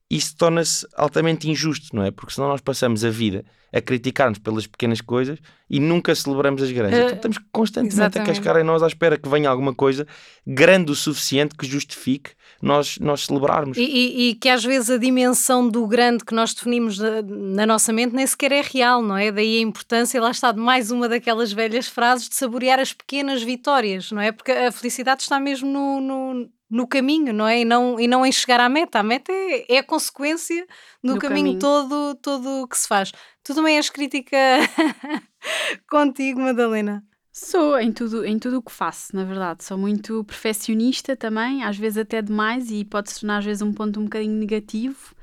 Isso 0.08 0.36
torna-se 0.36 0.86
altamente 0.94 1.50
injusto, 1.50 1.96
não 1.96 2.04
é? 2.04 2.12
Porque 2.12 2.32
senão 2.32 2.46
nós 2.46 2.60
passamos 2.60 3.04
a 3.04 3.10
vida 3.10 3.44
a 3.72 3.80
criticar-nos 3.80 4.38
pelas 4.38 4.66
pequenas 4.66 5.00
coisas 5.00 5.38
e 5.68 5.78
nunca 5.80 6.14
celebramos 6.14 6.62
as 6.62 6.70
grandes. 6.70 6.98
Eh, 6.98 7.02
então 7.04 7.16
estamos 7.16 7.38
constantemente 7.52 7.94
exatamente. 7.94 8.30
a 8.30 8.34
cascar 8.34 8.56
em 8.60 8.64
nós 8.64 8.82
à 8.82 8.86
espera 8.86 9.18
que 9.18 9.28
venha 9.28 9.50
alguma 9.50 9.74
coisa 9.74 10.06
grande 10.46 10.92
o 10.92 10.94
suficiente 10.94 11.54
que 11.56 11.66
justifique 11.66 12.30
nós, 12.62 12.96
nós 12.98 13.26
celebrarmos. 13.26 13.76
E, 13.76 13.82
e- 13.82 14.28
e 14.30 14.34
que 14.34 14.48
às 14.48 14.64
vezes 14.64 14.88
a 14.90 14.96
dimensão 14.96 15.68
do 15.68 15.86
grande 15.86 16.24
que 16.24 16.34
nós 16.34 16.54
definimos 16.54 16.98
na, 16.98 17.20
na 17.22 17.66
nossa 17.66 17.92
mente 17.92 18.14
nem 18.14 18.26
sequer 18.26 18.52
é 18.52 18.62
real, 18.62 19.02
não 19.02 19.16
é? 19.16 19.30
Daí 19.32 19.58
a 19.58 19.60
importância, 19.62 20.20
lá 20.20 20.30
está, 20.30 20.52
de 20.52 20.60
mais 20.60 20.90
uma 20.90 21.08
daquelas 21.08 21.52
velhas 21.52 21.86
frases 21.88 22.28
de 22.28 22.36
saborear 22.36 22.78
as 22.78 22.92
pequenas 22.92 23.42
vitórias, 23.42 24.10
não 24.12 24.22
é? 24.22 24.32
Porque 24.32 24.52
a 24.52 24.70
felicidade 24.72 25.22
está 25.22 25.38
mesmo 25.40 25.68
no, 25.68 26.00
no, 26.00 26.48
no 26.70 26.86
caminho, 26.86 27.32
não 27.32 27.46
é? 27.46 27.60
E 27.60 27.64
não, 27.64 27.98
e 28.00 28.06
não 28.08 28.24
em 28.24 28.32
chegar 28.32 28.60
à 28.60 28.68
meta. 28.68 29.00
A 29.00 29.02
meta 29.02 29.30
é, 29.32 29.66
é 29.74 29.78
a 29.78 29.82
consequência 29.84 30.66
do 31.02 31.14
Do 31.14 31.18
caminho, 31.20 31.44
caminho. 31.46 31.58
todo 31.58 32.14
todo 32.16 32.66
que 32.68 32.78
se 32.78 32.88
faz. 32.88 33.12
Tu 33.46 33.54
também 33.54 33.76
és 33.76 33.88
crítica 33.88 34.36
contigo, 35.88 36.40
Madalena. 36.40 37.04
Sou 37.30 37.78
em 37.78 37.92
tudo 37.92 38.24
em 38.24 38.40
tudo 38.40 38.58
o 38.58 38.62
que 38.62 38.72
faço, 38.72 39.14
na 39.14 39.22
verdade. 39.22 39.62
Sou 39.62 39.78
muito 39.78 40.24
perfeccionista 40.24 41.14
também, 41.14 41.62
às 41.62 41.76
vezes 41.76 41.98
até 41.98 42.20
demais, 42.20 42.72
e 42.72 42.84
pode 42.84 43.08
se 43.12 43.20
tornar 43.20 43.38
às 43.38 43.44
vezes 43.44 43.62
um 43.62 43.72
ponto 43.72 44.00
um 44.00 44.04
bocadinho 44.04 44.34
negativo, 44.34 45.14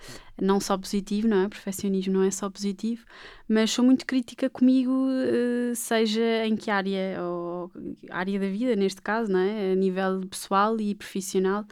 não 0.41 0.57
só 0.61 0.77
positivo, 0.77 1.27
não 1.27 1.43
é? 1.43 1.49
Perfeccionismo 1.49 2.13
não 2.13 2.23
é 2.23 2.31
só 2.31 2.49
positivo, 2.49 3.03
mas 3.45 3.71
sou 3.71 3.83
muito 3.83 4.05
crítica 4.05 4.49
comigo, 4.49 5.05
eh, 5.09 5.75
seja 5.75 6.45
em 6.45 6.55
que 6.55 6.71
área, 6.71 7.21
ou 7.21 7.71
área 8.09 8.39
da 8.39 8.47
vida, 8.47 8.73
neste 8.73 9.01
caso, 9.01 9.29
não 9.29 9.39
é? 9.39 9.73
A 9.73 9.75
nível 9.75 10.21
pessoal 10.29 10.79
e 10.79 10.95
profissional. 10.95 11.65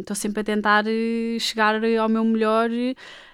Estou 0.00 0.16
sempre 0.16 0.40
a 0.40 0.44
tentar 0.44 0.84
eh, 0.88 1.38
chegar 1.38 1.80
ao 2.00 2.08
meu 2.08 2.24
melhor. 2.24 2.70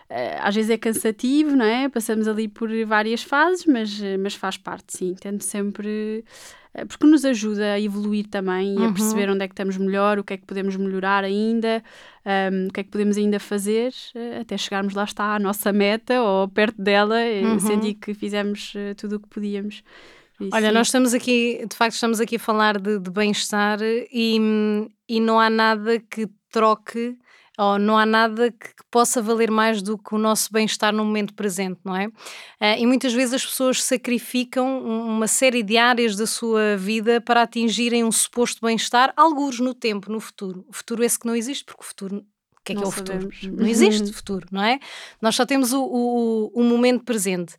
Eh, 0.08 0.38
às 0.40 0.54
vezes 0.54 0.70
é 0.70 0.76
cansativo, 0.78 1.56
não 1.56 1.64
é? 1.64 1.88
Passamos 1.88 2.26
ali 2.28 2.48
por 2.48 2.68
várias 2.86 3.22
fases, 3.22 3.64
mas, 3.66 4.00
eh, 4.02 4.16
mas 4.16 4.34
faz 4.34 4.56
parte, 4.56 4.96
sim. 4.96 5.14
Tento 5.14 5.42
sempre. 5.44 6.24
eh, 6.74 6.84
Porque 6.86 7.06
nos 7.06 7.24
ajuda 7.24 7.74
a 7.74 7.80
evoluir 7.80 8.26
também 8.28 8.74
e 8.80 8.84
a 8.84 8.88
Uhum. 8.88 8.92
perceber 8.94 9.30
onde 9.30 9.44
é 9.44 9.48
que 9.48 9.52
estamos 9.52 9.76
melhor, 9.76 10.18
o 10.18 10.24
que 10.24 10.34
é 10.34 10.36
que 10.36 10.44
podemos 10.44 10.74
melhorar 10.76 11.22
ainda, 11.22 11.82
ahm, 12.24 12.66
o 12.68 12.72
que 12.72 12.80
é 12.80 12.84
que 12.84 12.90
podemos 12.90 13.16
ainda 13.16 13.38
fazer, 13.38 13.92
até 14.40 14.56
chegarmos 14.58 14.92
lá 14.94 15.04
está 15.04 15.36
à 15.36 15.38
nossa 15.38 15.72
meta 15.72 16.20
ou 16.20 16.48
perto 16.48 16.82
dela, 16.82 17.16
Uhum. 17.44 17.60
sentir 17.60 17.94
que 17.94 18.12
fizemos 18.12 18.72
tudo 18.96 19.16
o 19.16 19.20
que 19.20 19.28
podíamos. 19.28 19.82
Isso, 20.40 20.56
Olha, 20.56 20.72
nós 20.72 20.88
estamos 20.88 21.14
aqui, 21.14 21.64
de 21.70 21.76
facto, 21.76 21.94
estamos 21.94 22.18
aqui 22.20 22.34
a 22.36 22.40
falar 22.40 22.80
de, 22.80 22.98
de 22.98 23.08
bem-estar 23.08 23.78
e, 23.80 24.36
e 25.08 25.20
não 25.20 25.38
há 25.38 25.48
nada 25.48 26.00
que 26.00 26.28
troque 26.50 27.16
ou 27.58 27.78
não 27.78 27.96
há 27.96 28.04
nada 28.04 28.50
que, 28.50 28.68
que 28.68 28.82
possa 28.90 29.22
valer 29.22 29.50
mais 29.50 29.80
do 29.80 29.96
que 29.96 30.14
o 30.14 30.18
nosso 30.18 30.52
bem-estar 30.52 30.92
no 30.92 31.04
momento 31.04 31.34
presente, 31.34 31.78
não 31.84 31.94
é? 31.96 32.08
Ah, 32.60 32.76
e 32.78 32.86
muitas 32.86 33.12
vezes 33.12 33.34
as 33.34 33.46
pessoas 33.46 33.82
sacrificam 33.82 34.66
um- 34.84 35.06
uma 35.16 35.26
série 35.28 35.62
de 35.62 35.76
áreas 35.76 36.16
da 36.16 36.26
sua 36.26 36.76
vida 36.76 37.20
para 37.20 37.42
atingirem 37.42 38.02
um 38.04 38.10
suposto 38.12 38.64
bem-estar, 38.64 39.12
alguns 39.16 39.60
no 39.60 39.72
tempo, 39.74 40.10
no 40.10 40.20
futuro. 40.20 40.64
O 40.68 40.72
futuro 40.72 41.04
esse 41.04 41.18
que 41.18 41.26
não 41.26 41.36
existe, 41.36 41.64
porque 41.64 41.82
o 41.82 41.86
futuro. 41.86 42.16
O 42.18 42.64
que 42.64 42.72
é 42.72 42.74
que 42.76 42.80
Não 42.80 42.86
é 42.86 42.88
o 42.88 42.90
futuro? 42.90 43.18
sabemos. 43.32 43.42
Não 43.60 43.66
existe 43.68 44.12
futuro, 44.12 44.46
não 44.50 44.62
é? 44.62 44.78
Nós 45.20 45.34
só 45.36 45.44
temos 45.44 45.72
o, 45.72 45.82
o, 45.84 46.50
o 46.54 46.62
momento 46.64 47.04
presente. 47.04 47.54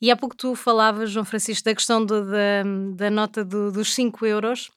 E 0.00 0.10
há 0.10 0.16
pouco 0.16 0.36
tu 0.36 0.54
falavas, 0.54 1.10
João 1.10 1.24
Francisco, 1.24 1.64
da 1.64 1.74
questão 1.74 2.04
do- 2.04 2.26
da, 2.26 2.62
da 2.96 3.08
nota 3.10 3.44
do- 3.44 3.72
dos 3.72 3.94
5 3.94 4.26
euros. 4.26 4.70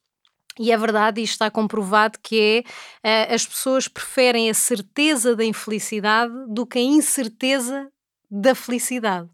E 0.58 0.72
é 0.72 0.76
verdade, 0.76 1.20
isto 1.20 1.32
está 1.32 1.50
comprovado 1.50 2.18
que 2.22 2.64
é 3.02 3.28
eh, 3.28 3.34
as 3.34 3.46
pessoas 3.46 3.88
preferem 3.88 4.48
a 4.48 4.54
certeza 4.54 5.36
da 5.36 5.44
infelicidade 5.44 6.32
do 6.48 6.66
que 6.66 6.78
a 6.78 6.82
incerteza 6.82 7.90
da 8.30 8.54
felicidade. 8.54 9.28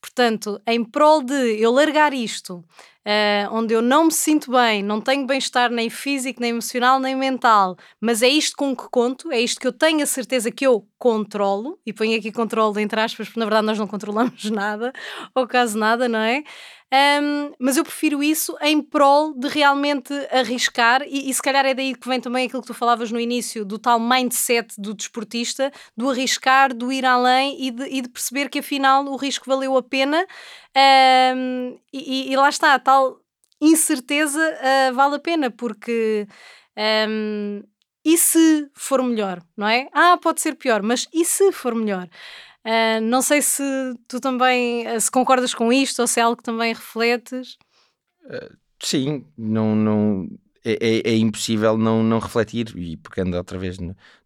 Portanto, 0.00 0.60
em 0.66 0.84
prol 0.84 1.22
de 1.22 1.60
eu 1.60 1.72
largar 1.72 2.12
isto, 2.12 2.64
eh, 3.08 3.46
onde 3.52 3.72
eu 3.72 3.80
não 3.80 4.06
me 4.06 4.12
sinto 4.12 4.50
bem, 4.50 4.82
não 4.82 5.00
tenho 5.00 5.24
bem-estar 5.24 5.70
nem 5.70 5.88
físico, 5.88 6.40
nem 6.40 6.50
emocional, 6.50 6.98
nem 6.98 7.14
mental, 7.14 7.76
mas 8.00 8.20
é 8.20 8.28
isto 8.28 8.56
com 8.56 8.74
que 8.74 8.88
conto, 8.90 9.30
é 9.30 9.40
isto 9.40 9.60
que 9.60 9.66
eu 9.68 9.72
tenho 9.72 10.02
a 10.02 10.06
certeza 10.06 10.50
que 10.50 10.66
eu 10.66 10.84
controlo, 10.98 11.78
e 11.86 11.92
ponho 11.92 12.18
aqui 12.18 12.32
controlo 12.32 12.80
entre 12.80 13.00
aspas, 13.00 13.28
porque 13.28 13.38
na 13.38 13.46
verdade 13.46 13.64
nós 13.66 13.78
não 13.78 13.86
controlamos 13.86 14.44
nada, 14.50 14.92
ou 15.32 15.46
quase 15.46 15.78
nada, 15.78 16.08
não 16.08 16.18
é? 16.18 16.42
Ahm, 16.92 17.52
mas 17.58 17.76
eu 17.76 17.82
prefiro 17.82 18.22
isso 18.22 18.56
em 18.62 18.80
prol 18.80 19.34
de 19.34 19.48
realmente 19.48 20.12
arriscar, 20.30 21.02
e, 21.02 21.28
e 21.28 21.34
se 21.34 21.42
calhar 21.42 21.66
é 21.66 21.74
daí 21.74 21.94
que 21.94 22.08
vem 22.08 22.20
também 22.20 22.46
aquilo 22.46 22.62
que 22.62 22.68
tu 22.68 22.74
falavas 22.74 23.10
no 23.10 23.18
início, 23.18 23.64
do 23.64 23.78
tal 23.78 23.98
mindset 23.98 24.74
do 24.78 24.94
desportista, 24.94 25.72
do 25.96 26.08
arriscar, 26.08 26.72
do 26.72 26.92
ir 26.92 27.04
além 27.04 27.56
e 27.66 27.70
de, 27.72 27.84
e 27.86 28.00
de 28.02 28.08
perceber 28.08 28.48
que 28.48 28.60
afinal 28.60 29.04
o 29.04 29.16
risco 29.16 29.46
valeu 29.48 29.76
a 29.76 29.82
pena. 29.82 30.24
Ahm, 30.76 31.78
e, 31.92 32.32
e- 32.32 32.36
lá 32.36 32.48
está, 32.50 32.78
tal 32.78 33.20
incerteza 33.60 34.40
ah, 34.60 34.92
vale 34.92 35.16
a 35.16 35.18
pena, 35.20 35.50
porque. 35.50 36.26
ahm, 36.76 37.62
e 38.04 38.16
se 38.18 38.70
for 38.74 39.02
melhor, 39.02 39.42
não 39.56 39.66
é? 39.68 39.88
Ah, 39.92 40.16
pode 40.22 40.40
ser 40.40 40.54
pior, 40.56 40.80
mas 40.82 41.08
e 41.12 41.24
se 41.24 41.50
for 41.52 41.74
melhor? 41.74 42.08
Ah, 42.64 43.00
não 43.00 43.22
sei 43.22 43.42
se 43.42 43.62
tu 44.08 44.20
também 44.20 44.86
ah, 44.86 45.00
se 45.00 45.10
concordas 45.10 45.54
com 45.54 45.72
isto 45.72 46.00
ou 46.02 46.06
se 46.08 46.20
é 46.20 46.22
algo 46.24 46.36
que 46.36 46.42
também 46.44 46.72
refletes. 46.74 47.58
Sim, 48.82 49.26
não, 49.36 49.74
não, 49.74 50.28
é, 50.66 50.78
é- 50.80 51.10
é 51.12 51.16
impossível 51.16 51.78
não, 51.78 52.02
não 52.02 52.18
refletir 52.18 52.72
e 52.76 52.96
pegando 52.96 53.36
outra 53.36 53.56
vez, 53.56 53.78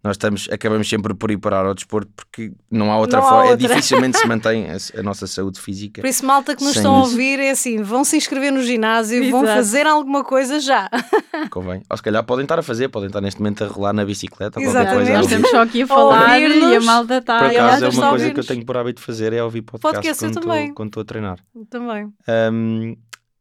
nós 0.03 0.12
estamos, 0.14 0.48
acabamos 0.50 0.88
sempre 0.88 1.12
por 1.14 1.31
ir 1.31 1.37
parar 1.37 1.66
ao 1.66 1.74
desporto 1.74 2.11
porque 2.16 2.53
não 2.70 2.90
há 2.90 2.96
outra 2.98 3.18
Não 3.20 3.26
há 3.26 3.31
forma, 3.31 3.50
outra. 3.50 3.66
é 3.66 3.68
dificilmente 3.68 4.18
se 4.18 4.26
mantém 4.29 4.66
a, 4.70 4.76
a 4.98 5.03
nossa 5.03 5.26
saúde 5.26 5.61
física. 5.61 6.00
Por 6.00 6.09
isso, 6.09 6.24
malta 6.24 6.57
que 6.57 6.64
nos 6.64 6.74
estão 6.74 6.96
a 6.96 7.03
isso. 7.03 7.11
ouvir, 7.11 7.38
é 7.38 7.50
assim: 7.50 7.83
vão 7.83 8.03
se 8.05 8.16
inscrever 8.16 8.50
no 8.50 8.62
ginásio, 8.62 9.31
vão 9.31 9.42
Exato. 9.42 9.57
fazer 9.59 9.87
alguma 9.87 10.24
coisa 10.24 10.59
já. 10.59 10.88
Convém. 11.50 11.83
Ou 11.90 11.96
se 11.96 12.03
calhar 12.03 12.24
podem 12.24 12.44
estar 12.44 12.59
a 12.59 12.62
fazer, 12.62 12.88
podem 12.88 13.09
estar 13.09 13.20
neste 13.20 13.40
momento 13.40 13.62
a 13.64 13.66
rolar 13.66 13.92
na 13.92 14.05
bicicleta 14.05 14.59
Exatamente. 14.61 14.94
coisa. 14.96 15.12
a 15.12 15.16
Nós 15.16 15.26
estamos 15.26 15.50
só 15.50 15.61
aqui 15.62 15.83
a 15.83 15.87
falar 15.87 16.40
e 16.40 16.76
a 16.76 16.81
malta 16.81 17.18
está 17.18 17.38
Por 17.38 17.44
a 17.44 17.50
acaso 17.50 17.85
é 17.85 17.88
uma 17.90 18.07
a 18.07 18.11
coisa 18.11 18.31
que 18.31 18.40
eu 18.40 18.44
tenho 18.46 18.64
por 18.64 18.76
hábito 18.79 19.00
de 19.00 19.07
fazer 19.07 19.33
é 19.35 19.42
ouvir 19.42 19.62
podcast, 19.62 19.96
Podcast, 19.96 20.24
estou- 20.24 20.74
quando 20.74 20.88
estou 20.88 21.00
a 21.03 21.05
treinar. 21.05 21.38
Também. 21.68 22.11
Um, 22.53 22.96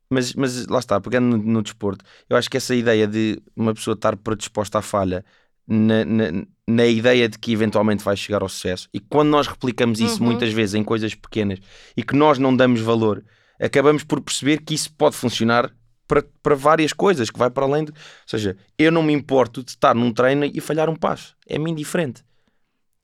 mas, 0.09 0.33
mas 0.33 0.67
lá 0.67 0.79
está, 0.79 0.99
pegando 0.99 1.37
no, 1.37 1.43
no 1.43 1.61
desporto, 1.61 2.03
eu 2.29 2.35
acho 2.37 2.49
que 2.49 2.57
essa 2.57 2.73
ideia 2.75 3.07
de 3.07 3.41
uma 3.55 3.73
pessoa 3.73 3.93
estar 3.95 4.15
predisposta 4.17 4.79
à 4.79 4.81
falha 4.81 5.23
na, 5.67 6.03
na, 6.05 6.45
na 6.67 6.85
ideia 6.85 7.29
de 7.29 7.37
que 7.37 7.51
eventualmente 7.53 8.03
vai 8.03 8.17
chegar 8.17 8.41
ao 8.41 8.49
sucesso 8.49 8.89
e 8.93 8.99
quando 8.99 9.29
nós 9.29 9.47
replicamos 9.47 9.99
isso 9.99 10.19
Uhum. 10.21 10.29
muitas 10.29 10.51
vezes 10.51 10.75
em 10.75 10.83
coisas 10.83 11.13
pequenas 11.13 11.59
e 11.95 12.03
que 12.03 12.15
nós 12.15 12.37
não 12.39 12.55
damos 12.55 12.81
valor, 12.81 13.23
acabamos 13.61 14.03
por 14.03 14.19
perceber 14.21 14.59
que 14.61 14.73
isso 14.73 14.91
pode 14.93 15.15
funcionar 15.15 15.71
para, 16.07 16.23
para 16.41 16.55
várias 16.55 16.91
coisas, 16.91 17.29
que 17.29 17.37
vai 17.37 17.51
para 17.51 17.65
além 17.65 17.85
de. 17.85 17.91
Ou 17.91 17.97
seja, 18.25 18.57
eu 18.79 18.91
não 18.91 19.03
me 19.03 19.13
importo 19.13 19.63
de 19.63 19.69
estar 19.71 19.93
num 19.93 20.11
treino 20.11 20.43
e 20.45 20.59
falhar 20.59 20.89
um 20.89 20.95
passo, 20.95 21.35
é-me 21.47 21.69
indiferente. 21.69 22.23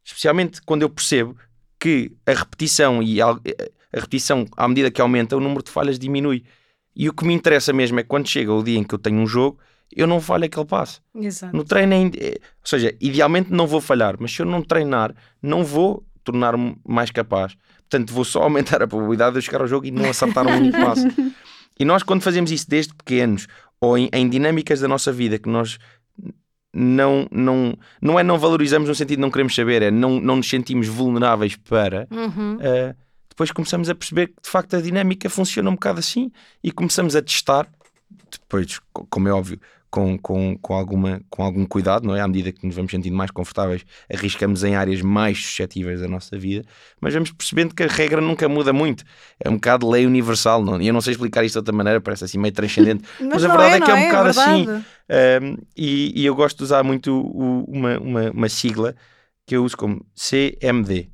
Especialmente 0.04 0.62
quando 0.62 0.84
eu 0.84 0.90
percebo 0.90 1.36
que 1.80 2.12
a 2.26 2.34
repetição 2.34 3.02
e 3.04 3.22
al- 3.22 3.40
a 3.94 4.00
repetição, 4.00 4.46
à 4.58 4.68
medida 4.68 4.92
que 4.92 5.02
aumenta, 5.02 5.36
o 5.38 5.40
número 5.40 5.64
de 5.64 5.72
falhas 5.72 5.98
diminui. 6.00 6.44
E 6.96 7.10
o 7.10 7.14
que 7.14 7.26
me 7.26 7.34
interessa 7.34 7.74
mesmo 7.74 8.00
é 8.00 8.04
que 8.04 8.10
quando 8.10 8.28
chega 8.28 8.54
o 8.54 8.64
dia 8.64 8.78
em 8.78 8.84
que 8.84 8.96
eu 8.96 9.00
tenho 9.00 9.20
um 9.20 9.28
jogo, 9.28 9.60
eu 9.96 10.08
não 10.08 10.22
falho 10.22 10.46
aquele 10.46 10.66
passo. 10.66 11.02
Exato. 11.16 11.56
No 11.56 11.64
treino, 11.64 11.94
é, 11.94 11.98
é- 11.98 12.32
ou 12.34 12.68
seja, 12.68 12.96
idealmente 13.00 13.52
não 13.52 13.68
vou 13.68 13.82
falhar, 13.82 14.16
mas 14.20 14.34
se 14.34 14.42
eu 14.42 14.46
não 14.46 14.62
treinar, 14.62 15.14
não 15.42 15.64
vou 15.64 16.04
tornar-me 16.24 16.78
mais 16.88 17.12
capaz. 17.12 17.56
Portanto, 17.90 18.14
vou 18.14 18.26
só 18.26 18.42
aumentar 18.44 18.82
a 18.82 18.88
probabilidade 18.88 19.34
de 19.34 19.38
eu 19.40 19.42
chegar 19.42 19.62
ao 19.62 19.68
jogo 19.68 19.86
e 19.86 19.92
não 19.92 20.10
acertar 20.10 20.48
um 20.48 20.56
único 20.56 20.80
passo. 20.80 21.06
E 21.78 21.84
nós, 21.84 22.04
quando 22.04 22.22
fazemos 22.22 22.52
isso 22.52 22.70
desde 22.70 22.94
pequenos, 22.94 23.48
ou 23.82 23.98
em, 23.98 24.10
em 24.14 24.30
dinâmicas 24.30 24.80
da 24.80 24.88
nossa 24.88 25.12
vida 25.12 25.38
que 25.38 25.50
nós 25.50 25.78
não, 26.74 27.28
não, 27.32 27.78
não 28.02 28.20
é 28.20 28.24
não 28.24 28.38
valorizamos 28.38 28.88
no 28.90 28.96
sentido 28.96 29.18
de 29.18 29.22
não 29.22 29.32
queremos 29.32 29.54
saber, 29.56 29.82
é 29.82 29.92
não, 29.92 30.20
não 30.20 30.38
nos 30.38 30.50
sentimos 30.50 30.88
vulneráveis 30.88 31.56
para. 31.56 32.08
Uhum. 32.12 32.56
Uh, 32.56 32.96
depois 33.36 33.52
começamos 33.52 33.90
a 33.90 33.96
perceber 33.96 34.28
que 34.28 34.42
de 34.44 34.50
facto 34.50 34.76
a 34.76 34.82
dinâmica 34.82 35.30
funciona 35.30 35.70
um 35.70 35.74
bocado 35.74 36.00
assim 36.00 36.32
e 36.64 36.72
começamos 36.72 37.16
a 37.16 37.22
testar, 37.22 37.68
depois, 38.32 38.80
co- 38.94 39.06
como 39.10 39.28
é 39.28 39.32
óbvio, 39.34 39.60
com, 39.90 40.18
com, 40.18 40.58
com, 40.58 40.74
alguma, 40.74 41.22
com 41.30 41.42
algum 41.44 41.66
cuidado, 41.66 42.06
não 42.06 42.16
é? 42.16 42.22
À 42.22 42.28
medida 42.28 42.52
que 42.52 42.66
nos 42.66 42.76
vamos 42.76 42.92
sentindo 42.92 43.16
mais 43.16 43.32
confortáveis, 43.32 43.86
arriscamos 44.14 44.64
em 44.64 44.76
áreas 44.76 45.02
mais 45.02 45.38
suscetíveis 45.42 46.02
da 46.02 46.08
nossa 46.08 46.38
vida, 46.38 46.66
mas 47.00 47.14
vamos 47.14 47.32
percebendo 47.32 47.74
que 47.74 47.84
a 47.84 47.88
regra 47.88 48.20
nunca 48.20 48.50
muda 48.50 48.74
muito. 48.74 49.06
É 49.40 49.50
um 49.50 49.56
bocado 49.56 49.90
lei 49.90 50.06
universal, 50.06 50.62
não? 50.64 50.82
E 50.82 50.88
eu 50.88 50.94
não 50.94 51.02
sei 51.02 51.12
explicar 51.14 51.46
isto 51.46 51.54
de 51.56 51.60
outra 51.60 51.74
maneira, 51.74 52.02
parece 52.02 52.26
assim 52.26 52.38
meio 52.38 52.54
transcendente, 52.54 53.04
mas, 53.22 53.44
a 53.44 53.48
não 53.48 53.56
verdade 53.58 53.76
é, 53.76 53.82
que 53.86 53.92
é 53.92 53.94
não 53.94 54.02
um 54.02 54.06
bocado 54.08 54.30
assim. 54.30 54.66
verdade. 54.66 54.86
Um, 55.44 55.58
e, 55.78 56.22
e 56.22 56.26
eu 56.26 56.36
gosto 56.36 56.58
de 56.58 56.64
usar 56.64 56.84
muito 56.84 57.14
o- 57.14 57.64
uma, 57.66 57.98
uma, 58.00 58.32
uma 58.32 58.50
sigla 58.50 58.96
que 59.46 59.56
eu 59.56 59.64
uso 59.64 59.78
como 59.78 60.06
CMD. 60.16 61.10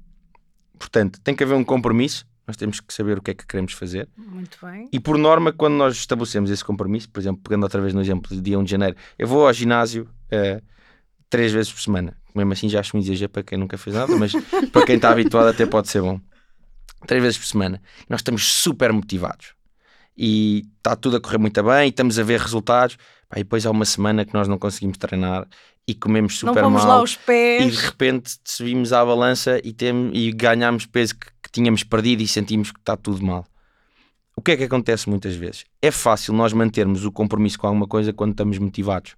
Portanto, 0.81 1.21
tem 1.23 1.35
que 1.35 1.43
haver 1.43 1.53
um 1.53 1.63
compromisso, 1.63 2.25
nós 2.47 2.57
temos 2.57 2.79
que 2.79 2.91
saber 2.91 3.19
o 3.19 3.21
que 3.21 3.29
é 3.29 3.33
que 3.35 3.45
queremos 3.45 3.71
fazer. 3.73 4.09
Muito 4.17 4.57
bem. 4.65 4.89
E 4.91 4.99
por 4.99 5.15
norma, 5.15 5.53
quando 5.53 5.75
nós 5.75 5.95
estabelecemos 5.95 6.49
esse 6.49 6.65
compromisso, 6.65 7.07
por 7.07 7.19
exemplo, 7.19 7.39
pegando 7.43 7.61
outra 7.61 7.79
vez 7.79 7.93
no 7.93 8.01
exemplo 8.01 8.35
de 8.35 8.41
dia 8.41 8.57
1 8.57 8.63
de 8.63 8.71
janeiro, 8.71 8.95
eu 9.19 9.27
vou 9.27 9.45
ao 9.45 9.53
ginásio 9.53 10.09
eh, 10.31 10.59
três 11.29 11.51
vezes 11.51 11.71
por 11.71 11.79
semana. 11.79 12.17
Mesmo 12.33 12.51
assim, 12.51 12.67
já 12.67 12.79
acho 12.79 12.97
um 12.97 12.99
exagero 12.99 13.29
para 13.29 13.43
quem 13.43 13.59
nunca 13.59 13.77
fez 13.77 13.95
nada, 13.95 14.17
mas 14.17 14.31
para 14.73 14.83
quem 14.83 14.95
está 14.95 15.11
habituado, 15.11 15.49
até 15.49 15.67
pode 15.67 15.87
ser 15.87 16.01
bom. 16.01 16.19
Três 17.05 17.21
vezes 17.21 17.37
por 17.37 17.45
semana. 17.45 17.79
Nós 18.09 18.21
estamos 18.21 18.43
super 18.43 18.91
motivados 18.91 19.53
e 20.17 20.63
está 20.77 20.95
tudo 20.95 21.17
a 21.17 21.21
correr 21.21 21.37
muito 21.37 21.61
bem, 21.61 21.85
e 21.85 21.89
estamos 21.89 22.17
a 22.17 22.23
ver 22.23 22.39
resultados. 22.39 22.97
Pá, 23.29 23.39
e 23.39 23.43
depois 23.43 23.67
há 23.67 23.71
uma 23.71 23.85
semana 23.85 24.25
que 24.25 24.33
nós 24.33 24.47
não 24.47 24.57
conseguimos 24.57 24.97
treinar 24.97 25.47
e 25.87 25.95
comemos 25.95 26.41
Não 26.43 26.49
super 26.53 26.63
vamos 26.63 26.83
mal 26.85 26.99
aos 26.99 27.13
e 27.13 27.17
de 27.17 27.23
pés. 27.25 27.79
repente 27.79 28.37
subimos 28.45 28.93
à 28.93 29.03
balança 29.03 29.59
e, 29.63 29.73
tem, 29.73 30.11
e 30.15 30.31
ganhámos 30.31 30.85
peso 30.85 31.15
que, 31.15 31.27
que 31.43 31.51
tínhamos 31.51 31.83
perdido 31.83 32.21
e 32.21 32.27
sentimos 32.27 32.71
que 32.71 32.79
está 32.79 32.95
tudo 32.95 33.23
mal. 33.25 33.45
O 34.35 34.41
que 34.41 34.51
é 34.51 34.57
que 34.57 34.63
acontece 34.63 35.09
muitas 35.09 35.35
vezes? 35.35 35.65
É 35.81 35.91
fácil 35.91 36.33
nós 36.33 36.53
mantermos 36.53 37.03
o 37.05 37.11
compromisso 37.11 37.59
com 37.59 37.67
alguma 37.67 37.87
coisa 37.87 38.13
quando 38.13 38.31
estamos 38.31 38.57
motivados. 38.57 39.15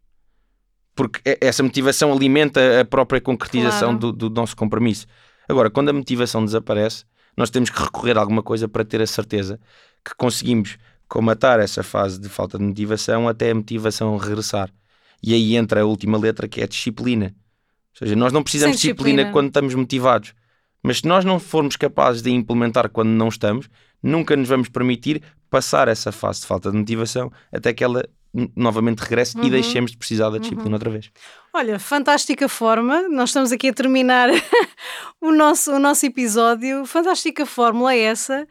Porque 0.95 1.37
essa 1.41 1.63
motivação 1.63 2.11
alimenta 2.11 2.81
a 2.81 2.85
própria 2.85 3.19
concretização 3.21 3.97
Claro. 3.97 4.11
do, 4.13 4.29
do 4.29 4.29
nosso 4.29 4.55
compromisso. 4.55 5.05
Agora, 5.47 5.69
quando 5.69 5.89
a 5.89 5.93
motivação 5.93 6.43
desaparece, 6.43 7.05
nós 7.37 7.49
temos 7.49 7.69
que 7.69 7.79
recorrer 7.81 8.17
a 8.17 8.21
alguma 8.21 8.43
coisa 8.43 8.67
para 8.67 8.83
ter 8.85 9.01
a 9.01 9.07
certeza 9.07 9.59
que 10.05 10.13
conseguimos 10.15 10.77
comatar 11.07 11.59
essa 11.59 11.83
fase 11.83 12.19
de 12.19 12.29
falta 12.29 12.57
de 12.57 12.63
motivação 12.63 13.27
até 13.27 13.51
a 13.51 13.55
motivação 13.55 14.15
regressar. 14.17 14.69
E 15.23 15.33
aí 15.33 15.55
entra 15.55 15.81
a 15.81 15.85
última 15.85 16.17
letra 16.17 16.47
que 16.47 16.61
é 16.61 16.67
disciplina. 16.67 17.33
Ou 17.93 17.99
seja, 17.99 18.15
nós 18.15 18.33
não 18.33 18.43
precisamos 18.43 18.75
de 18.75 18.81
disciplina 18.81 19.09
disciplina. 19.17 19.31
quando 19.31 19.47
estamos 19.47 19.73
motivados. 19.73 20.33
Mas 20.83 20.97
se 20.97 21.07
nós 21.07 21.23
não 21.23 21.39
formos 21.39 21.77
capazes 21.77 22.21
de 22.21 22.29
implementar 22.31 22.89
quando 22.89 23.09
não 23.09 23.29
estamos, 23.29 23.69
nunca 24.01 24.35
nos 24.35 24.49
vamos 24.49 24.67
permitir 24.67 25.21
passar 25.49 25.87
essa 25.87 26.11
fase 26.11 26.41
de 26.41 26.47
falta 26.47 26.69
de 26.71 26.77
motivação 26.77 27.31
até 27.53 27.71
que 27.73 27.83
ela 27.83 28.03
novamente 28.55 28.99
regresse 28.99 29.37
Uhum. 29.37 29.43
e 29.45 29.49
deixemos 29.51 29.91
de 29.91 29.97
precisar 29.97 30.29
da 30.31 30.39
disciplina 30.39 30.75
outra 30.75 30.89
vez. 30.89 31.11
Olha, 31.53 31.77
fantástica 31.79 32.49
forma. 32.49 33.07
Nós 33.07 33.29
estamos 33.29 33.51
aqui 33.51 33.69
a 33.69 33.73
terminar 33.73 34.29
o, 35.21 35.31
nosso, 35.31 35.71
o 35.71 35.79
nosso 35.79 36.05
episódio. 36.05 36.85
Fantástica 36.85 37.45
fórmula 37.45 37.93
é 37.93 37.99
essa. 37.99 38.47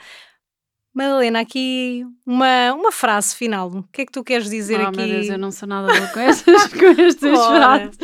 Madalena, 0.94 1.40
aqui 1.40 2.04
uma, 2.26 2.74
uma 2.74 2.92
frase 2.92 3.34
final. 3.34 3.68
O 3.68 3.82
que 3.90 4.02
é 4.02 4.06
que 4.06 4.12
tu 4.12 4.22
queres 4.22 4.50
dizer 4.50 4.78
oh, 4.78 4.88
aqui? 4.88 4.98
meu 4.98 5.06
Deus, 5.06 5.28
eu 5.28 5.38
não 5.38 5.50
sou 5.50 5.66
nada 5.66 5.86
boa 5.86 6.06
com 6.12 6.20
estas, 6.20 6.66
com 6.66 6.86
estas 6.86 7.46
frases. 7.46 7.98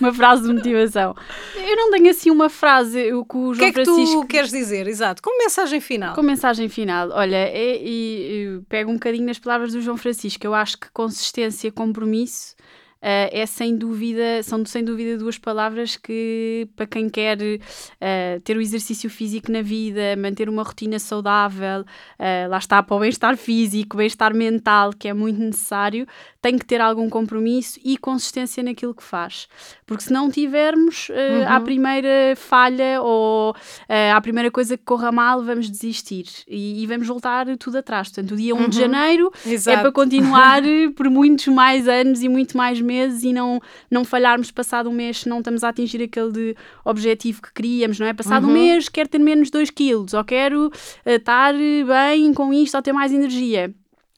Uma 0.00 0.14
frase 0.14 0.42
de 0.42 0.54
motivação. 0.54 1.14
Eu 1.54 1.76
não 1.76 1.90
tenho 1.90 2.10
assim 2.10 2.30
uma 2.30 2.48
frase 2.48 3.12
o 3.12 3.26
que 3.26 3.36
o 3.36 3.52
João 3.52 3.56
que 3.58 3.64
é 3.64 3.72
que 3.72 3.84
Francisco 3.84 4.22
tu 4.22 4.26
queres 4.26 4.50
dizer? 4.50 4.86
Exato, 4.86 5.22
como 5.22 5.36
mensagem 5.38 5.80
final. 5.80 6.14
Com 6.14 6.22
mensagem 6.22 6.68
final, 6.70 7.10
olha, 7.10 7.36
é, 7.36 7.76
e, 7.76 8.44
eu 8.44 8.62
pego 8.68 8.90
um 8.90 8.94
bocadinho 8.94 9.26
nas 9.26 9.38
palavras 9.38 9.72
do 9.72 9.82
João 9.82 9.98
Francisco. 9.98 10.46
Eu 10.46 10.54
acho 10.54 10.78
que 10.78 10.90
consistência, 10.92 11.70
compromisso 11.70 12.54
eh, 13.02 13.40
é 13.40 13.46
sem 13.46 13.76
dúvida, 13.76 14.42
são 14.42 14.64
sem 14.64 14.84
dúvida 14.84 15.16
duas 15.16 15.38
palavras 15.38 15.96
que 15.96 16.68
para 16.76 16.86
quem 16.86 17.08
quer 17.08 17.38
eh, 18.00 18.40
ter 18.44 18.56
o 18.56 18.60
exercício 18.60 19.08
físico 19.08 19.50
na 19.50 19.62
vida, 19.62 20.16
manter 20.16 20.48
uma 20.48 20.62
rotina 20.62 20.98
saudável, 20.98 21.84
eh, 22.18 22.46
lá 22.48 22.58
está 22.58 22.82
para 22.82 22.96
o 22.96 23.00
bem-estar 23.00 23.36
físico, 23.36 23.96
bem-estar 23.96 24.34
mental, 24.34 24.92
que 24.92 25.08
é 25.08 25.14
muito 25.14 25.40
necessário, 25.40 26.06
tem 26.40 26.56
que 26.56 26.64
ter 26.64 26.80
algum 26.80 27.08
compromisso 27.08 27.78
e 27.84 27.98
consistência 27.98 28.62
naquilo 28.62 28.94
que 28.94 29.02
faz. 29.02 29.46
Porque 29.86 30.04
se 30.04 30.12
não 30.12 30.30
tivermos, 30.30 31.08
eh, 31.10 31.44
à 31.46 31.60
primeira 31.60 32.34
falha 32.36 33.02
ou 33.02 33.54
eh, 33.88 34.10
à 34.10 34.20
primeira 34.20 34.50
coisa 34.50 34.76
que 34.76 34.84
corra 34.84 35.12
mal, 35.12 35.42
vamos 35.42 35.70
desistir 35.70 36.26
e, 36.48 36.82
e 36.82 36.86
vamos 36.86 37.06
voltar 37.06 37.46
tudo 37.58 37.78
atrás. 37.78 38.08
Portanto, 38.08 38.32
o 38.32 38.36
dia 38.36 38.54
1 38.54 38.68
de 38.68 38.76
janeiro 38.78 39.30
é 39.44 39.52
Exato. 39.52 39.82
para 39.82 39.92
continuar 39.92 40.64
eh, 40.66 40.88
por 40.96 41.10
muitos 41.10 41.46
mais 41.48 41.86
anos 41.86 42.22
e 42.22 42.28
muito 42.28 42.56
mais 42.56 42.80
meses 42.80 43.22
e 43.22 43.32
não, 43.32 43.60
não 43.90 44.04
falharmos 44.04 44.50
passado 44.50 44.88
um 44.88 44.92
mês 44.92 45.20
se 45.20 45.28
não 45.28 45.38
estamos 45.38 45.62
a 45.62 45.68
atingir 45.68 46.02
aquele 46.02 46.56
objetivo 46.84 47.42
que 47.42 47.52
queríamos, 47.52 47.98
não 47.98 48.06
é? 48.06 48.14
Passado 48.14 48.46
um 48.46 48.52
mês 48.52 48.88
quero 48.88 49.08
ter 49.08 49.18
menos 49.18 49.50
2 49.50 49.70
quilos 49.70 50.14
ou 50.14 50.24
quero 50.24 50.72
eh, 51.04 51.16
estar 51.16 51.52
bem 51.54 52.32
com 52.32 52.52
isto 52.52 52.74
ou 52.76 52.82
ter 52.82 52.92
mais 52.92 53.12
energia. 53.12 53.74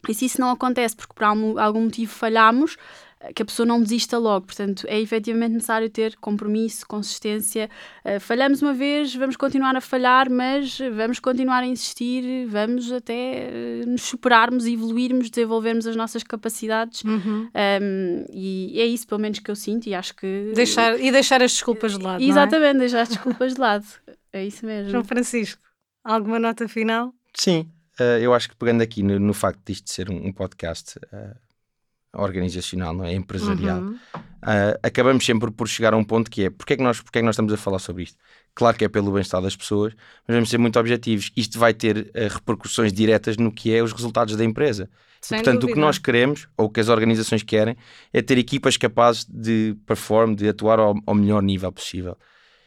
E 0.09 0.15
se 0.15 0.27
isso 0.27 0.41
não 0.41 0.51
acontece 0.51 0.97
porque 0.97 1.15
por 1.15 1.25
algum, 1.25 1.83
motivo 1.83 2.13
falhamos, 2.13 2.77
eh, 3.21 3.33
que 3.33 3.43
a 3.43 3.45
pessoa 3.45 3.65
não 3.65 3.81
desista 3.81 4.19
logo. 4.19 4.47
Portanto, 4.47 4.85
é 4.89 5.01
efetivamente 5.01 5.53
necessário 5.53 5.89
ter 5.89 6.17
compromisso, 6.17 6.87
consistência. 6.87 7.71
Eh, 8.05 8.19
falhamos 8.19 8.63
uma 8.63 8.73
vez, 8.73 9.15
vamos 9.15 9.37
continuar 9.37 9.77
a 9.77 9.81
falhar, 9.81 10.29
mas 10.29 10.79
vamos 10.97 11.21
continuar 11.21 11.63
a 11.63 11.67
insistir, 11.67 12.47
vamos 12.47 12.91
até 12.91 13.13
eh, 13.15 13.85
nos 13.87 14.03
superarmos, 14.03 14.67
evoluirmos, 14.67 15.31
desenvolvermos 15.31 15.87
as 15.87 15.95
nossas 15.95 16.23
capacidades. 16.23 17.05
Uhum. 17.05 17.49
Um, 17.81 18.25
e 18.33 18.81
é 18.81 18.87
isso, 18.87 19.07
pelo 19.07 19.21
menos, 19.21 19.39
que 19.39 19.51
eu 19.51 19.57
sinto 19.57 19.87
e 19.87 19.95
acho 19.95 20.17
que. 20.17 20.53
Deixar, 20.55 20.99
e 21.01 21.13
deixar 21.13 21.43
as 21.43 21.53
desculpas 21.53 21.97
de 21.97 22.03
lado. 22.03 22.21
não 22.21 22.27
é? 22.27 22.29
Exatamente, 22.29 22.79
deixar 22.79 23.03
as 23.03 23.09
desculpas 23.09 23.55
de 23.55 23.61
lado. 23.61 23.87
É 24.33 24.45
isso 24.45 24.65
mesmo. 24.65 24.91
João 24.91 25.05
Francisco, 25.05 25.63
alguma 26.03 26.39
nota 26.39 26.67
final? 26.67 27.15
Sim, 27.35 27.69
eh, 27.99 28.19
eu 28.21 28.33
acho 28.35 28.49
que 28.49 28.57
pegando 28.57 28.83
aqui 28.83 29.03
no, 29.03 29.19
no 29.19 29.35
facto 29.35 29.61
disto 29.67 29.91
ser 29.91 30.11
um, 30.11 30.27
um 30.27 30.33
podcast 30.33 30.99
eh, 31.13 31.35
organizacional, 32.15 32.93
não 32.95 33.05
é? 33.05 33.15
Empresarial, 33.15 33.81
Uhum. 33.81 33.99
ah, 34.43 34.79
acabamos 34.83 35.25
sempre 35.25 35.51
por 35.51 35.67
chegar 35.69 35.95
a 35.95 35.97
um 35.97 36.05
ponto 36.05 36.31
que 36.31 36.45
é 36.45 36.51
porque 36.51 36.75
é, 36.75 36.77
que 36.77 36.83
nós, 36.83 37.01
porque 37.01 37.19
é 37.19 37.23
que 37.23 37.27
nós 37.27 37.35
estamos 37.35 37.53
a 37.53 37.57
falar 37.57 37.79
sobre 37.79 38.03
isto? 38.05 38.19
Claro 38.55 38.77
que 38.77 38.85
é 38.85 38.89
pelo 38.89 39.11
bem-estar 39.13 39.41
das 39.41 39.57
pessoas, 39.57 39.95
mas 40.29 40.35
vamos 40.35 40.51
ser 40.51 40.59
muito 40.59 40.79
objetivos. 40.79 41.31
Isto 41.35 41.59
vai 41.59 41.73
ter 41.73 42.11
repercussões 42.15 42.93
diretas 42.93 43.39
no 43.39 43.51
que 43.51 43.75
é 43.75 43.83
os 43.83 43.93
resultados 43.93 44.37
da 44.37 44.45
empresa. 44.45 44.91
Sem 45.23 45.39
Portanto, 45.39 45.59
o 45.59 45.61
que 45.61 45.67
dúvida. 45.69 45.81
nós 45.87 45.99
queremos, 45.99 46.49
ou 46.57 46.67
o 46.67 46.71
que 46.71 46.81
as 46.81 46.89
organizações 46.89 47.43
querem, 47.43 47.77
é 48.13 48.21
ter 48.21 48.37
equipas 48.37 48.77
capazes 48.77 49.25
de 49.27 49.75
perform, 49.87 50.35
de 50.35 50.49
atuar 50.49 50.79
ao, 50.81 50.95
ao 51.07 51.15
melhor 51.15 51.43
nível 51.43 51.73
possível. 51.73 52.19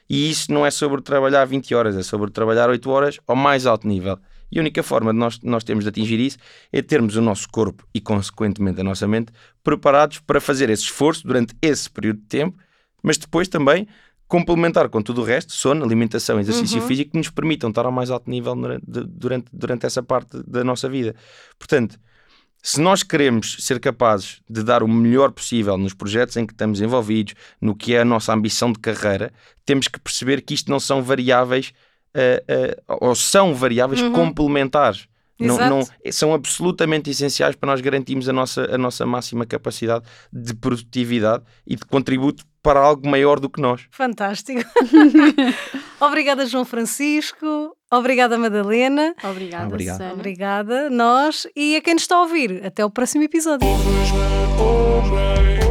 E 0.09 0.30
isso 0.32 0.51
não 0.51 0.65
é 0.65 0.71
sobre 0.71 1.01
trabalhar 1.01 1.45
20 1.45 1.76
horas, 1.76 1.95
é 1.95 2.01
sobre 2.01 2.32
trabalhar 2.32 2.69
8 2.69 2.89
horas 2.89 3.19
ao 3.28 3.36
mais 3.36 3.65
alto 3.67 3.88
nível. 3.88 4.17
E 4.56 4.60
a 4.60 4.62
única 4.62 4.82
forma 4.82 5.12
de 5.12 5.20
nós, 5.20 5.38
nós 5.43 5.66
termos 5.66 5.84
de 5.84 5.89
atingir 5.89 6.18
isso 6.18 6.38
é 6.72 6.82
termos 6.82 7.18
o 7.18 7.22
nosso 7.22 7.47
corpo 7.49 7.86
e, 7.93 7.99
consequentemente, 7.99 8.80
a 8.80 8.84
nossa 8.86 9.06
mente 9.06 9.34
preparados 9.62 10.20
para 10.20 10.39
fazer 10.39 10.70
esse 10.70 10.84
esforço 10.84 11.28
durante 11.28 11.53
esse 11.62 11.89
período 11.89 12.22
de 12.22 12.26
tempo, 12.28 12.58
mas 13.03 13.18
depois 13.18 13.49
também 13.49 13.86
complementar 14.30 14.88
com 14.88 15.01
tudo 15.01 15.22
o 15.22 15.24
resto, 15.26 15.51
sono, 15.51 15.84
alimentação, 15.84 16.39
exercício 16.39 16.82
Uhum. 16.82 16.88
físico, 16.88 17.12
que 17.12 17.18
nos 17.18 17.30
permitam 17.30 17.70
estar 17.70 17.86
ao 17.86 17.91
mais 17.91 18.10
alto 18.10 18.30
nível 18.30 18.56
durante, 18.56 18.86
durante, 18.88 19.47
durante 19.51 19.86
essa 19.86 20.01
parte 20.01 20.41
da 20.47 20.64
nossa 20.64 20.88
vida. 20.88 21.14
Portanto, 21.60 21.99
se 22.64 22.82
nós 22.82 23.03
queremos 23.03 23.58
ser 23.60 23.80
capazes 23.80 24.41
de 24.49 24.64
dar 24.64 24.82
o 24.82 24.88
melhor 24.88 25.32
possível 25.32 25.78
nos 25.78 25.93
projetos 25.93 26.36
em 26.38 26.47
que 26.47 26.53
estamos 26.53 26.82
envolvidos, 26.82 27.36
no 27.62 27.76
que 27.76 27.93
é 27.93 27.99
a 28.01 28.06
nossa 28.06 28.34
ambição 28.34 28.72
de 28.72 28.80
carreira, 28.80 29.32
temos 29.66 29.88
que 29.88 29.99
perceber 29.99 30.41
que 30.41 30.53
isto 30.56 30.72
não 30.72 30.80
são 30.80 31.03
variáveis, 31.03 31.74
eh, 32.16 32.78
ou 33.01 33.13
são 33.16 33.53
variáveis 33.53 34.01
complementares. 34.01 35.07
Não, 35.38 35.57
não- 35.70 35.82
são 36.13 36.34
absolutamente 36.34 37.09
essenciais 37.09 37.55
para 37.57 37.68
nós 37.70 37.82
garantirmos 37.82 38.30
a 38.30 38.32
nossa, 38.34 38.74
a 38.74 38.78
nossa 38.78 39.05
máxima 39.05 39.45
capacidade 39.45 40.05
de 40.32 40.53
produtividade 40.55 41.43
e 41.68 41.76
de 41.76 41.84
contributo 41.84 42.45
para 42.63 42.80
algo 42.80 43.05
maior 43.07 43.38
do 43.39 43.49
que 43.49 43.59
nós. 43.59 43.82
Fantástico. 43.91 44.61
Obrigada, 45.99 46.45
João 46.45 46.63
Francisco. 46.66 47.76
Obrigada, 47.91 48.38
Madalena. 48.38 49.13
Obrigada, 49.24 49.66
Obrigado. 49.68 49.97
Susana. 49.97 50.13
Obrigada, 50.13 50.89
nós. 50.89 51.45
E 51.55 51.76
a 51.76 51.82
quem 51.82 51.93
nos 51.95 52.03
está 52.03 52.16
a 52.16 52.22
ouvir. 52.22 52.66
Até 52.66 52.84
o 52.86 52.89
próximo 52.89 53.24
episódio. 53.24 53.68
Been, 53.68 54.59
always. 54.59 55.64